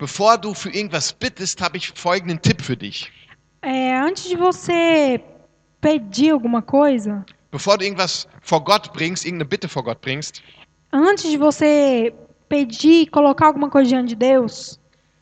Bevor 0.03 0.37
du 0.37 0.53
für 0.53 0.71
irgendwas 0.71 1.13
bittest, 1.13 1.61
habe 1.63 1.77
ich 1.77 1.93
folgenden 1.95 2.43
Tipp 2.43 2.61
für 2.61 2.77
dich. 2.77 3.13
É, 3.63 3.95
antes 4.01 4.25
de 4.25 4.37
você 4.37 5.21
pedir 5.81 6.33
alguma 6.33 6.61
coisa, 6.61 7.25
Bevor 7.53 7.79
du 7.79 7.85
irgendwas 7.85 8.27
vor 8.41 8.65
Gott 8.65 8.93
bringst, 8.93 9.25
irgendeine 9.25 9.49
Bitte 9.49 9.69
vor 9.69 9.85
Gott 9.85 10.01
bringst, 10.01 10.43
antes 10.91 11.31
de 11.31 11.37
você 11.39 12.13
pedir, 12.49 13.11
colocar 13.11 13.47
alguma 13.47 13.71
coisa 13.71 13.91
diante 13.91 14.17
de 14.17 14.29
Deus, 14.29 14.81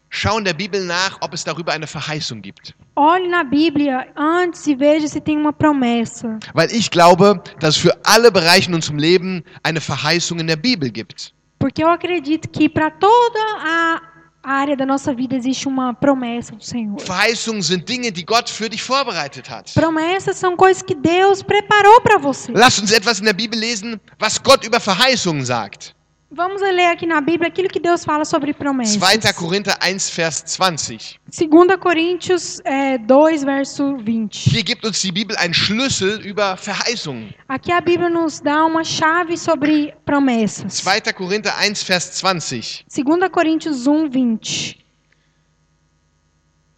schau 0.09 0.39
in 0.39 0.45
der 0.45 0.55
Bibel 0.55 0.83
nach, 0.83 1.18
ob 1.20 1.35
es 1.35 1.45
darüber 1.45 1.72
eine 1.72 1.87
Verheißung 1.87 2.41
gibt. 2.41 2.74
olhe 2.97 3.28
na 3.28 3.45
Bíblia 3.45 4.07
antes 4.16 4.66
e 4.66 4.74
veja 4.74 5.07
se 5.09 5.20
tem 5.20 5.37
uma 5.37 5.53
promessa. 5.53 6.39
Weil 6.55 6.72
ich 6.72 6.91
glaube, 6.91 7.43
dass 7.59 7.76
es 7.76 7.83
für 7.83 7.95
alle 8.07 8.33
Bereiche 8.33 8.70
in 8.70 8.74
unserem 8.74 8.99
Leben 8.99 9.45
eine 9.62 9.83
Verheißung 9.83 10.39
in 10.39 10.47
der 10.47 10.57
Bibel 10.57 10.91
gibt. 10.91 11.35
Porque 11.59 11.85
eu 11.85 11.91
acredito 11.91 12.49
que 12.49 12.70
para 12.70 12.91
toda 12.91 13.41
a 13.59 14.10
área 14.43 14.76
da 14.76 14.86
nossa 14.86 15.12
vida 15.14 15.36
existe 15.36 15.68
uma 15.68 15.93
promessa 15.95 16.55
do 16.55 16.64
Senhor. 16.64 17.01
Verheißungen 17.01 17.62
sind 17.62 17.88
Dinge, 17.88 18.11
die 18.11 18.24
Gott 18.24 18.49
für 18.49 18.68
dich 18.68 18.82
vorbereitet 18.82 19.51
hat. 19.51 19.72
Promessas 19.74 20.36
são 20.36 20.57
coisas 20.57 20.82
que 20.82 20.95
Deus 20.95 21.43
preparou 21.43 22.01
para 22.01 22.18
você. 22.18 22.53
Lass 22.53 22.78
uns 22.78 22.93
etwas 22.93 23.20
in 23.20 23.26
der 23.26 23.34
Bibel 23.34 23.59
lesen, 23.59 24.01
was 24.18 24.43
Gott 24.43 24.64
über 24.64 24.80
Verheißungen 24.80 25.45
sagt. 25.45 25.95
Vamos 26.33 26.62
ler 26.62 26.87
aqui 26.93 27.07
na 27.07 27.20
Bíblia 27.20 27.49
aquilo 27.49 27.68
que 27.68 27.81
Deus 27.81 28.05
fala 28.05 28.24
sobre 28.24 28.55
promessas. 28.55 28.97
2. 28.97 29.33
Korinther 29.33 29.76
1, 29.83 30.14
Vers 30.14 30.45
20. 30.47 31.18
2 31.28 31.76
Coríntios 31.81 32.61
é, 32.64 32.99
2, 32.99 33.43
verso 33.45 33.97
20. 33.99 34.49
Hier 34.49 34.62
gibt 34.62 34.85
uns 34.87 35.01
die 35.01 35.11
Bibel 35.11 35.37
einen 35.39 35.53
Schlüssel 35.53 36.20
über 36.24 36.57
Verheißungen. 36.57 37.35
Aqui 37.49 37.72
a 37.72 37.81
Bíblia 37.81 38.09
nos 38.09 38.41
dá 38.41 38.64
uma 38.64 38.85
chave 38.85 39.37
sobre 39.37 39.93
promessas. 40.05 40.74
2. 40.85 41.12
Korinther 41.12 41.53
1, 41.59 41.83
Vers 41.83 42.12
20. 42.20 42.85
2 42.89 43.28
Coríntios 43.28 43.85
1, 43.89 44.09
20. 44.12 44.78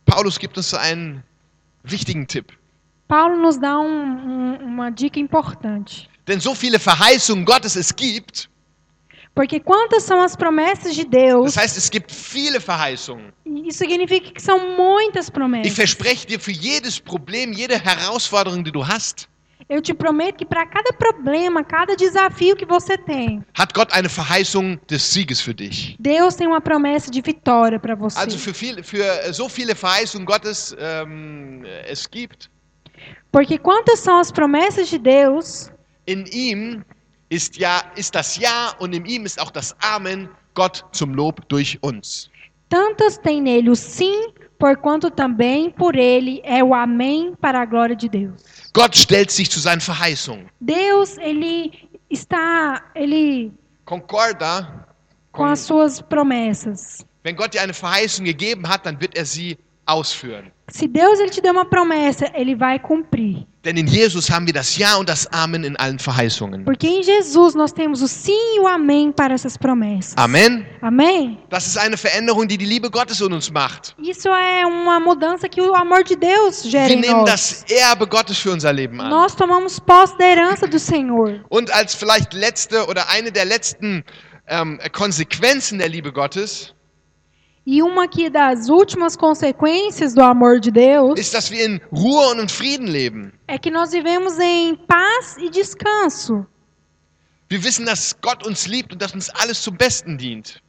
Paulus 0.07 0.39
gibt 0.39 0.57
uns 0.57 0.73
einen 0.73 1.23
wichtigen 1.85 2.27
Tipp. 2.27 2.53
Paulo 3.07 3.37
nos 3.37 3.59
dá 3.61 3.79
um- 3.79 4.57
um- 4.57 4.65
uma 4.65 4.91
dica 4.91 5.21
importante. 5.21 6.09
Denn 6.27 6.41
so 6.41 6.55
viele 6.55 6.79
Verheißungen 6.79 7.45
Gottes 7.45 7.77
es 7.77 7.95
gibt, 7.95 8.49
Porque 9.35 9.59
quantas 9.59 10.03
são 10.03 10.21
as 10.21 10.37
promessas 10.37 10.95
de 10.95 11.05
Deus, 11.05 11.55
das 11.55 11.57
heißt, 11.65 11.79
es 11.79 11.89
gibt 11.91 12.13
viele 12.13 12.61
Verheißungen. 12.61 13.33
isso 13.47 13.79
significa 13.79 14.31
que 14.31 14.43
são 14.43 14.77
muitas 14.77 15.29
Ich 15.29 15.33
promessas. 15.33 15.73
verspreche 15.75 16.27
dir, 16.27 16.39
für 16.39 16.53
jedes 16.53 16.99
Problem, 17.01 17.53
jede 17.53 17.79
Herausforderung, 17.79 18.63
die 18.63 18.71
du 18.73 18.83
hast, 18.87 19.29
Eu 19.69 19.81
te 19.81 19.95
prometo 19.95 20.37
que 20.39 20.45
para 20.45 20.67
cada 20.67 20.93
problema, 20.93 21.65
cada 21.65 21.97
desafio 21.97 22.55
que 22.57 22.67
você 22.67 22.99
tem, 22.99 23.43
hat 23.57 23.73
Gott 23.73 23.91
eine 23.95 24.09
Verheißung 24.09 24.79
des 24.91 25.03
Sieges 25.03 25.41
für 25.41 25.55
dich. 25.55 25.97
Deus 25.99 26.35
tem 26.35 26.47
uma 26.47 26.61
promessa 26.61 27.11
de 27.11 27.23
vitória 27.23 27.79
para 27.79 27.95
você. 27.95 28.19
Also 28.19 28.37
für, 28.39 28.53
viel, 28.53 28.83
für 28.83 29.33
so 29.33 29.49
viele 29.49 29.75
Verheißungen 29.75 30.27
Gottes 30.27 30.77
ähm, 30.79 31.63
es 31.89 32.11
gibt, 32.11 32.51
Porque 33.31 33.57
quantas 33.57 34.01
são 34.01 34.19
as 34.19 34.31
promessas 34.31 34.89
de 34.89 34.99
Deus, 34.99 35.71
in 36.07 36.27
ihm 36.27 36.85
ist, 37.33 37.57
ja, 37.57 37.83
ist 37.97 38.15
das 38.15 38.37
Ja 38.37 38.75
und 38.79 38.93
in 38.95 39.05
ihm 39.07 39.25
ist 39.25 39.41
auch 39.41 39.51
das 39.51 39.75
Amen 39.81 40.29
Gott 40.55 40.85
zum 40.93 41.15
Lob 41.15 41.41
durch 41.49 41.79
uns. 41.83 42.31
tantas 42.69 43.19
tem 43.19 43.43
nele 43.43 43.71
o 43.71 43.75
sim, 43.77 44.33
porquanto 44.59 45.11
também 45.11 45.71
por 45.71 45.95
ele 45.95 46.41
é 46.45 46.63
o 46.65 46.75
amém 46.75 47.35
para 47.41 47.61
a 47.61 47.65
glória 47.67 47.95
de 47.97 48.09
Deus. 48.09 48.43
Gott 48.73 48.97
stellt 48.97 49.31
sich 49.31 49.51
zu 49.51 49.61
seinen 49.61 49.81
Verheißungen. 49.81 50.47
Deus, 50.61 51.19
ele 51.19 51.89
está, 52.11 52.83
ele 52.95 53.53
Concorda, 53.85 54.87
com 55.33 55.45
as 55.45 55.61
suas 55.61 56.01
promessas. 56.01 57.05
wenn 57.25 57.37
Gott 57.37 57.53
dir 57.55 57.63
eine 57.63 57.75
Verheißung 57.75 58.25
gegeben 58.25 58.67
hat, 58.69 58.85
dann 58.87 59.01
wird 59.01 59.15
er 59.17 59.25
sie 59.27 59.57
ausführen. 59.87 60.51
Se 60.73 60.89
Deus 60.89 61.21
ele 61.21 61.29
te 61.29 61.43
deu 61.43 61.53
uma 61.53 61.67
promessa, 61.67 62.31
ele 62.35 62.55
vai 62.57 62.79
cumprir. 62.79 63.47
Denn 63.63 63.77
in 63.77 63.87
Jesus 63.87 64.29
haben 64.31 64.47
wir 64.47 64.55
das 64.55 64.75
Ja 64.75 64.97
und 64.97 65.07
das 65.07 65.27
Amen 65.31 65.65
in 65.65 65.77
allen 65.77 65.99
Verheißungen. 65.99 66.65
Porque 66.65 66.89
em 66.89 67.03
Jesus 67.03 67.55
nós 67.55 67.73
temos 67.73 68.01
o 68.01 68.09
sim 68.09 68.57
e 68.57 68.61
o 68.61 68.67
amém 68.67 69.13
para 69.13 69.35
essas 69.35 69.57
promessas. 69.57 70.15
Amen. 70.17 70.67
Amém? 70.81 71.39
Das 71.51 71.67
ist 71.67 71.77
eine 71.77 71.97
Veränderung, 71.99 72.49
die 72.49 72.57
die 72.57 72.65
Liebe 72.65 72.91
Gottes 72.91 73.21
in 73.21 73.33
uns 73.33 73.51
macht. 73.51 73.95
Isso 73.99 74.29
é 74.29 74.67
uma 74.67 74.99
mudança 74.99 75.47
que 75.47 75.61
o 75.61 75.75
amor 75.75 76.03
de 76.05 76.17
Deus 76.17 76.63
gera 76.63 76.89
Wir 76.89 76.97
em 76.97 77.01
nehmen 77.03 77.21
nós. 77.21 77.31
das 77.31 77.65
Erbe 77.71 78.07
Gottes 78.07 78.39
für 78.39 78.51
unser 78.51 78.73
Leben 78.73 78.99
an. 78.99 79.11
Nós 79.11 79.35
tomamos 79.35 79.79
posse 79.79 80.17
da 80.17 80.25
herança 80.25 80.67
do 80.67 80.79
Senhor. 80.79 81.39
Und 81.51 81.71
als 81.71 81.95
vielleicht 81.95 82.33
letzte 82.33 82.87
oder 82.87 83.09
eine 83.11 83.31
der 83.31 83.45
letzten 83.45 84.03
ähm, 84.49 84.81
Konsequenzen 84.93 85.79
der 85.79 85.91
Liebe 85.91 86.13
Gottes 86.13 86.75
E 87.65 87.81
uma 87.83 88.05
aqui 88.05 88.29
das 88.29 88.69
últimas 88.69 89.17
consequências 89.17 90.15
do 90.15 90.23
amor 90.23 90.59
de 90.59 90.71
Deus 90.73 91.19
ist, 91.19 91.33
dass 91.33 91.51
wir 91.51 91.65
in 91.65 91.81
Ruhe 91.93 92.33
und 92.33 92.41
in 92.41 92.49
Frieden 92.49 92.87
leben. 92.89 93.33
é 93.47 93.57
que 93.59 93.71
nós 93.71 93.93
vivemos 93.93 94.39
em 94.41 94.75
paz 94.75 95.37
e 95.39 95.49
descanso. 95.49 96.45
Wir 97.49 97.63
wissen, 97.63 97.85
dass 97.85 98.15
Gott 98.21 98.45
uns 98.47 98.67
liebt 98.67 98.93
und 98.93 99.01
dass 99.01 99.15
uns 99.15 99.31
alles 99.35 99.63
zum 99.63 99.77
Besten 99.77 100.17
dient. 100.17 100.61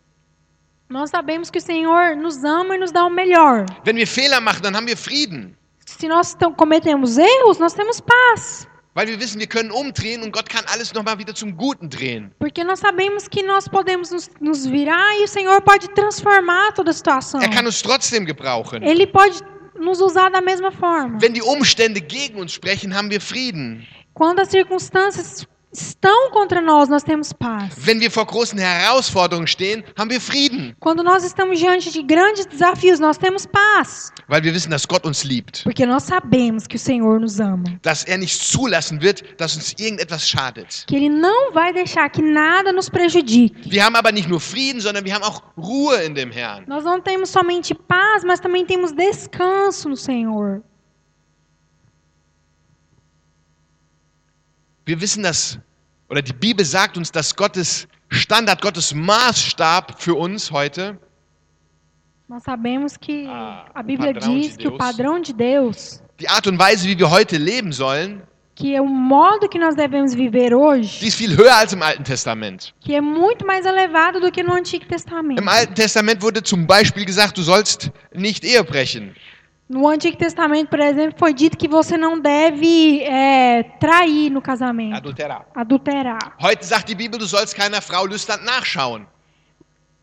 Nós 0.89 1.09
sabemos 1.09 1.49
que 1.49 1.57
o 1.57 1.61
Senhor 1.61 2.15
nos 2.15 2.43
ama 2.43 2.75
e 2.75 2.77
nos 2.77 2.91
dá 2.91 3.05
o 3.05 3.09
melhor. 3.09 3.65
Wenn 3.85 3.95
wir 3.95 4.05
Fehler 4.05 4.39
machen, 4.41 4.61
dann 4.61 4.75
haben 4.75 4.85
wir 4.87 4.97
Frieden. 4.97 5.55
Se 5.85 6.07
nós 6.07 6.35
cometemos 6.57 7.17
erros, 7.17 7.57
nós 7.57 7.73
temos 7.73 7.99
paz. 8.01 8.67
Weil 8.95 9.07
wir 9.07 9.19
wissen, 9.19 9.39
wir 9.39 9.47
können 9.47 9.71
umdrehen 9.71 10.21
und 10.21 10.31
Gott 10.31 10.47
kann 10.47 10.63
alles 10.71 10.93
nochmal 10.93 11.17
wieder 11.17 11.33
zum 11.33 11.57
Guten 11.57 11.89
drehen. 11.89 12.31
Porque 12.39 12.63
nós 12.63 12.79
sabemos 12.79 13.27
que 13.27 13.41
nós 13.41 13.67
podemos 13.67 14.11
nos, 14.11 14.29
nos 14.39 14.67
virar 14.67 15.19
e 15.19 15.23
o 15.23 15.27
Senhor 15.27 15.61
pode 15.61 15.87
transformar 15.89 16.73
toda 16.73 16.91
a 16.91 16.93
situação. 16.93 17.41
Er 17.41 17.49
kann 17.49 17.65
uns 17.65 17.81
trotzdem 17.81 18.23
gebrauchen. 18.23 18.83
Ele 18.83 19.07
pode 19.07 19.39
nos 19.79 19.99
usar 19.99 20.29
da 20.29 20.41
mesma 20.41 20.71
forma. 20.71 21.19
Wenn 21.19 21.33
die 21.33 21.41
Umstände 21.41 22.01
gegen 22.01 22.39
uns 22.39 22.53
sprechen, 22.53 22.93
haben 22.93 23.09
wir 23.09 23.19
Frieden. 23.19 23.87
Quando 24.13 24.41
as 24.41 24.49
circunstâncias 24.49 25.47
estão 25.74 26.30
contra 26.32 26.61
nós, 26.61 26.88
nós 26.89 27.03
temos 27.03 27.34
paz. 27.34 27.74
Wenn 27.78 27.99
wir 27.99 28.11
vor 28.11 28.26
großen 28.26 28.57
Herausforderungen 28.59 29.47
stehen, 29.47 29.84
haben 29.97 30.09
wir 30.09 30.21
Frieden, 30.21 30.76
Quando 30.80 31.03
nós 31.03 31.24
estamos 31.24 31.59
diante 31.59 31.91
de 31.91 32.03
grandes 32.03 32.45
desafios, 32.45 32.99
nós 32.99 33.17
temos 33.17 33.45
paz. 33.45 34.11
weil 34.28 34.41
wir 34.43 34.53
wissen, 34.53 34.69
dass 34.69 34.88
Gott 34.88 35.05
uns 35.05 35.24
liebt. 35.24 35.63
Porque 35.63 35.86
nós 35.86 36.03
sabemos 36.03 36.67
que 36.67 36.76
o 36.76 36.80
Senhor 36.80 37.19
nos 37.19 37.39
ama. 37.39 37.63
Dass 37.82 38.03
er 38.05 38.17
nicht 38.17 38.39
zulassen 38.39 39.01
wird, 39.01 39.24
dass 39.38 39.55
uns 39.55 39.74
irgendetwas 39.80 40.28
schadet. 40.30 40.86
Que 40.88 40.95
Ele 40.95 41.09
não 41.09 41.51
vai 41.51 41.74
deixar 41.74 42.09
que 42.09 42.21
nada 42.21 42.71
nos 42.71 42.89
prejudique. 42.89 43.69
Wir 43.69 43.84
haben 43.84 43.95
aber 43.95 44.11
nicht 44.11 44.30
nur 44.30 44.39
Frieden, 44.39 44.80
sondern 44.82 45.03
wir 45.05 45.13
haben 45.13 45.24
auch 45.24 45.41
Ruhe 45.57 46.03
in 46.05 46.13
dem 46.13 46.32
Herrn. 46.32 46.63
Nós 46.67 46.84
não 46.84 47.01
temos 47.01 47.30
somente 47.30 47.74
paz, 47.74 48.24
mas 48.24 48.39
também 48.39 48.65
temos 48.65 48.91
descanso 48.91 49.89
no 49.89 49.97
Senhor. 49.97 50.61
Wir 54.86 54.99
wissen 54.99 55.23
das, 55.23 55.57
oder 56.09 56.21
die 56.21 56.34
Bibel 56.34 56.65
sagt 56.65 56.97
uns, 56.97 57.11
dass 57.11 57.36
Gottes 57.36 57.88
Standard, 58.09 58.61
Gottes 58.61 58.93
Maßstab 58.93 60.01
für 60.01 60.15
uns 60.15 60.51
heute 60.51 60.97
Nós 62.27 62.43
sabemos 62.43 62.97
que 62.99 63.27
Ah, 63.27 63.65
a 63.73 63.84
Bíblia 63.84 64.13
diz 64.13 64.57
que 64.57 64.67
o 64.67 64.77
padrão 64.77 65.21
de 65.21 65.34
Deus, 65.34 66.01
Die 66.19 66.27
Art 66.27 66.47
und 66.47 66.57
Weise, 66.59 66.88
wie 66.88 66.97
wir 66.97 67.09
heute 67.09 67.38
leben 67.38 67.71
sollen, 67.71 68.21
que 68.55 68.75
é 68.75 68.81
o 68.81 68.86
modo 68.86 69.47
que 69.49 69.57
nós 69.59 69.75
devemos 69.75 70.13
viver 70.13 70.49
die 70.49 70.55
hoje, 70.55 71.05
ist 71.05 71.17
viel 71.17 71.36
höher 71.38 71.55
als 71.55 71.73
im 71.73 71.81
Alten 71.81 72.03
Testament. 72.03 72.73
que 72.81 72.93
é 72.95 73.01
muito 73.01 73.45
mais 73.45 73.65
elevado 73.65 74.19
do 74.19 74.31
que 74.31 74.43
no 74.43 74.53
Antigo 74.53 74.86
Testamento. 74.86 75.41
Im 75.41 75.47
Alten 75.47 75.73
Testament 75.75 76.21
wurde 76.21 76.41
zum 76.43 76.65
Beispiel 76.67 77.05
gesagt, 77.05 77.38
du 77.38 77.41
sollst 77.43 77.91
nicht 78.13 78.43
Ehe 78.43 78.63
brechen. 78.63 79.15
No 79.70 79.88
Antigo 79.88 80.18
Testamento, 80.18 80.70
por 80.70 80.80
exemplo, 80.80 81.18
foi 81.18 81.34
dito 81.34 81.57
que 81.57 81.68
você 81.68 81.97
não 81.97 82.20
deve 82.20 83.01
é, 83.03 83.64
trair 83.80 84.30
no 84.30 84.41
casamento, 84.41 84.97
Adulterar. 84.97 85.47
adulterar. 85.55 86.36
Heute 86.41 86.66
sagt 86.66 86.88
die 86.88 86.95
Bibel, 86.95 87.18
du 87.18 87.26
sollst 87.28 87.55
keiner 87.55 87.82
Frau 87.82 88.05
lüstern 88.05 88.43
nachschauen. 88.43 89.07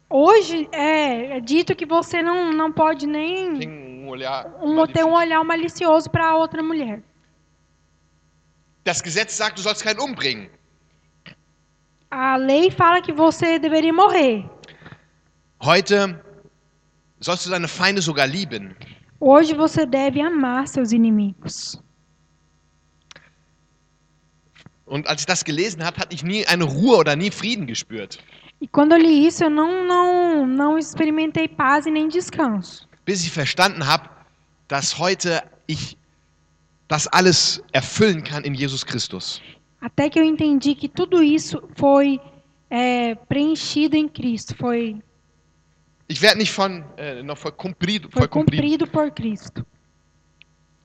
Hoje 0.08 0.68
é, 0.72 1.36
é 1.36 1.40
dito 1.40 1.76
que 1.76 1.86
você 1.86 2.20
não, 2.22 2.52
não 2.52 2.72
pode 2.72 3.06
nem 3.06 3.58
Tem 3.58 3.68
um 3.68 4.08
olhar 4.08 4.46
um, 4.60 4.84
ter 4.86 5.04
um 5.04 5.12
olhar 5.12 5.44
malicioso 5.44 6.10
para 6.10 6.34
outra 6.34 6.62
mulher. 6.62 7.02
Das 8.82 9.00
Gesetz 9.02 9.34
sagt, 9.34 9.56
du 9.56 9.62
sollst 9.62 9.82
keinen 9.82 10.00
umbringen. 10.00 10.50
A 12.10 12.34
lei 12.36 12.70
fala 12.72 13.00
que 13.02 13.12
você 13.12 13.58
deveria 13.58 13.92
morrer. 13.92 14.44
Heute 15.62 16.18
sollst 17.20 17.46
du 17.46 17.50
deine 17.50 17.68
Feinde 17.68 18.02
sogar 18.02 18.26
lieben. 18.26 18.74
Hoje 19.20 19.54
você 19.54 19.84
deve 19.84 20.20
amar 20.20 20.66
seus 20.66 20.92
inimigos. 20.92 21.78
Und 24.86 25.06
als 25.06 25.20
ich 25.20 25.26
das 25.26 25.44
gelesen 25.44 25.84
habe, 25.84 25.98
hatte 25.98 26.14
ich 26.14 26.24
nie 26.24 26.44
eine 26.46 26.64
Ruhe 26.64 26.96
oder 26.96 27.14
nie 27.14 27.30
Frieden 27.30 27.66
gespürt. 27.66 28.18
E 28.60 28.66
quando 28.66 28.92
eu 28.92 28.98
li 28.98 29.26
isso, 29.26 29.44
eu 29.44 29.50
não, 29.50 29.86
não, 29.86 30.46
não 30.46 30.78
experimentei 30.78 31.46
paz 31.46 31.86
e 31.86 31.90
nem 31.90 32.08
descanso. 32.08 32.88
Bis 33.04 33.22
ich 33.22 33.30
verstanden 33.30 33.86
habe, 33.86 34.08
dass 34.68 34.98
heute 34.98 35.42
ich 35.66 35.96
das 36.88 37.06
alles 37.08 37.62
erfüllen 37.72 38.22
kann 38.22 38.44
in 38.44 38.54
Jesus 38.54 38.84
Christus. 38.84 39.40
Até 39.80 40.10
que 40.10 40.18
eu 40.18 40.24
entendi 40.24 40.74
que 40.74 40.88
tudo 40.88 41.22
isso 41.22 41.62
foi 41.76 42.20
é, 42.68 43.14
preenchido 43.14 43.96
em 43.96 44.08
Cristo, 44.08 44.54
foi, 44.56 45.00
Ich 46.10 46.20
werde 46.22 46.38
nicht 46.38 46.50
von, 46.50 46.82
äh, 46.98 47.22
noch 47.22 47.38
voll 47.38 47.52
cumprido, 47.52 48.08
foi 48.10 48.22
voll 48.22 48.28
cumprido. 48.28 48.62
cumprido 48.62 48.86
por 48.88 49.10
Cristo. 49.14 49.62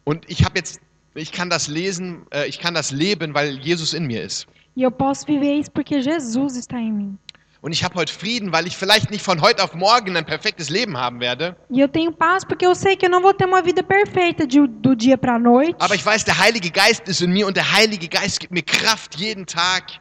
Und 0.04 0.24
ich 0.30 0.46
habe 0.46 0.60
jetzt, 0.60 0.80
ich 1.16 1.32
kann 1.32 1.50
das 1.50 1.68
lesen, 1.68 2.28
äh, 2.32 2.46
ich 2.48 2.60
kann 2.60 2.76
das 2.76 2.92
leben, 2.92 3.34
weil 3.34 3.58
Jesus 3.58 3.94
in 3.96 4.06
mir 4.06 4.22
ist. 4.24 4.46
E 4.78 4.84
eu 4.86 4.92
posso 4.92 5.26
viver 5.26 5.56
isso 5.60 5.72
porque 5.72 5.96
Jesus 6.00 6.56
está 6.56 6.78
em 6.78 6.92
mim. 6.94 7.18
Und 7.62 7.72
ich 7.72 7.84
habe 7.84 7.96
heute 7.96 8.14
Frieden, 8.14 8.52
weil 8.52 8.68
ich 8.68 8.78
vielleicht 8.78 9.10
nicht 9.10 9.24
von 9.24 9.42
heute 9.42 9.64
auf 9.64 9.74
morgen 9.74 10.16
ein 10.16 10.26
perfektes 10.28 10.70
Leben 10.70 10.96
haben 10.96 11.20
werde. 11.20 11.56
E 11.72 11.80
eu 11.82 11.88
tenho 11.88 12.12
paz 12.12 12.46
porque 12.46 12.64
eu 12.68 12.76
sei 12.76 12.96
que 12.96 13.08
eu 13.08 13.10
não 13.10 13.24
vou 13.24 13.34
ter 13.34 13.46
uma 13.48 13.64
vida 13.64 13.82
perfeita 13.82 14.46
de- 14.46 14.68
do 14.68 14.96
dia 14.96 15.18
para 15.18 15.38
a 15.38 15.40
noite. 15.40 15.76
Aber 15.80 15.96
ich 15.96 16.06
weiß, 16.06 16.24
der 16.26 16.38
Heilige 16.38 16.70
Geist 16.70 17.08
ist 17.08 17.22
in 17.22 17.32
mir 17.32 17.48
und 17.48 17.58
der 17.58 17.72
Heilige 17.72 18.08
Geist 18.08 18.40
gibt 18.40 18.54
mir 18.54 18.62
Kraft, 18.62 19.16
jeden 19.16 19.48
Tag 19.48 20.00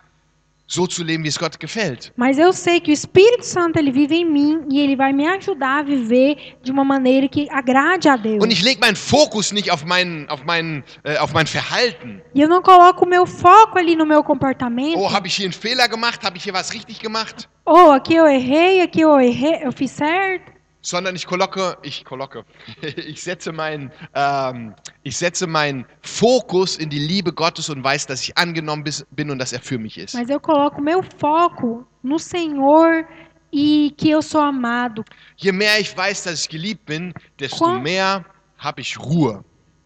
so 0.66 0.86
zu 0.86 1.04
leben, 1.04 1.24
wie 1.24 1.28
es 1.28 1.38
Gott 1.38 1.58
gefällt. 1.60 2.12
Mas 2.16 2.38
eu 2.38 2.52
sei 2.52 2.80
que 2.80 2.90
o 2.90 2.94
Espírito 2.94 3.44
Santo 3.44 3.78
ele 3.78 3.92
vive 3.92 4.16
em 4.16 4.24
mim 4.24 4.62
e 4.70 4.80
ele 4.80 4.96
vai 4.96 5.12
me 5.12 5.26
ajudar 5.26 5.80
a 5.80 5.82
viver 5.82 6.56
de 6.62 6.70
uma 6.72 6.84
maneira 6.84 7.28
que 7.28 7.48
agrade 7.50 8.08
a 8.08 8.16
Deus. 8.16 8.42
Und 8.42 8.52
ich 8.52 8.62
lege 8.62 8.80
meinen 8.80 8.96
Fokus 8.96 9.52
nicht 9.52 9.70
auf 9.70 9.84
mein, 9.84 10.26
auf 10.28 10.44
mein, 10.44 10.82
äh, 11.04 11.16
auf 11.18 11.32
mein 11.32 11.46
Verhalten. 11.46 12.22
E 12.34 12.40
eu 12.40 12.48
não 12.48 12.62
coloco 12.62 13.04
o 13.04 13.08
meu 13.08 13.26
foco 13.26 13.78
ali 13.78 13.94
no 13.96 14.06
meu 14.06 14.22
comportamento. 14.22 14.98
Oh, 14.98 15.12
habe 15.12 15.28
ich 15.28 15.36
hier 15.36 15.46
einen 15.46 15.52
Fehler 15.52 15.88
gemacht? 15.88 16.22
Habe 16.24 16.36
ich 16.38 16.44
hier 16.44 16.54
was 16.54 16.72
richtig 16.72 17.00
gemacht? 17.00 17.48
Ou 17.66 17.92
aqui 17.92 18.14
eu 18.14 18.26
errei, 18.26 18.82
aqui 18.82 19.00
eu 19.02 19.18
errei, 19.18 19.60
eu 19.64 19.72
fiz 19.72 19.90
certo. 19.90 20.53
Sondern 20.87 21.16
ich 21.16 21.26
kolocke, 21.26 21.78
ich 21.82 22.05
kolocke, 22.05 22.45
ich 22.82 23.22
setze 23.22 23.53
meinen, 23.53 23.91
ähm, 24.14 24.74
ich 25.03 25.16
setze 25.16 25.47
meinen 25.47 25.87
Fokus 26.03 26.76
in 26.76 26.91
die 26.91 26.99
Liebe 26.99 27.32
Gottes 27.32 27.70
und 27.70 27.82
weiß, 27.82 28.07
dass 28.07 28.20
ich 28.22 28.37
angenommen 28.37 28.85
bin 29.11 29.30
und 29.30 29.39
dass 29.39 29.55
er 29.55 29.61
für 29.61 29.78
mich 29.78 29.97
ist. 29.97 30.14
Mas 30.14 30.28
eu 30.28 30.39
coloco 30.39 30.82
meu 30.82 31.03
foco 31.18 31.87
no 32.03 32.18
Senhor 32.18 33.05
e 33.51 33.93
que 33.97 34.11
eu 34.11 34.20
sou 34.20 34.43
amado. 34.43 35.03
Je 35.37 35.53
mehr 35.53 35.80
ich 35.80 35.97
weiß, 35.97 36.24
dass 36.24 36.43
ich 36.43 36.49
geliebt 36.51 36.85
bin, 36.85 37.14
desto 37.39 37.64
Qua- 37.64 37.78
mehr 37.80 38.24
habe 38.59 38.82
ich 38.82 38.99
Ruhe. 38.99 39.43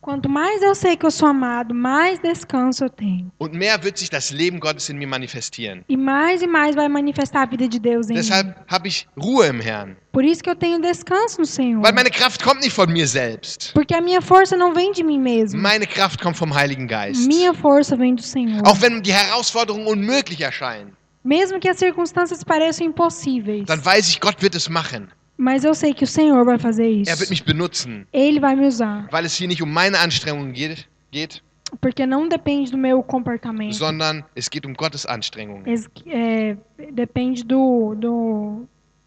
Quanto 0.09 0.27
mais 0.27 0.63
eu 0.63 0.75
sei 0.75 0.97
que 0.97 1.05
eu 1.05 1.11
sou 1.11 1.29
amado, 1.29 1.75
mais 1.75 2.19
descanso 2.19 2.83
eu 2.83 2.89
tenho. 2.89 3.31
Und 3.39 3.53
mehr 3.53 3.79
wird 3.85 3.99
sich 3.99 4.09
das 4.09 4.31
Leben 4.31 4.59
Gottes 4.59 4.89
in 4.89 4.97
mir 4.97 5.07
manifestieren. 5.07 5.85
E 5.87 5.99
mais 5.99 6.41
e 6.41 6.47
mais 6.47 6.75
vai 6.75 6.89
manifestar 6.89 7.43
a 7.43 7.45
vida 7.45 7.69
de 7.69 7.79
Deus 7.79 8.09
em 8.09 8.15
mim. 8.15 8.21
Deshalb 8.21 8.55
habe 8.67 8.89
ich 8.89 9.07
Ruhe 9.19 9.49
im 9.49 9.61
Herrn. 9.61 9.97
Por 10.11 10.25
isso 10.25 10.43
que 10.43 10.49
eu 10.49 10.57
tenho 10.57 10.81
descanso 10.81 11.39
no 11.41 11.45
Senhor. 11.45 11.83
Weil 11.85 11.93
meine 11.93 12.09
Kraft 12.09 12.43
kommt 12.43 12.63
nicht 12.63 12.75
von 12.75 12.91
mir 12.91 13.07
selbst. 13.07 13.75
Porque 13.75 13.95
a 13.95 14.01
minha 14.01 14.23
força 14.23 14.57
não 14.57 14.73
vem 14.73 14.93
de 14.93 15.05
mim 15.05 15.19
mesmo. 15.19 15.61
Meine 15.61 15.87
Kraft 15.87 16.23
kommt 16.23 16.39
vom 16.39 16.55
Heiligen 16.55 16.87
Geist. 16.87 17.27
Minha 17.27 17.53
força 17.53 17.95
vem 17.95 18.15
do 18.15 18.23
Senhor. 18.23 18.67
Auch 18.67 18.81
wenn 18.81 19.03
die 19.03 19.13
Herausforderungen 19.13 19.87
unmöglich 19.87 20.41
erscheinen, 20.41 20.97
Mesmo 21.23 21.61
que 21.61 21.69
as 21.69 21.77
circunstâncias 21.77 22.43
pareçam 22.43 22.87
impossíveis. 22.87 23.67
dann 23.67 23.85
weiß 23.85 24.09
ich, 24.09 24.21
Gott 24.21 24.41
wird 24.41 24.55
es 24.55 24.71
machen. 24.71 25.09
Mas 25.41 25.63
eu 25.65 25.73
sei 25.73 25.95
que 25.95 26.03
o 26.03 26.07
Senhor 26.07 26.45
vai 26.45 26.59
fazer 26.59 26.83
Er 26.85 27.07
wird 27.07 27.21
isso. 27.23 27.31
mich 27.31 27.45
benutzen, 27.45 28.07
Ele 28.13 28.41
vai 28.41 28.57
me 28.57 28.67
usar. 28.67 29.07
weil 29.13 29.25
es 29.25 29.35
hier 29.39 29.47
nicht 29.47 29.63
um 29.63 29.73
meine 29.73 29.97
Anstrengungen 29.99 30.53
geht, 30.53 30.89
geht 31.13 31.43
Porque 31.81 32.05
não 32.07 32.29
depende 32.29 32.71
do 32.73 32.79
meu 32.79 33.03
comportamento. 33.03 33.75
sondern 33.77 34.25
es 34.35 34.49
geht 34.51 34.67
um 34.67 34.75
Gottes 34.75 35.07
Anstrengungen. 35.07 35.65
Es- 35.67 35.89
é, 36.07 36.57
depende 36.93 37.45
do, 37.45 37.95
do, 37.95 38.67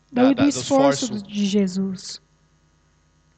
do, 0.09 0.13
da- 0.13 0.29
do 0.29 0.35
do 0.35 0.47
esforço 0.47 1.05
esforço. 1.05 1.27
de 1.27 1.45
Jesus. 1.45 2.21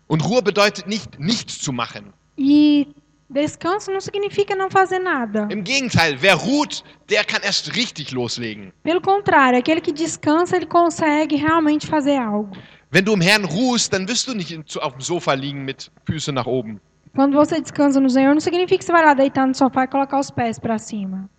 Und 0.08 0.22
Ruhe 0.22 0.42
bedeutet 0.42 0.86
nicht, 0.86 1.18
nichts 1.20 1.58
zu 1.60 1.72
machen. 1.74 2.14
E 2.38 2.88
descanso 3.30 3.92
não 3.92 4.02
significa 4.02 4.56
não 4.56 4.70
fazer 4.70 5.00
nada. 5.00 5.48
Im 5.52 5.64
Gegenteil, 5.64 6.18
wer 6.22 6.36
ruht, 6.36 6.84
der 7.10 7.24
kann 7.26 7.42
erst 7.44 7.70
richtig 7.76 8.12
loslegen. 8.12 8.72
Pelo 8.84 9.02
contrário, 9.02 9.58
aquele 9.58 9.82
que 9.82 9.92
descansa, 9.94 10.56
ele 10.58 10.66
consegue 10.68 11.36
realmente 11.38 11.88
fazer 11.88 12.18
algo. 12.18 12.56
Wenn 12.94 13.06
du 13.06 13.14
im 13.14 13.22
Herrn 13.22 13.44
ruhst, 13.46 13.92
dann 13.92 14.08
wirst 14.08 14.28
du 14.28 14.34
nicht 14.36 14.54
auf 14.78 14.94
dem 14.94 15.02
Sofa 15.02 15.34
liegen 15.34 15.66
mit 15.66 15.92
Füße 16.06 16.32
nach 16.32 16.46
oben, 16.46 16.80
Quando 17.16 17.36
você 17.36 17.60
descansa 17.62 18.00
no 18.00 18.10
Senhor, 18.10 18.34
não 18.34 18.40
significa 18.40 18.78
que 18.80 18.86
você 18.86 18.92
vai 18.92 19.04
lá 19.06 19.14
deitar 19.14 19.46
no 19.48 19.54
sofá 19.54 19.84
e 19.84 19.88
colocar 19.88 20.20
os 20.20 20.32
pés 20.32 20.60
para 20.60 20.78
cima. 20.78 21.30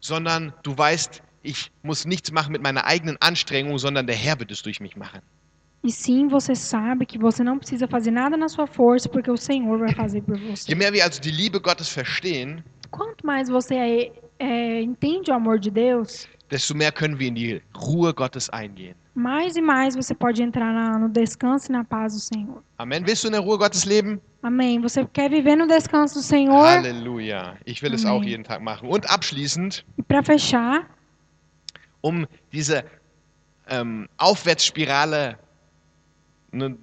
sondern 0.00 0.52
du 0.62 0.76
weißt, 0.76 1.22
ich 1.42 1.70
muss 1.82 2.04
nichts 2.04 2.30
machen 2.32 2.52
mit 2.52 2.62
meiner 2.62 2.84
eigenen 2.84 3.16
Anstrengung, 3.20 3.78
sondern 3.78 4.06
der 4.06 4.16
Herr 4.16 4.38
wird 4.38 4.50
es 4.52 4.62
durch 4.62 4.80
mich 4.80 4.96
machen. 4.96 5.20
E 5.82 5.90
sim, 5.92 6.28
você 6.28 6.54
sabe 6.54 7.04
que 7.06 7.18
você 7.18 7.42
não 7.44 7.58
precisa 7.58 7.86
fazer 7.86 8.10
nada 8.10 8.36
na 8.36 8.48
sua 8.48 8.66
força, 8.66 9.08
porque 9.08 9.30
o 9.30 9.36
Senhor 9.36 9.78
vai 9.78 9.94
fazer 9.94 10.22
por 10.22 10.36
Je 10.36 10.46
você. 10.50 10.74
mehr 10.74 10.92
wir 10.92 11.02
also 11.02 11.20
die 11.20 11.30
Liebe 11.30 11.58
Gottes 11.60 11.88
verstehen, 11.88 12.62
Quanto 12.90 13.26
mais 13.26 13.48
você 13.48 13.74
é, 13.74 14.12
é, 14.38 14.80
entende 14.82 15.30
o 15.30 15.34
amor 15.34 15.58
de 15.58 15.70
Deus, 15.70 16.28
desto 16.54 16.74
mehr 16.74 16.92
können 16.92 17.18
wir 17.18 17.28
in 17.28 17.34
die 17.34 17.60
Ruhe 17.76 18.14
Gottes 18.14 18.48
eingehen. 18.50 18.94
mais 19.14 19.56
e 19.56 19.60
mais 19.60 19.94
você 19.94 20.14
pode 20.14 20.42
entrar 20.42 20.72
na- 20.72 20.98
no 20.98 21.08
descanso 21.08 21.70
e 21.70 21.72
na 21.72 21.84
paz 21.84 22.14
do 22.14 22.20
Senhor. 22.20 22.62
Amen. 22.78 23.04
Willst 23.06 23.22
du 23.24 23.28
in 23.28 23.32
der 23.32 23.42
Ruhe 23.42 23.58
Gottes 23.58 23.84
leben? 23.84 24.20
Amém. 24.42 24.80
Você 24.82 25.04
quer 25.12 25.30
viver 25.30 25.56
no 25.56 25.66
descanso 25.66 26.14
do 26.18 26.22
Senhor? 26.22 26.64
Halleluja. 26.66 27.56
Ich 27.64 27.82
will 27.82 27.94
es 27.94 28.04
Amen. 28.04 28.16
auch 28.16 28.24
jeden 28.24 28.44
Tag 28.44 28.60
machen. 28.60 28.88
Und 28.88 29.08
abschließend, 29.10 29.84
E 29.98 30.02
para 30.02 30.22
fechar, 30.22 30.84
um 32.00 32.26
diese 32.52 32.84
ähm, 33.68 34.08
Aufwärtsspirale 34.18 35.38
ne, 36.52 36.76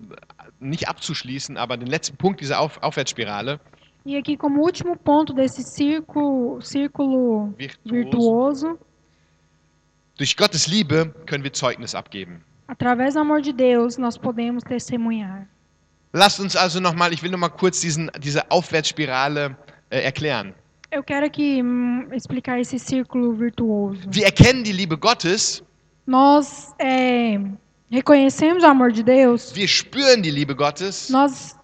nicht 0.59 0.87
abzuschließen, 0.89 1.57
aber 1.57 1.77
den 1.77 1.87
letzten 1.87 2.17
Punkt 2.17 2.39
dieser 2.41 2.59
Auf 2.59 2.81
Aufwärtsspirale, 2.81 3.59
e 4.05 4.17
aqui 4.17 4.35
como 4.35 4.63
último 4.63 4.95
ponto 4.95 5.31
desse 5.33 5.61
círculo, 5.63 6.59
círculo 6.61 7.53
virtuos, 7.57 7.91
virtuoso, 7.91 8.79
durch 10.21 10.37
Gottes 10.37 10.67
Liebe 10.67 11.11
können 11.25 11.43
wir 11.43 11.51
Zeugnis 11.51 11.95
abgeben. 11.95 12.43
através 12.67 13.15
do 13.15 13.19
amor 13.19 13.41
de 13.41 13.51
Deus, 13.51 13.97
nós 13.97 14.17
podemos 14.17 14.63
testemunhar. 14.63 15.47
Lasst 16.13 16.39
uns 16.39 16.55
also 16.55 16.79
nochmal, 16.79 17.11
ich 17.11 17.23
will 17.23 17.31
nochmal 17.31 17.49
kurz 17.49 17.81
diesen, 17.81 18.11
diese 18.19 18.49
Aufwärtsspirale 18.51 19.57
äh, 19.89 20.01
erklären. 20.03 20.53
Eu 20.91 21.03
quero 21.03 21.25
aqui 21.25 21.61
hum, 21.63 22.07
explicar 22.11 22.59
esse 22.59 22.77
círculo 22.77 23.33
virtuoso. 23.33 24.01
Wir 24.11 24.25
erkennen 24.25 24.63
die 24.63 24.73
Liebe 24.73 24.95
Gottes, 24.95 25.63
Nós 26.05 26.73
é, 26.79 27.39
reconhecemos 27.91 28.63
o 28.63 28.67
amor 28.67 28.91
de 28.91 29.01
Deus, 29.01 29.55
wir 29.55 29.67
spüren 29.67 30.21
die 30.21 30.31
Liebe 30.31 30.53
Gottes, 30.53 31.09
nós 31.09 31.55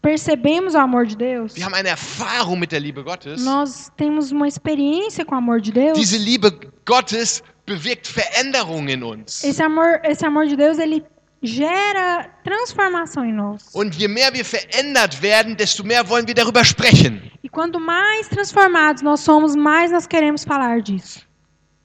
percebemos 0.00 0.74
o 0.74 0.78
amor 0.78 1.06
de 1.06 1.16
Deus, 1.16 1.56
wir 1.56 1.64
haben 1.64 1.74
eine 1.74 1.90
Erfahrung 1.90 2.58
mit 2.58 2.70
der 2.70 2.80
Liebe 2.80 3.02
Gottes. 3.02 3.44
nós 3.44 3.90
temos 3.96 4.30
uma 4.30 4.46
experiência 4.48 5.24
com 5.24 5.34
o 5.34 5.38
amor 5.38 5.60
de 5.60 5.72
Deus. 5.72 5.98
Diese 5.98 6.16
Liebe 6.16 6.50
Gottes 6.86 7.42
bewirkt 7.74 8.06
Veränderungen 8.06 8.88
in 8.88 9.02
uns. 9.02 9.42
Esse 9.44 9.62
amor, 9.62 10.00
esse 10.04 10.24
amor 10.24 10.46
de 10.46 10.56
Deus, 10.56 10.78
ele 10.78 11.04
gera 11.42 12.28
transformação 12.44 13.24
em 13.24 13.32
nós. 13.32 13.68
Und 13.74 13.94
je 13.96 14.08
mehr 14.08 14.32
wir 14.32 14.44
verändert 14.44 15.20
werden, 15.20 15.54
desto 15.54 15.84
mehr 15.84 16.08
wollen 16.08 16.26
wir 16.26 16.34
darüber 16.34 16.64
sprechen. 16.64 17.20
E 17.42 17.48
quanto 17.48 17.80
mais 17.80 18.28
transformados 18.28 19.02
nós 19.02 19.20
somos, 19.20 19.56
mais 19.56 19.90
nós 19.90 20.06
queremos 20.06 20.44
falar 20.44 20.80
disso. 20.80 21.20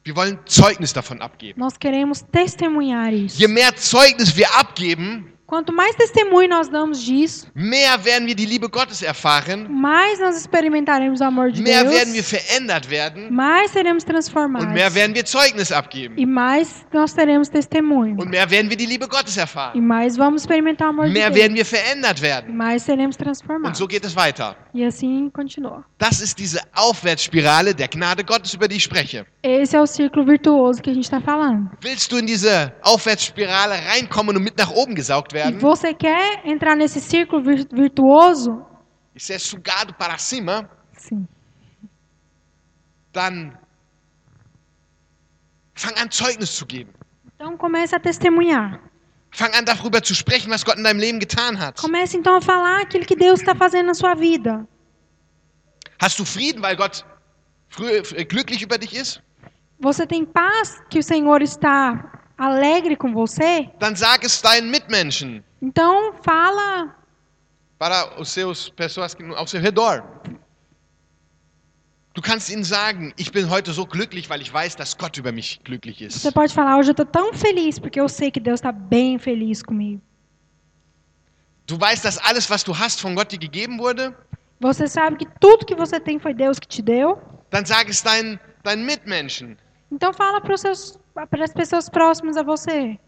Wir 0.06 0.16
wollen 0.16 0.40
Zeugnis 0.48 0.94
davon 0.94 1.22
abgeben. 1.22 1.60
Nós 1.60 1.76
queremos 1.78 2.22
testemunhar 2.32 3.12
isso. 3.14 3.38
Je 3.38 3.48
mehr 3.48 3.76
Zeugnis 3.76 4.36
wir 4.38 4.48
abgeben, 4.56 5.26
Quanto 5.48 5.72
mais 5.72 5.96
testemunho 5.96 6.50
nós 6.50 6.68
damos 6.68 7.02
disso, 7.02 7.48
mehr 7.56 7.98
werden 8.04 8.28
wir 8.28 8.36
die 8.36 8.46
Liebe 8.46 8.68
Gottes 8.68 9.02
erfahren, 9.02 9.66
mais 9.70 10.20
nós 10.20 10.36
experimentaremos 10.36 11.22
o 11.22 11.24
amor 11.24 11.52
de 11.54 11.62
mehr 11.62 11.90
werden 11.90 12.14
wir 12.14 12.22
Deus, 12.22 12.30
verändert 12.32 12.90
werden 12.90 13.30
mais 13.32 13.72
seremos 13.72 14.04
und 14.04 14.10
mehr 14.10 14.16
transformados. 14.16 14.74
werden 14.94 15.16
wir 15.16 15.24
Zeugnis 15.24 15.72
abgeben. 15.72 16.16
E 16.18 16.26
mais 16.26 16.86
nós 16.92 17.14
teremos 17.14 17.48
testemunho. 17.48 18.18
Und 18.22 18.30
mehr 18.30 18.50
werden 18.52 18.70
wir 18.70 18.76
die 18.76 18.86
Liebe 18.86 19.08
Gottes 19.08 19.38
E 19.38 19.40
erfahren. 19.40 19.80
mais 19.80 20.18
vamos 20.18 20.42
experimentar 20.42 20.88
o 20.88 20.90
amor 20.90 21.06
de 21.06 21.14
Mehr 21.14 21.30
Deus. 21.30 21.40
werden 21.40 21.56
wir 21.56 21.66
verändert 21.66 22.20
E 22.20 22.22
werden. 22.24 22.54
mais 22.54 22.84
seremos 22.84 23.16
Und 23.16 23.24
transformados. 23.24 23.78
so 23.78 23.88
geht 23.88 24.04
es 24.04 24.18
weiter. 24.18 24.54
E 24.74 24.84
assim 24.86 25.30
continua. 25.30 25.86
Das 25.98 26.20
ist 26.20 26.38
diese 26.40 26.60
Aufwärtsspirale 26.76 27.74
der 27.74 27.88
Gnade 27.88 28.26
Gottes, 28.26 28.54
über 28.54 28.68
die 28.68 28.76
ich 28.76 28.84
spreche. 28.84 29.26
Esse 29.42 29.78
é 29.78 29.82
o 29.82 29.88
círculo 29.88 30.26
virtuoso 30.26 30.82
que 30.82 30.90
a 30.90 30.94
gente 30.94 31.06
está 31.06 31.22
falando. 31.22 31.70
Willst 31.82 32.12
du 32.12 32.18
in 32.18 32.26
diese 32.26 32.74
Aufwärtsspirale 32.82 33.76
reinkommen 33.90 34.36
und 34.36 34.44
mit 34.44 34.58
nach 34.58 34.72
oben 34.72 34.94
gesaugt 34.94 35.34
E 35.38 35.44
werden? 35.44 35.60
você 35.60 35.94
quer 35.94 36.42
entrar 36.46 36.76
nesse 36.76 37.00
círculo 37.00 37.42
vir- 37.44 37.68
virtuoso? 37.72 38.66
E 39.16 39.20
ser 39.20 39.40
sugado 39.40 39.94
para 39.94 40.18
cima, 40.18 40.70
Sim. 40.94 41.28
dann 43.14 43.58
fang 45.76 45.96
an, 45.98 46.10
Zeugnis 46.12 46.56
zu 46.56 46.66
geben. 46.66 46.92
Então 47.36 47.58
comece 47.58 47.96
a 47.96 48.00
testemunhar. 48.00 48.80
Fang 49.32 49.54
an, 49.54 49.66
darüber 49.66 50.02
zu 50.02 50.14
sprechen, 50.16 50.50
was 50.52 50.64
Gott 50.64 50.78
in 50.78 50.84
deinem 50.84 51.00
Leben 51.00 51.20
getan 51.20 51.58
hat. 51.60 51.80
Comece 51.80 52.18
então 52.18 52.36
a 52.38 52.42
falar 52.42 52.82
aquilo 52.82 53.06
que 53.06 53.16
Deus 53.16 53.40
está 53.40 53.54
fazendo 53.56 53.88
na 53.88 53.94
sua 53.94 54.16
vida. 54.16 54.68
Hast 56.02 56.18
du 56.20 56.26
Frieden, 56.26 56.62
weil 56.62 56.76
Gott 56.76 57.04
glücklich 58.30 58.62
über 58.62 58.78
dich 58.78 58.94
ist? 58.96 59.22
Você 59.80 60.08
tem 60.08 60.26
paz 60.26 60.82
que 60.90 60.98
o 61.00 61.04
Senhor 61.04 61.42
está 61.42 62.17
alegre 62.38 62.96
com 62.96 63.14
você? 63.14 63.70
Dann 63.80 63.96
sag 63.96 64.26
es 64.26 64.42
deinen 64.42 64.70
Mitmenschen, 64.70 65.44
Então 65.62 66.14
fala 66.24 66.96
para 67.80 68.20
os 68.20 68.30
seus 68.30 68.70
pessoas 68.70 69.14
que- 69.16 69.24
ao 69.36 69.48
seu 69.48 69.60
redor. 69.62 70.04
Du 72.14 72.22
kannst 72.22 72.50
ihnen 72.50 72.64
sagen, 72.64 73.14
ich 73.16 73.32
bin 73.32 73.48
heute 73.50 73.72
so 73.72 73.86
glücklich, 73.86 74.28
weil 74.30 74.42
ich 74.42 74.52
weiß, 74.52 74.76
dass 74.76 74.98
Gott 74.98 75.18
über 75.18 75.32
mich 75.32 75.60
glücklich 75.64 76.02
ist. 76.02 76.20
Você 76.24 76.32
pode 76.32 76.52
falar, 76.52 76.78
hoje 76.78 76.90
eu 76.90 76.94
estou 76.94 77.06
tão 77.06 77.32
feliz 77.34 77.78
porque 77.80 78.00
eu 78.02 78.10
sei 78.10 78.32
que 78.32 78.40
Deus 78.40 78.56
está 78.60 78.72
bem 78.72 79.20
feliz 79.20 79.62
comigo. 79.62 80.02
Du 81.68 81.80
weißt, 81.80 82.04
dass 82.06 82.18
alles, 82.18 82.50
was 82.50 82.64
du 82.64 82.74
hast, 82.74 83.00
von 83.02 83.14
Gott 83.14 83.32
dir 83.32 83.38
gegeben 83.38 83.78
wurde? 83.78 84.16
Você 84.60 84.88
sabe 84.88 85.18
que 85.18 85.28
tudo 85.40 85.64
que 85.66 85.76
você 85.76 86.00
tem 86.00 86.18
foi 86.20 86.34
Deus 86.34 86.58
que 86.60 86.68
te 86.68 86.82
deu. 86.82 87.20
Dann 87.52 87.66
sag 87.66 87.88
es 87.88 88.02
deinen, 88.02 88.40
deinen 88.64 88.84
Mitmenschen. 88.86 89.58
Então 89.92 90.14
fala 90.14 90.42
para 90.42 91.44
as 91.44 91.54
pessoas 91.54 91.90
próximas 91.90 92.38
a 92.38 92.44
você. 92.44 93.00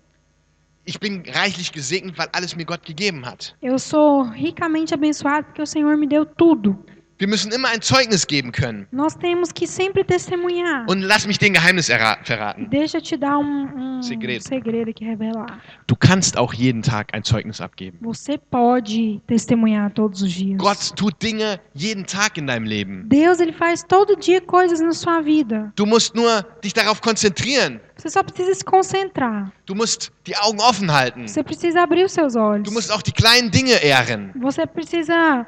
Ich 0.86 0.97
bin 0.99 1.21
reichlich 1.25 1.71
gesegnet, 1.71 2.17
weil 2.17 2.30
alles 2.34 2.55
mir 2.55 2.65
Gott 2.65 2.86
gegeben 2.86 3.23
hat. 3.25 3.53
Eu 3.61 3.77
sou 3.77 4.23
ricamente 4.23 4.93
abençoado 4.93 5.45
porque 5.47 5.61
o 5.61 5.67
Senhor 5.67 5.95
me 5.97 6.07
deu 6.07 6.25
tudo. 6.25 6.84
Wir 7.20 7.28
müssen 7.28 7.51
immer 7.51 7.67
ein 7.67 7.82
Zeugnis 7.82 8.26
geben 8.26 8.53
können. 8.53 8.88
Nós 8.91 9.13
temos 9.17 9.53
que 9.53 9.67
sempre 9.67 10.05
testemunhar. 10.05 10.86
Und 10.88 11.01
lass 11.01 11.28
mich 11.28 11.38
den 11.38 11.51
Geheimnis 11.51 11.89
erra- 11.89 12.17
verraten. 12.24 12.70
Deixa 12.70 13.01
te 13.01 13.17
dar 13.17 13.38
um, 13.38 13.97
um 13.97 14.01
Segredo. 14.01 14.41
segredo 14.41 14.89
aqui 14.89 15.03
revelar. 15.05 15.59
Du 15.86 15.97
kannst 15.97 16.38
auch 16.38 16.53
jeden 16.53 16.82
Tag 16.82 17.07
ein 17.13 17.22
Zeugnis 17.26 17.59
abgeben. 17.59 17.97
Você 18.01 18.38
pode 18.38 19.20
testemunhar 19.28 19.91
todos 19.93 20.22
os 20.22 20.32
dias. 20.32 20.57
Gott 20.57 20.95
tut 20.95 21.22
Dinge 21.22 21.59
jeden 21.76 22.05
Tag 22.05 22.38
in 22.38 22.47
deinem 22.47 22.65
Leben. 22.65 23.03
Deus 23.09 23.41
ele 23.41 23.51
faz 23.51 23.84
todo 23.84 24.15
dia 24.15 24.39
coisas 24.39 24.80
na 24.80 24.93
sua 24.93 25.20
vida. 25.20 25.74
Du 25.76 25.86
musst 25.86 26.15
nur 26.15 26.43
dich 26.63 26.74
darauf 26.74 27.01
konzentrieren. 27.01 27.82
Você 27.97 28.09
só 28.09 28.24
precisa 28.24 28.55
se 28.55 28.63
concentrar. 28.63 29.51
Du 29.65 29.76
musst 29.76 30.09
die 30.26 30.38
Augen 30.38 30.61
offen 30.61 30.89
halten. 30.89 31.28
Você 31.28 31.43
precisa 31.43 31.84
abrir 31.84 32.05
os 32.05 32.13
seus 32.13 32.38
olhos. 32.38 32.63
Du 32.63 32.72
musst 32.72 32.89
auch 32.93 33.01
die 33.01 33.11
kleinen 33.11 33.51
Dinge 33.51 33.74
ehren. 33.84 34.32
Você 34.41 34.65
precisa 34.65 35.45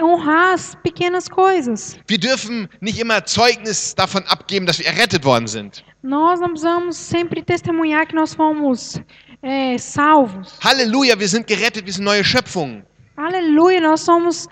honrar 0.00 0.54
as 0.54 0.74
pequenas 0.82 1.28
coisas. 1.28 1.96
Wir 2.06 2.18
dürfen 2.18 2.68
nicht 2.80 2.98
immer 2.98 3.24
Zeugnis 3.24 3.94
davon 3.94 4.22
abgeben, 4.26 4.66
dass 4.66 4.78
wir 4.78 4.86
errettet 4.86 5.24
worden 5.24 5.46
sind. 5.46 5.82
Nós 6.02 6.40
não 6.40 6.48
precisamos 6.50 6.96
sempre 6.96 7.42
testemunhar 7.42 8.06
que 8.06 8.14
nós 8.14 8.34
fomos 8.34 9.00
é, 9.42 9.76
salvos. 9.78 10.58
Halleluja, 10.62 11.18
wir 11.18 11.28
sind 11.28 11.46
gerettet, 11.46 11.84
wir 11.86 11.92
sind 11.92 12.04
neue 12.04 12.24
Schöpfungen. 12.24 12.84
Aleluia, 13.16 13.80
nós 13.80 14.02
somos 14.02 14.46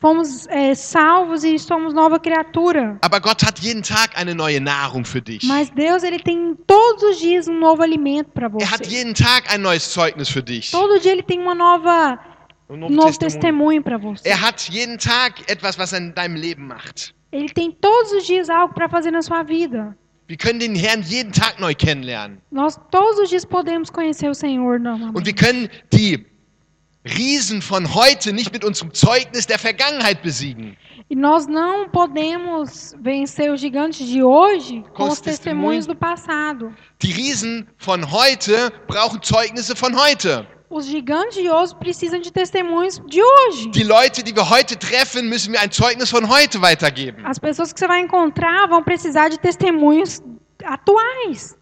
fomos 0.00 0.46
é, 0.48 0.74
salvos 0.74 1.44
e 1.44 1.58
somos 1.58 1.92
nova 1.94 2.18
criatura. 2.18 2.96
Aber 3.02 3.20
Gott 3.20 3.42
hat 3.42 3.58
jeden 3.58 3.82
Tag 3.82 4.10
eine 4.16 4.34
neue 4.34 4.60
Nahrung 4.60 5.04
für 5.04 5.20
dich. 5.20 5.42
Mas 5.44 5.70
Deus 5.70 6.02
ele 6.02 6.18
tem 6.18 6.54
todos 6.66 7.02
os 7.02 7.18
dias 7.18 7.48
um 7.48 7.58
novo 7.58 7.82
alimento 7.82 8.30
para 8.32 8.46
Er 8.60 8.70
hat 8.70 8.84
você. 8.86 8.90
jeden 8.98 9.14
Tag 9.14 9.44
ein 9.50 9.60
neues 9.62 9.82
Zeugnis 9.92 10.28
für 10.28 10.42
dich. 10.42 10.70
Todo 10.70 11.00
dia 11.00 11.12
ele 11.12 11.22
tem 11.22 11.40
uma 11.40 11.54
nova 11.54 12.18
Um 12.68 12.76
novo 12.76 12.92
novo 12.94 13.08
Testemunho. 13.18 13.30
testemunho 13.40 13.82
para 13.82 13.98
você. 13.98 14.28
Er 14.28 14.40
hat 14.42 14.70
jeden 14.72 14.96
Tag 14.98 15.42
etwas, 15.48 15.76
was 15.78 15.92
er 15.92 16.00
in 16.00 16.12
deinem 16.12 16.36
Leben 16.36 16.66
macht. 16.66 17.14
Ele 17.30 17.48
tem 17.48 17.70
todos 17.72 18.12
os 18.12 18.26
dias 18.26 18.48
algo 18.48 18.74
para 18.74 18.88
fazer 18.88 19.10
na 19.10 19.20
sua 19.22 19.42
vida. 19.42 19.96
Wir 20.26 20.38
können 20.38 20.58
den 20.58 20.74
Herrn 20.74 21.02
jeden 21.02 21.32
Tag 21.32 21.60
neu 21.60 21.74
kennenlernen. 21.74 22.38
Nós 22.50 22.78
todos 22.90 23.18
os 23.18 23.28
dias 23.28 23.44
podemos 23.44 23.90
conhecer 23.90 24.30
o 24.30 24.34
Senhor 24.34 24.78
Und 25.12 25.26
wir 25.26 25.34
können 25.34 25.68
die 25.92 26.24
Riesen 27.04 27.60
von 27.60 27.94
heute 27.94 28.32
nicht 28.32 28.50
mit 28.50 28.64
unserem 28.64 28.90
Zeugnis 28.94 29.46
der 29.46 29.58
Vergangenheit 29.58 30.22
besiegen. 30.22 30.74
E 31.10 31.14
nós 31.14 31.46
não 31.46 31.86
podemos 31.90 32.94
vencer 32.98 33.52
os 33.52 33.60
gigantes 33.60 34.06
de 34.08 34.22
hoje 34.22 34.82
Com 34.88 34.94
com 34.94 35.02
os 35.04 35.12
os 35.14 35.20
testemunhos 35.20 35.84
testemunhos. 35.84 35.86
do 35.86 35.94
passado. 35.94 36.74
Die 37.02 37.12
Riesen 37.12 37.66
von 37.76 38.10
heute 38.10 38.72
brauchen 38.86 39.20
Zeugnisse 39.22 39.74
von 39.76 39.94
heute. 39.94 40.46
Os 40.70 40.86
gigantes 40.86 41.34
de 41.36 41.50
hoje 41.50 41.74
precisam 41.76 42.20
de 42.20 42.32
testemunhos 42.32 43.00
de 43.06 43.22
hoje. 43.22 43.70
Die 43.70 43.84
Leute, 43.84 44.22
die 44.22 44.34
wir 44.34 44.48
heute 44.48 44.76
treffen, 44.76 45.28
müssen 45.28 45.52
wir 45.52 45.60
ein 45.60 45.70
Zeugnis 45.70 46.10
von 46.10 46.28
heute 46.28 46.60
weitergeben. 46.60 47.24
As 47.24 47.38
pessoas 47.38 47.72
que 47.72 47.78
você 47.78 47.86
vai 47.86 48.00
encontrar 48.00 48.66
vão 48.68 48.82
precisar 48.82 49.28
de 49.28 49.38
testemunhos 49.38 50.22
atuais. 50.64 51.56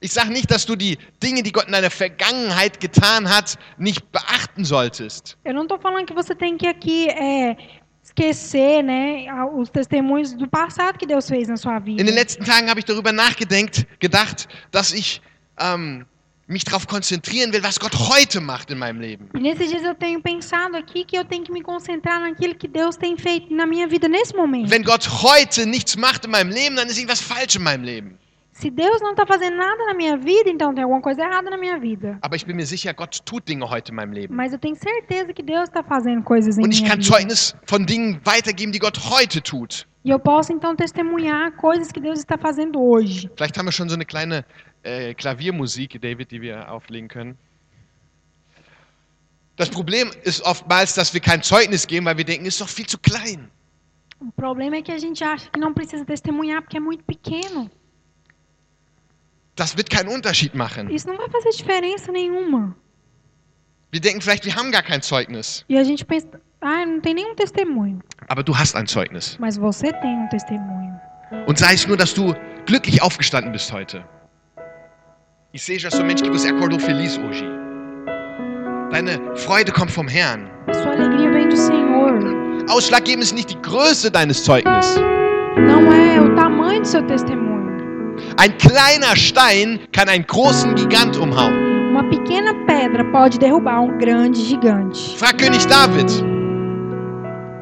Ich 0.00 0.12
sage 0.12 0.32
nicht, 0.32 0.50
dass 0.50 0.64
du 0.64 0.74
die 0.74 0.98
Dinge, 1.22 1.42
die 1.42 1.52
Gott 1.52 1.66
in 1.66 1.72
deiner 1.72 1.90
Vergangenheit 1.90 2.80
getan 2.80 3.28
hat, 3.28 3.56
nicht 3.78 4.02
beachten 4.10 4.64
solltest. 4.64 5.36
Eu 5.44 5.54
não 5.54 5.62
estou 5.62 5.78
falando 5.78 6.06
que 6.06 6.14
você 6.14 6.34
tem 6.34 6.56
que 6.56 6.66
aqui 6.66 7.08
é, 7.08 7.56
esquecer 8.02 8.82
né, 8.82 9.26
os 9.54 9.70
testemunhos 9.70 10.32
do 10.32 10.48
passado 10.48 10.98
que 10.98 11.06
Deus 11.06 11.28
fez 11.28 11.46
na 11.46 11.56
sua 11.56 11.78
vida. 11.78 12.02
In 12.02 12.06
den 12.06 12.14
letzten 12.14 12.44
Tagen 12.44 12.68
habe 12.68 12.80
ich 12.80 12.86
darüber 12.86 13.12
nachgedacht, 13.12 13.86
gedacht, 14.00 14.48
dass 14.72 14.92
ich 14.92 15.22
ähm, 15.60 16.04
mich 16.52 16.64
darauf 16.64 16.86
konzentrieren 16.86 17.52
will, 17.52 17.62
was 17.62 17.78
Gott 17.78 17.94
heute 17.94 18.40
macht 18.40 18.70
in 18.70 18.78
meinem 18.78 19.00
Leben. 19.00 19.28
E 19.34 19.40
nesses 19.40 19.68
dias 19.70 19.82
eu 19.82 19.94
tenho 19.94 20.20
pensado 20.20 20.76
aqui 20.76 21.04
que 21.04 21.16
eu 21.16 21.24
tenho 21.24 21.42
que 21.42 21.52
me 21.52 21.62
concentrar 21.62 22.20
naquilo 22.20 22.54
que 22.54 22.68
Deus 22.68 22.96
tem 22.96 23.16
feito 23.16 23.52
na 23.54 23.66
minha 23.66 23.88
vida 23.88 24.08
nesse 24.08 24.34
momento. 24.34 24.70
Wenn 24.70 24.82
Gott 24.82 25.08
heute 25.22 25.66
nichts 25.66 25.96
macht 25.96 26.24
in 26.24 26.30
meinem 26.30 26.50
Leben, 26.50 26.76
dann 26.76 26.86
ist 26.86 26.98
irgendwas 26.98 27.20
falsch 27.20 27.56
in 27.56 27.62
meinem 27.62 27.84
Leben. 27.84 28.18
Se 28.52 28.70
Deus 28.70 29.00
não 29.00 29.12
está 29.12 29.26
fazendo 29.26 29.56
nada 29.56 29.86
na 29.86 29.94
minha 29.94 30.16
vida, 30.16 30.50
então 30.50 30.74
tem 30.74 30.84
alguma 30.84 31.00
coisa 31.00 31.22
errada 31.22 31.50
na 31.50 31.56
minha 31.56 31.78
vida. 31.78 32.18
Aber 32.20 32.36
ich 32.36 32.44
bin 32.44 32.54
mir 32.54 32.66
sicher, 32.66 32.92
Gott 32.92 33.24
tut 33.24 33.48
Dinge 33.48 33.68
heute 33.68 33.90
in 33.90 33.96
meinem 33.96 34.12
Leben. 34.12 34.36
Mas 34.36 34.52
eu 34.52 34.58
tenho 34.58 34.76
certeza 34.76 35.32
que 35.32 35.42
Deus 35.42 35.64
está 35.64 35.82
fazendo 35.82 36.22
coisas 36.22 36.58
em 36.58 36.62
Und 36.62 36.72
ich 36.72 36.82
minha 36.82 36.90
kann 36.90 37.00
vida. 37.00 37.16
Zeugnis 37.16 37.56
von 37.66 37.86
Dingen 37.86 38.20
weitergeben, 38.24 38.70
die 38.70 38.78
Gott 38.78 38.98
heute 39.10 39.40
tut. 39.42 39.86
E 40.04 40.10
eu 40.10 40.18
posso 40.18 40.52
então 40.52 40.76
testemunhar 40.76 41.52
coisas 41.52 41.90
que 41.90 42.00
Deus 42.00 42.18
está 42.18 42.36
fazendo 42.36 42.80
hoje. 42.80 43.30
Vielleicht 43.36 43.56
haben 43.56 43.66
wir 43.66 43.72
schon 43.72 43.88
so 43.88 43.94
eine 43.94 44.04
kleine 44.04 44.44
äh, 44.82 45.14
Klaviermusik, 45.14 46.00
David, 46.00 46.30
die 46.30 46.40
wir 46.40 46.70
auflegen 46.70 47.08
können. 47.08 47.38
Das 49.56 49.68
Problem 49.68 50.10
ist 50.24 50.42
oftmals, 50.42 50.94
dass 50.94 51.12
wir 51.14 51.20
kein 51.20 51.42
Zeugnis 51.42 51.86
geben, 51.86 52.06
weil 52.06 52.16
wir 52.16 52.24
denken, 52.24 52.46
ist 52.46 52.60
doch 52.60 52.68
viel 52.68 52.86
zu 52.86 52.98
klein. 52.98 53.50
O 54.20 54.30
problema 54.30 54.76
é 54.76 54.82
que 54.82 54.92
a 54.92 54.98
gente 54.98 55.22
acha 55.24 55.50
que 55.50 55.58
não 55.58 55.74
precisa 55.74 56.04
testemunhar 56.04 56.62
porque 56.62 56.76
é 56.76 56.80
muito 56.80 57.04
pequeno. 57.04 57.68
Das 59.56 59.76
wird 59.76 59.90
keinen 59.90 60.08
Unterschied 60.08 60.54
machen. 60.54 60.88
Isso 60.90 61.08
não 61.08 61.16
vai 61.16 61.28
fazer 61.28 61.50
diferença 61.50 62.10
nenhuma. 62.12 62.74
Wir 63.90 64.00
denken 64.00 64.22
vielleicht, 64.22 64.44
wir 64.46 64.54
haben 64.54 64.70
gar 64.72 64.82
kein 64.82 65.02
Zeugnis. 65.02 65.64
E 65.68 65.76
a 65.76 65.84
gente 65.84 66.04
pensa, 66.04 66.40
ah, 66.60 66.86
não 66.86 67.00
tem 67.00 67.14
nenhum 67.14 67.34
testemunho. 67.34 68.00
Aber 68.28 68.42
du 68.42 68.56
hast 68.56 68.74
ein 68.74 68.86
Zeugnis. 68.86 69.36
Mas 69.38 69.58
você 69.58 69.92
tem 69.92 70.16
um 70.16 70.28
testemunho. 70.28 70.98
Und 71.46 71.58
sei 71.58 71.74
es 71.74 71.86
nur, 71.86 71.96
dass 71.96 72.14
du 72.14 72.34
glücklich 72.64 73.02
aufgestanden 73.02 73.52
bist 73.52 73.72
heute. 73.72 74.04
E 75.54 75.58
seja 75.58 75.90
somente 75.90 76.22
que 76.22 76.30
você 76.30 76.48
acordou 76.48 76.78
feliz 76.80 77.18
hoje. 77.18 77.44
Deine 78.90 79.20
Freude 79.36 79.70
kommt 79.70 79.90
vom 79.90 80.08
Herrn. 80.08 80.48
Sua 80.72 80.92
alegria 80.92 81.30
vem 81.30 81.46
do 81.46 81.56
Senhor. 81.56 82.14
Ausschlaggebend 82.70 83.22
ist 83.22 83.34
nicht 83.34 83.50
die 83.50 83.60
Größe 83.60 84.10
deines 84.10 84.42
Zeugnisses. 84.44 84.96
Não 85.58 85.92
é 85.92 86.18
o 86.22 86.34
tamanho 86.34 86.80
do 86.80 86.88
seu 86.88 87.02
testemunho. 87.02 88.16
Ein 88.38 88.56
kleiner 88.56 89.14
Stein 89.14 89.80
kann 89.92 90.08
einen 90.08 90.26
großen 90.26 90.74
Gigant 90.74 91.18
umhauen. 91.18 91.90
Uma 91.90 92.04
pequena 92.04 92.54
pedra 92.66 93.04
pode 93.12 93.38
derrubar 93.38 93.82
um 93.82 93.98
grande 93.98 94.40
gigante. 94.40 95.18
Frag 95.18 95.36
König 95.36 95.66
David. 95.66 96.10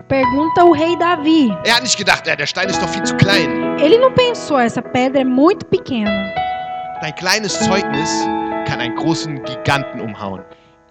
Pergunta 0.06 0.64
o 0.64 0.72
rei 0.72 0.96
Davi. 0.96 1.52
Er 1.64 1.74
hat 1.74 1.82
nicht 1.82 1.98
gedacht, 1.98 2.24
der 2.24 2.46
Stein 2.46 2.68
ist 2.68 2.80
doch 2.80 2.88
viel 2.88 3.02
zu 3.02 3.16
klein. 3.16 3.50
Ele 3.80 3.98
não 3.98 4.12
pensou, 4.12 4.60
essa 4.60 4.80
pedra 4.80 5.22
é 5.22 5.24
muito 5.24 5.66
pequena. 5.66 6.30
Dein 7.00 7.14
kleines 7.14 7.58
Zeugnis 7.60 8.10
kann 8.66 8.78
einen 8.80 8.94
großen 8.96 9.42
Giganten 9.44 10.00
umhauen. 10.00 10.42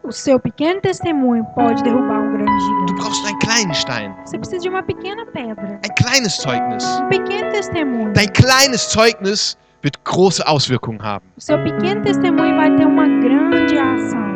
O 0.02 0.12
seu 0.12 0.40
pequeno 0.40 0.80
testemunho 0.82 1.44
pode 1.54 1.84
derrubar 1.84 2.20
um 2.22 2.32
grande 2.32 2.46
Du 2.46 2.60
gigante. 2.60 2.94
brauchst 2.96 3.26
einen 3.28 3.38
kleinen 3.40 3.74
Stein. 3.76 4.16
Você 4.26 4.40
precisa 4.40 4.60
de 4.64 4.70
uma 4.70 4.82
pequena 4.82 5.24
pedra. 5.26 5.78
Ein 5.84 5.96
kleines 5.96 6.38
Zeugnis. 6.38 6.84
Um 7.02 7.10
pequeno 7.10 7.52
testemunho. 7.52 8.14
Dein 8.14 8.32
kleines 8.34 8.90
Zeugnis 8.90 9.58
wird 9.84 10.04
große 10.06 10.48
Auswirkungen 10.48 11.02
haben. 11.04 11.26
O 11.38 11.42
seu 11.42 11.58
pequeno 11.64 12.02
testemunho 12.02 12.56
vai 12.56 12.76
ter 12.76 12.88
uma 12.88 13.06
grande 13.22 13.78
ação. 13.78 14.30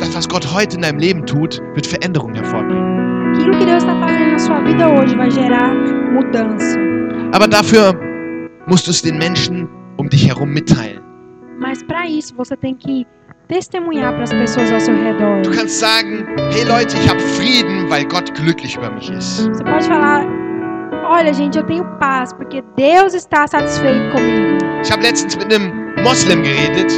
Das, 0.00 0.14
was 0.14 0.28
Gott 0.28 0.44
heute 0.52 0.76
in 0.76 0.82
deinem 0.82 0.98
Leben 0.98 1.24
tut, 1.24 1.62
wird 1.74 1.86
Veränderung 1.86 2.34
hervorbringen. 2.34 3.32
Aquilo 3.36 3.58
que 3.58 3.64
Deus 3.64 3.82
está 3.84 3.94
fazendo 4.00 4.32
na 4.32 4.38
sua 4.38 4.60
vida 4.60 4.88
hoje 4.90 5.16
vai 5.16 5.30
gerar 5.30 5.72
mudança. 6.12 6.78
Aber 7.32 7.46
dafür 7.48 7.94
musst 8.66 8.86
du 8.86 8.90
es 8.90 9.00
den 9.02 9.16
Menschen 9.18 9.68
um 9.98 10.08
dich 10.08 10.28
herum 10.28 10.46
mitteilen. 10.46 11.02
Mas 11.58 11.82
para 11.82 12.06
isso 12.06 12.34
você 12.36 12.56
tem 12.56 12.74
que 12.74 13.06
testemunhar 13.48 14.12
para 14.12 14.24
as 14.24 14.32
pessoas 14.32 14.72
ao 14.72 14.80
seu 14.80 14.94
redor. 14.94 15.42
Du 15.42 15.50
kannst 15.50 15.78
sagen, 15.78 16.26
hey 16.52 16.64
Leute, 16.64 16.96
ich 16.96 17.08
habe 17.08 17.20
Frieden, 17.20 17.88
weil 17.88 18.04
Gott 18.06 18.32
glücklich 18.34 18.76
über 18.76 18.90
mich 18.90 19.10
ist. 19.10 19.48
Você 19.48 19.64
pode 19.64 19.86
falar: 19.86 20.26
Olha, 21.06 21.32
gente, 21.32 21.58
eu 21.58 21.64
tenho 21.64 21.84
paz 21.98 22.32
porque 22.32 22.62
Deus 22.76 23.14
está 23.14 23.46
satisfeito 23.46 24.10
comigo. 24.12 24.58
Ich 24.82 24.90
habe 24.90 25.02
letztens 25.02 25.36
mit 25.36 25.52
einem 25.52 25.94
Moslem 26.02 26.42
geredet. 26.42 26.90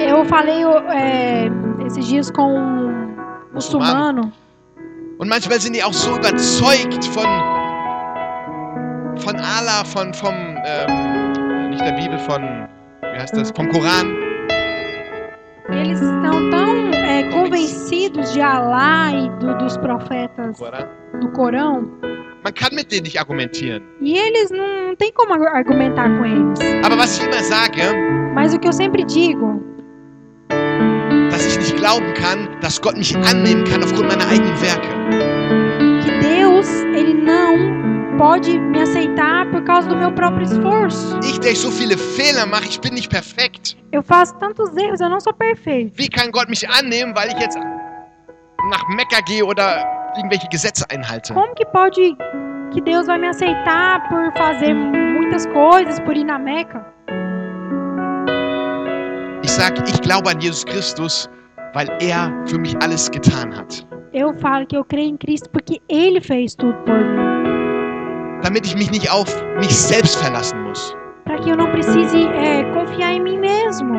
Eu 0.00 0.24
falei 0.24 0.62
é, 0.90 1.48
esses 1.86 2.06
dias 2.06 2.30
com 2.30 2.54
um 2.54 3.14
muçulmano 3.54 4.32
Und 5.22 5.28
manchmal 5.28 5.60
sind 5.60 5.76
die 5.76 5.84
auch 5.84 5.92
so 5.92 6.16
überzeugt 6.16 7.04
von, 7.04 7.26
von 9.18 9.36
Allah, 9.36 9.84
von, 9.84 10.12
vom, 10.12 10.34
ähm, 10.34 11.01
der 11.84 11.92
Bibel, 11.92 12.18
von, 12.18 12.42
wie 13.02 13.18
heißt 13.20 13.36
das, 13.36 13.50
vom 13.50 13.68
Koran. 13.70 14.06
eles 15.70 16.00
estão 16.00 16.50
tão 16.50 16.90
é, 16.92 17.22
convencidos 17.30 18.32
de 18.32 18.40
Alá 18.42 19.10
e 19.12 19.28
do- 19.40 19.56
dos 19.58 19.76
profetas 19.78 20.58
Koran. 20.58 20.86
do 21.20 21.28
Corão 21.30 21.88
Man 22.44 22.52
kann 22.54 22.74
mit 22.74 22.90
denen 22.90 23.04
nicht 23.04 23.18
argumentieren. 23.18 23.82
e 24.00 24.16
eles 24.18 24.50
não, 24.50 24.88
não 24.88 24.96
tem 24.96 25.12
como 25.12 25.32
ar- 25.34 25.54
argumentar 25.56 26.08
com 26.18 26.24
eles. 26.26 26.58
Aber 26.84 26.96
was 26.98 27.16
ich 27.18 27.24
immer 27.26 27.42
sage, 27.42 27.82
Mas 28.34 28.52
o 28.54 28.58
que 28.58 28.68
eu 28.68 28.72
sempre 28.72 29.04
digo 29.04 29.60
dass 31.30 31.46
ich 31.46 31.58
nicht 31.58 31.76
glauben 31.76 32.12
kann, 32.14 32.48
dass 32.60 32.80
Gott 32.80 32.96
mich 32.96 33.16
annehmen 33.16 33.64
kann 33.64 33.82
aufgrund 33.82 34.08
meiner 34.08 34.26
eigenen 34.28 34.54
Werke. 34.60 34.88
que 36.04 36.10
Deus 36.20 36.68
ele 36.94 37.14
não 37.14 38.16
pode 38.18 38.58
me 38.58 38.80
aceitar 38.82 39.21
por 39.62 39.66
causa 39.66 39.88
do 39.88 39.96
meu 39.96 40.12
próprio 40.12 40.42
esforço. 40.42 41.18
Ich, 41.22 41.38
der 41.38 41.52
ich 41.52 41.60
so 41.60 41.70
viele 41.70 41.96
Fehler 41.96 42.46
mache, 42.46 42.68
ich 42.68 42.80
bin 42.80 42.94
nicht 42.94 43.08
perfekt. 43.08 43.76
Eu 43.92 44.02
faço 44.02 44.34
tantos 44.38 44.76
erros, 44.76 45.00
eu 45.00 45.08
não 45.08 45.20
sou 45.20 45.32
perfeito. 45.32 45.92
Wie 45.96 46.08
kann 46.08 46.32
Gott 46.32 46.48
mich 46.48 46.68
annehmen, 46.68 47.14
weil 47.14 47.28
ich 47.28 47.38
jetzt 47.38 47.56
nach 47.56 48.88
Mekka 48.96 49.20
gehe 49.26 49.44
oder 49.44 49.84
irgendwelche 50.16 50.48
Gesetze 50.50 50.84
einhalte? 50.90 51.32
Como 51.32 51.54
que 51.54 51.64
pode 51.66 52.16
que 52.72 52.80
Deus 52.80 53.06
vai 53.06 53.18
me 53.18 53.28
aceitar 53.28 54.08
por 54.08 54.32
fazer 54.36 54.74
muitas 54.74 55.46
coisas, 55.46 56.00
por 56.00 56.16
ir 56.16 56.24
na 56.24 56.38
Meca? 56.38 56.84
Ich 59.44 59.50
sage, 59.50 59.82
ich 59.86 60.00
glaube 60.00 60.28
an 60.28 60.40
Jesus 60.40 60.64
Christus, 60.64 61.30
weil 61.74 61.88
er 62.00 62.32
für 62.46 62.58
mich 62.58 62.74
alles 62.82 63.08
getan 63.10 63.56
hat. 63.56 63.86
Eu 64.12 64.34
falo 64.34 64.66
que 64.66 64.76
eu 64.76 64.84
creio 64.84 65.10
em 65.10 65.16
Cristo 65.16 65.48
porque 65.50 65.80
Ele 65.88 66.20
fez 66.20 66.54
tudo 66.54 66.76
por 66.84 66.98
mim. 66.98 67.31
Damit 68.42 68.66
ich 68.66 68.74
mich 68.74 68.90
nicht 68.90 69.10
auf 69.10 69.28
mich 69.58 69.74
selbst 69.74 70.16
verlassen 70.16 70.62
muss. 70.64 70.94
Para 71.24 71.38
que 71.38 71.50
eu 71.50 71.56
não 71.56 71.70
precise 71.70 72.26
é, 72.34 72.64
confiar 72.74 73.12
em 73.12 73.20
mim 73.22 73.38
mesmo. 73.38 73.94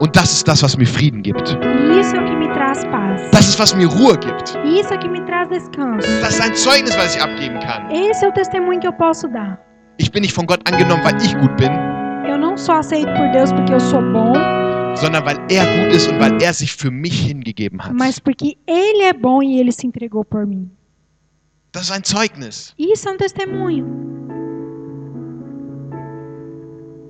Und 0.00 0.16
das 0.16 0.32
ist 0.32 0.48
das, 0.48 0.62
was 0.62 0.76
mir 0.76 0.86
Frieden 0.86 1.22
gibt. 1.22 1.56
E 1.62 2.00
isso 2.00 2.16
é 2.16 2.20
o 2.20 2.24
que 2.24 2.34
me 2.34 2.48
traz 2.54 2.84
paz. 2.86 3.30
Das 3.32 3.46
ist, 3.48 3.58
was 3.60 3.74
mir 3.74 3.86
Ruhe 3.86 4.16
gibt. 4.16 4.56
Isso 4.64 4.92
é 4.92 4.96
o 4.96 4.98
que 4.98 5.08
me 5.08 5.20
traz 5.26 5.48
descanso. 5.50 6.08
Das 6.22 6.30
ist 6.34 6.40
ein 6.40 6.54
Zeugnis, 6.54 6.96
was 6.96 7.14
ich 7.14 7.22
abgeben 7.22 7.60
kann. 7.60 7.88
Esse 7.90 8.24
é 8.24 8.28
o 8.28 8.32
testemunho 8.32 8.80
que 8.80 8.88
eu 8.88 8.92
posso 8.94 9.28
dar. 9.28 9.58
Ich 9.98 10.10
bin 10.10 10.22
nicht 10.22 10.34
von 10.34 10.46
Gott 10.46 10.60
angenommen, 10.70 11.04
weil 11.04 11.16
ich 11.22 11.36
gut 11.38 11.54
bin, 11.56 11.70
Eu 12.26 12.38
não 12.38 12.56
sou 12.56 12.74
aceito 12.76 13.12
por 13.14 13.28
Deus 13.32 13.52
porque 13.52 13.74
eu 13.74 13.80
sou 13.80 14.00
bom, 14.00 14.32
sondern 14.94 15.24
weil 15.26 15.36
er 15.50 15.64
gut 15.76 15.92
ist 15.94 16.08
und 16.10 16.18
weil 16.20 16.40
er 16.42 16.54
sich 16.54 16.72
für 16.74 16.90
mich 16.90 17.26
hingegeben 17.28 17.78
hat. 17.84 17.92
mas 17.92 18.18
porque 18.18 18.56
Ele 18.66 19.02
é 19.02 19.12
bom 19.12 19.42
e 19.42 19.60
Ele 19.60 19.70
se 19.72 19.86
entregou 19.86 20.24
por 20.24 20.46
mim. 20.46 20.70
Das 21.72 21.82
ist 21.84 21.92
ein 21.92 22.02
Zeugnis. 22.02 22.74
Isso 22.76 23.08
é 23.08 23.12
um 23.12 23.16
testemunho. 23.16 23.86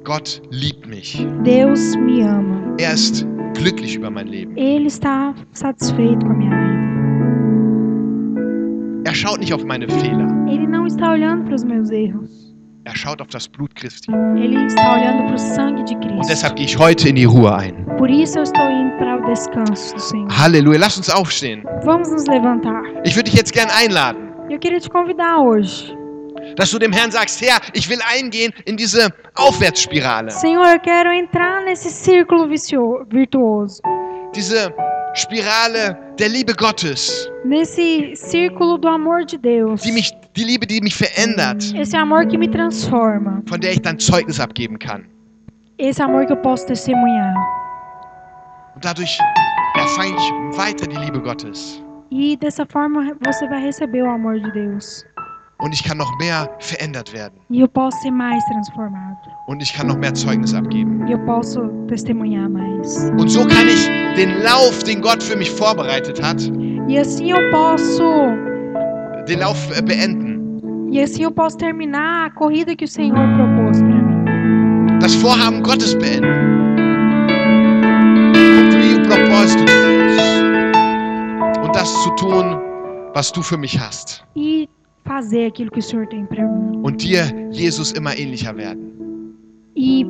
Gott 0.05 0.43
liebt 0.51 0.87
mich. 0.87 1.27
Deus 1.45 1.97
me 1.97 2.23
ama. 2.29 2.75
Er 2.79 2.93
ist 2.95 3.27
glücklich 3.55 3.97
über 3.97 4.11
mein 4.11 4.27
Leben. 4.27 4.57
Ele 4.57 4.87
está 4.89 5.35
satisfeito 5.53 6.27
com 6.27 6.33
a 6.33 6.35
minha 6.35 6.51
vida. 6.51 6.81
Er 9.07 9.15
schaut 9.15 9.41
nicht 9.41 9.53
auf 9.55 9.65
meine 9.65 9.89
Fehler. 9.89 10.29
Ele 10.47 10.67
não 10.67 10.87
está 10.87 11.11
olhando 11.13 11.45
para 11.45 11.55
os 11.55 11.65
meus 11.65 11.91
erros. 11.91 12.55
Er 12.85 12.97
schaut 12.97 13.21
auf 13.21 13.29
das 13.29 13.47
Blut 13.49 13.75
Christi. 13.75 14.11
Ele 14.37 14.67
está 14.67 14.95
olhando 14.95 15.25
para 15.27 15.35
o 15.35 15.39
sangue 15.39 15.85
de 15.85 15.95
Und 15.95 16.03
Cristo. 16.07 16.29
deshalb 16.29 16.57
gehe 16.57 16.67
ich 16.67 16.79
heute 16.79 17.09
in 17.09 17.15
die 17.17 17.25
Ruhe 17.25 17.55
ein. 17.55 17.87
Por 17.99 18.09
isso 18.11 18.39
eu 18.39 18.43
estou 18.43 18.69
indo 18.71 18.97
para 18.99 19.19
o 19.19 19.27
descanso 19.27 19.95
do 19.95 20.01
Senhor. 20.01 20.29
Halleluja. 20.31 20.79
Lass 20.81 20.99
uns 20.99 21.09
aufstehen. 21.11 21.63
Vamos 21.85 22.11
nos 22.11 22.27
levantar. 22.27 22.83
Ich 23.05 23.15
würde 23.17 23.31
dich 23.31 23.35
jetzt 23.39 23.53
gern 23.53 23.69
einladen, 23.71 24.30
Eu 24.51 24.59
queria 24.59 24.81
te 24.81 24.91
convidar 24.91 25.41
hoje. 25.41 25.97
dass 26.57 26.71
du 26.71 26.79
dem 26.79 26.93
Herrn 26.93 27.11
sagst, 27.11 27.41
Herr, 27.41 27.59
ich 27.73 27.89
will 27.89 28.01
eingehen 28.07 28.53
in 28.65 28.77
diese 28.77 29.09
Aufwärtsspirale. 29.35 30.31
Senhor, 30.31 30.67
eu 30.67 30.81
quero 30.81 31.11
entrar 31.11 31.63
nesse 31.65 31.91
círculo 31.91 32.49
virtuoso. 32.49 33.83
Diese 34.35 34.73
Spirale 35.15 35.97
der 36.19 36.29
Liebe 36.29 36.55
Gottes. 36.55 37.31
Nesse 37.45 38.15
círculo 38.15 38.79
do 38.79 38.89
amor 38.89 39.25
de 39.25 39.39
Deus. 39.39 39.83
Die, 39.83 39.93
mich, 39.93 40.13
die 40.37 40.45
Liebe, 40.45 40.67
die 40.67 40.81
mich 40.81 40.95
verändert. 40.95 41.75
Esse 41.75 41.97
amor 41.97 42.27
que 42.27 42.39
me 42.39 42.49
transforma. 42.49 43.43
Von 43.49 43.61
der 43.61 43.73
ich 43.73 43.83
dann 43.83 43.99
Zeugnis 43.99 44.39
abgeben 44.39 44.79
kann. 44.79 45.07
Esse 45.79 46.05
amor 46.05 46.27
que 46.27 46.33
eu 46.33 46.37
posso 46.37 46.67
testemunhar. 46.67 47.35
Und 48.75 48.85
dadurch 48.85 49.19
erfahre 49.75 50.09
ich 50.09 50.59
weiter 50.59 50.87
die 50.87 50.97
Liebe 50.97 51.21
Gottes. 51.21 51.83
E 52.11 52.37
dessa 52.37 52.67
forma 52.67 53.17
você 53.25 53.47
vai 53.49 53.63
receber 53.63 54.03
o 54.03 54.11
amor 54.11 54.41
de 54.41 54.51
Deus. 54.53 55.05
Und 55.63 55.75
ich 55.75 55.85
kann 55.85 55.99
noch 55.99 56.11
mehr 56.19 56.49
verändert 56.59 57.13
werden. 57.13 57.39
E 57.51 57.61
eu 57.61 57.69
posso 57.69 58.01
ser 58.01 58.11
mais 58.11 58.43
transformado. 58.47 59.19
Und 59.47 59.63
ich 59.63 59.73
kann 59.75 59.87
noch 59.89 59.99
mehr 59.99 60.15
Zeugnis 60.15 60.55
abgeben. 60.55 61.07
E 61.07 61.13
eu 61.13 61.19
posso 61.27 61.69
testemunhar 61.87 62.49
mais. 62.49 63.11
Und 63.19 63.29
so 63.29 63.47
kann 63.47 63.69
ich 63.69 63.87
den 64.17 64.43
Lauf, 64.43 64.83
den 64.85 65.01
Gott 65.03 65.23
für 65.23 65.37
mich 65.37 65.51
vorbereitet 65.51 66.21
hat, 66.23 66.41
E 66.89 66.99
assim 66.99 67.31
eu 67.31 67.51
posso. 67.51 68.03
den 69.27 69.39
Lauf 69.39 69.71
äh, 69.79 69.83
beenden. 69.83 70.89
E 70.91 71.01
assim 71.03 71.23
eu 71.25 71.31
posso 71.31 71.59
terminar 71.59 72.27
a 72.27 72.31
corrida 72.31 72.75
que 72.75 72.85
o 72.87 72.89
Senhor 72.89 73.15
propôs 73.37 73.79
para 73.81 73.87
mim. 73.89 74.99
Das 74.99 75.15
Vorhaben 75.15 75.63
Gottes 75.63 75.95
beenden. 75.95 76.27
Concluir 78.57 78.99
o 78.99 79.03
propósito 79.07 79.65
de 79.67 79.73
Deus. 79.73 79.90
Das 81.73 81.93
zu 82.03 82.11
tun, 82.17 82.59
was 83.15 83.33
du 83.33 83.43
für 83.43 83.57
mich 83.57 83.79
hast. 83.79 84.25
E. 84.35 84.67
Und 86.83 87.03
dir, 87.03 87.49
Jesus, 87.51 87.93
immer 87.93 88.17
ähnlicher 88.17 88.57
werden. 88.57 88.91
E 89.75 90.05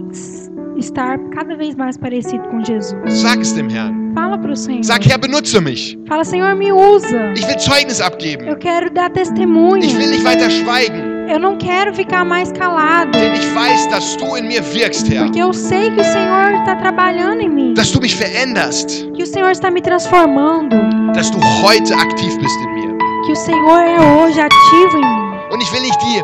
estar 0.78 1.18
cada 1.30 1.56
vez 1.56 1.76
mais 1.76 1.96
parecido 1.98 2.42
com 2.48 2.62
Jesus. 2.62 2.94
Sag 3.06 3.40
es 3.40 3.54
dem 3.54 3.68
Herrn. 3.68 4.14
Fala 4.14 4.38
para 4.38 4.52
o 4.52 4.56
Senhor. 4.56 4.82
Sag, 4.82 5.04
Herr, 5.06 5.18
benutze 5.18 5.60
mich. 5.60 5.96
Fala, 6.08 6.24
Senhor, 6.24 6.54
me 6.54 6.72
usa. 6.72 7.32
Ich 7.32 7.46
will 7.46 7.58
Zeugnis 7.58 8.00
abgeben. 8.00 8.48
Eu 8.48 8.56
quero 8.56 8.90
dar 8.92 9.12
testemunho. 9.12 9.84
Ich 9.84 9.96
will 9.96 10.10
nicht 10.10 10.24
weiter 10.24 10.50
schweigen. 10.50 11.09
Eu 11.30 11.38
não 11.38 11.56
quero 11.56 11.94
ficar 11.94 12.24
mais 12.24 12.50
calado. 12.50 13.12
Denn 13.12 13.34
ich 13.34 13.54
weiß, 13.54 13.88
dass 13.88 14.16
du 14.16 14.36
in 14.36 14.48
mir 14.48 14.62
wirkst, 14.74 15.08
Herr. 15.08 15.24
Porque 15.24 15.40
eu 15.40 15.52
sei 15.52 15.90
que 15.90 16.00
o 16.00 16.04
Senhor 16.04 16.52
está 16.60 16.74
trabalhando 16.74 17.40
em 17.40 17.48
mim. 17.48 17.74
Dass 17.74 17.92
du 17.92 18.00
mich 18.00 18.16
veränderst. 18.16 19.06
Que 19.14 19.22
o 19.22 19.26
Senhor 19.26 19.50
está 19.50 19.70
me 19.70 19.80
transformando. 19.80 20.76
Dass 21.14 21.30
du 21.30 21.38
heute 21.62 21.94
aktiv 21.94 22.36
bist 22.38 22.60
in 22.60 22.74
mir. 22.74 22.98
Que 23.26 23.32
o 23.32 23.36
Senhor 23.36 23.78
é 23.78 24.00
hoje 24.00 24.40
ativo 24.40 24.98
em 24.98 25.00
mim. 25.00 25.30
Und 25.52 25.62
ich 25.62 25.72
will 25.72 25.82
nicht 25.82 26.00
die 26.02 26.20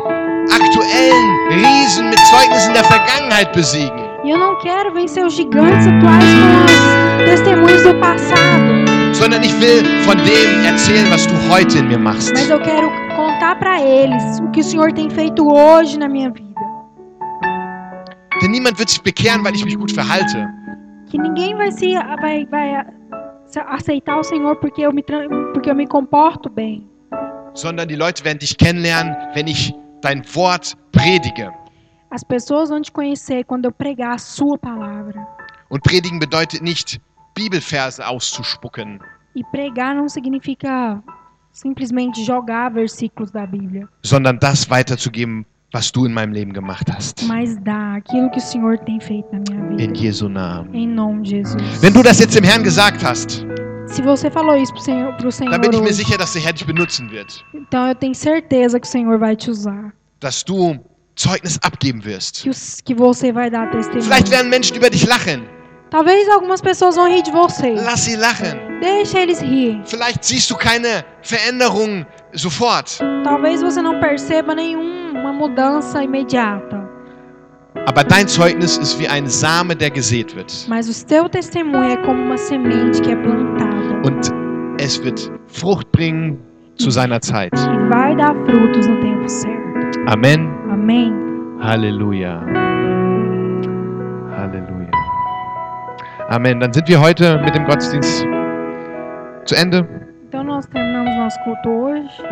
aktuellen 0.53 1.37
Riesen 1.51 2.09
mit 2.09 2.19
Zeugnissen 2.19 2.73
der 2.73 2.83
Vergangenheit 2.83 3.53
besiegen. 3.53 4.07
E 4.23 4.29
eu 4.29 4.37
não 4.37 4.57
quero 4.59 4.93
vencer 4.93 5.25
os 5.25 5.33
gigantes 5.33 5.87
atuais 5.87 6.23
com 6.23 7.23
os 7.23 7.29
testemunhos 7.29 7.83
do 7.83 7.95
passado. 7.95 8.87
sondern 9.13 9.41
ich 9.41 9.53
will 9.59 9.83
von 10.05 10.17
dem 10.17 10.65
erzählen, 10.65 11.09
was 11.11 11.25
du 11.25 11.33
heute 11.49 11.79
in 11.79 11.87
mir 11.87 11.97
machst. 11.97 12.31
Mas 12.33 12.49
eu 12.49 12.59
quero 12.59 12.91
contar 13.47 13.55
para 13.55 13.81
eles 13.81 14.39
o 14.39 14.51
que 14.51 14.59
o 14.59 14.63
Senhor 14.63 14.91
tem 14.91 15.09
feito 15.09 15.47
hoje 15.47 15.97
na 15.97 16.07
minha 16.07 16.29
vida. 16.29 16.47
Denn 18.41 18.51
niemand 18.51 18.77
wird 18.77 18.89
sich 18.89 19.01
bekehren, 19.01 19.43
weil 19.43 19.55
ich 19.55 19.63
mich 19.65 19.77
gut 19.77 19.91
verhalte, 19.91 20.47
Que 21.09 21.17
ninguém 21.17 21.55
vai 21.55 21.71
se 21.71 21.93
vai, 22.21 22.45
vai 22.45 22.85
aceitar 23.67 24.19
o 24.19 24.23
Senhor 24.23 24.57
porque 24.57 24.81
eu 24.81 24.91
me 24.91 25.03
porque 25.53 25.71
eu 25.71 25.75
me 25.75 25.87
comporto 25.87 26.49
bem. 26.49 26.85
sondern 27.53 27.87
die 27.87 27.95
Leute 27.95 28.23
werden 28.23 28.39
dich 28.39 28.57
kennenlernen, 28.57 29.15
wenn 29.33 29.47
ich 29.47 29.73
dein 30.01 30.21
Wort 30.35 30.75
predige. 30.91 31.49
As 32.11 32.23
pessoas 32.23 32.69
vão 32.69 32.81
te 32.81 32.91
conhecer 32.91 33.43
quando 33.45 33.65
eu 33.65 33.71
pregar 33.71 34.13
a 34.15 34.17
sua 34.17 34.57
palavra. 34.57 35.25
Und 35.69 35.81
predigen 35.81 36.19
bedeutet 36.19 36.61
nicht, 36.61 36.99
Bibelverse 37.35 38.05
auszuspucken, 38.05 38.99
E 39.35 39.43
pregar 39.51 39.95
não 39.95 40.09
significa 40.09 41.01
simplesmente 41.61 42.23
jogar 42.23 42.71
versículos 42.71 43.31
da 43.31 43.45
Bíblia, 43.45 43.87
sondern 44.03 44.37
das 44.39 44.69
weiterzugeben, 44.69 45.45
was 45.73 45.91
du 45.91 46.05
in 46.05 46.13
meinem 46.13 46.31
Leben 46.33 46.53
gemacht 46.53 46.87
hast. 46.91 47.23
mas 47.27 47.57
dar 47.63 47.97
aquilo 47.97 48.29
que 48.31 48.37
o 48.37 48.41
Senhor 48.41 48.77
tem 48.79 48.99
feito 49.01 49.27
na 49.31 49.39
minha 49.39 49.73
In 49.73 49.77
vida. 49.89 49.93
Jesu 49.99 50.29
Namen. 50.29 50.73
Em 50.73 50.87
nome 50.87 51.23
de 51.23 51.37
Jesus. 51.37 51.61
Wenn 51.81 51.93
du 51.93 52.03
das 52.03 52.19
jetzt 52.19 52.35
dem 52.35 52.43
Herrn 52.43 52.63
gesagt 52.63 53.03
hast, 53.03 53.45
Se 53.87 54.01
você 54.01 54.29
falou 54.29 54.55
isso 54.55 54.73
pro 54.73 54.81
Senhor, 54.81 55.13
pro 55.13 55.31
Senhor 55.31 55.51
dann 55.51 55.61
bin 55.61 55.71
ich 55.73 55.81
mir 55.81 55.93
sicher, 55.93 56.17
dass 56.17 56.33
der 56.33 56.41
Herr 56.43 56.53
dich 56.53 56.65
benutzen 56.65 57.09
wird. 57.09 57.43
então 57.53 57.87
eu 57.87 57.95
tenho 57.95 58.13
certeza 58.13 58.79
que 58.79 58.87
o 58.87 58.89
Senhor 58.89 59.17
vai 59.17 59.35
te 59.35 59.49
usar. 59.49 59.91
Dass 60.19 60.43
du 60.43 60.77
Zeugnis 61.15 61.57
abgeben 61.63 62.03
wirst. 62.05 62.43
Que, 62.43 62.49
os- 62.49 62.79
que 62.83 62.93
você 62.93 63.31
vai 63.31 63.49
dar 63.49 63.71
testemunho. 63.71 64.03
Vielleicht 64.03 64.29
werden 64.29 64.49
Menschen 64.49 64.75
über 64.77 64.89
dich 64.89 65.05
lachen. 65.07 65.43
Talvez 65.89 66.27
algumas 66.29 66.61
pessoas 66.61 66.95
vão 66.95 67.07
rir 67.07 67.23
de 67.23 67.31
você. 67.31 67.71
Lass 67.75 68.01
sie 68.01 68.15
lachen. 68.17 68.59
Deixa 68.81 69.19
eles 69.19 69.41
rir. 69.41 69.81
Vielleicht 69.85 70.23
siehst 70.23 70.49
du 70.51 70.55
keine 70.55 71.03
Veränderung 71.21 72.05
sofort. 72.33 72.99
Talvez 73.23 73.61
você 73.61 73.81
não 73.81 73.99
perceba 73.99 74.53
nenhuma 74.53 75.33
mudança 75.33 76.03
imediata. 76.03 76.87
Aber 77.85 78.03
dein 78.03 78.27
Zeugnis 78.27 78.77
ist 78.77 78.99
wie 78.99 79.07
ein 79.07 79.27
Same, 79.27 79.75
der 79.75 79.89
gesät 79.89 80.35
wird. 80.35 80.51
Mas 80.67 80.89
o 80.89 80.93
seu 80.93 81.29
testemunho 81.29 81.91
é 81.91 81.97
como 81.97 82.21
uma 82.23 82.37
semente 82.37 83.01
que 83.01 83.11
é 83.11 83.15
plantada. 83.15 84.07
Und 84.07 84.31
es 84.79 85.03
wird 85.03 85.31
Frucht 85.47 85.91
bringen 85.91 86.37
zu 86.77 86.91
seiner 86.91 87.21
Zeit. 87.21 87.53
E 87.53 87.89
vai 87.89 88.15
dar 88.15 88.35
frutos 88.45 88.87
no 88.87 88.99
tempo 88.99 89.27
certo. 89.27 89.99
Amen. 90.07 90.49
Amém? 90.69 91.13
Halleluja. 91.61 92.41
Halleluja. 94.35 94.91
Amen. 96.29 96.59
Dann 96.59 96.73
sind 96.73 96.87
wir 96.87 96.99
heute 96.99 97.39
mit 97.43 97.55
dem 97.55 97.65
Gottesdienst 97.65 98.25
zu 99.47 99.55
Ende. 99.55 99.87
Então 100.27 100.43
nós 100.43 100.65
terminamos 100.67 101.15
nosso 101.15 101.39
culto 101.43 101.69
hoje. 101.69 102.23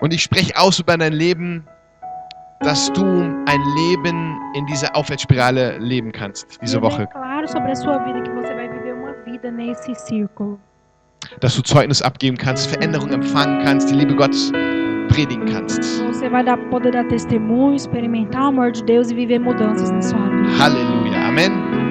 Und 0.00 0.14
ich 0.14 0.22
spreche 0.22 0.56
aus 0.56 0.78
über 0.78 0.96
dein 0.96 1.12
Leben, 1.12 1.64
dass 2.60 2.90
du 2.92 3.04
ein 3.04 3.60
Leben 3.76 4.38
in 4.54 4.66
dieser 4.66 4.94
Aufwärtsspirale 4.96 5.78
leben 5.78 6.12
kannst, 6.12 6.58
diese 6.62 6.80
Woche. 6.80 7.06
claro 7.12 7.46
sobre 7.46 7.72
a 7.72 7.76
sua 7.76 7.98
vida 8.04 8.22
que 8.22 8.30
você 8.30 8.54
vai 8.54 8.68
viver 8.68 8.94
uma 8.94 9.12
vida 9.24 9.50
nesse 9.50 9.94
círculo. 9.94 10.58
Dass 11.40 11.56
du 11.56 11.62
Zeugnis 11.62 12.00
abgeben 12.00 12.36
kannst, 12.36 12.70
Veränderung 12.70 13.10
empfangen 13.10 13.64
kannst, 13.64 13.90
die 13.90 13.94
Liebe 13.94 14.14
Gottes 14.14 14.52
predigen 15.08 15.46
kannst. 15.46 15.82
Você 16.06 16.28
vai 16.28 16.44
dar, 16.44 16.56
poder 16.70 16.92
dar 16.92 17.04
testemunho, 17.08 17.74
experimentar 17.74 18.44
o 18.44 18.46
amor 18.48 18.72
de 18.72 18.84
Deus 18.84 19.10
e 19.10 19.14
viver 19.14 19.40
mudanças 19.40 19.90
na 19.90 20.02
sua 20.02 20.18
vida. 20.18 20.48
Halleluja. 20.58 21.18
Amen. 21.28 21.87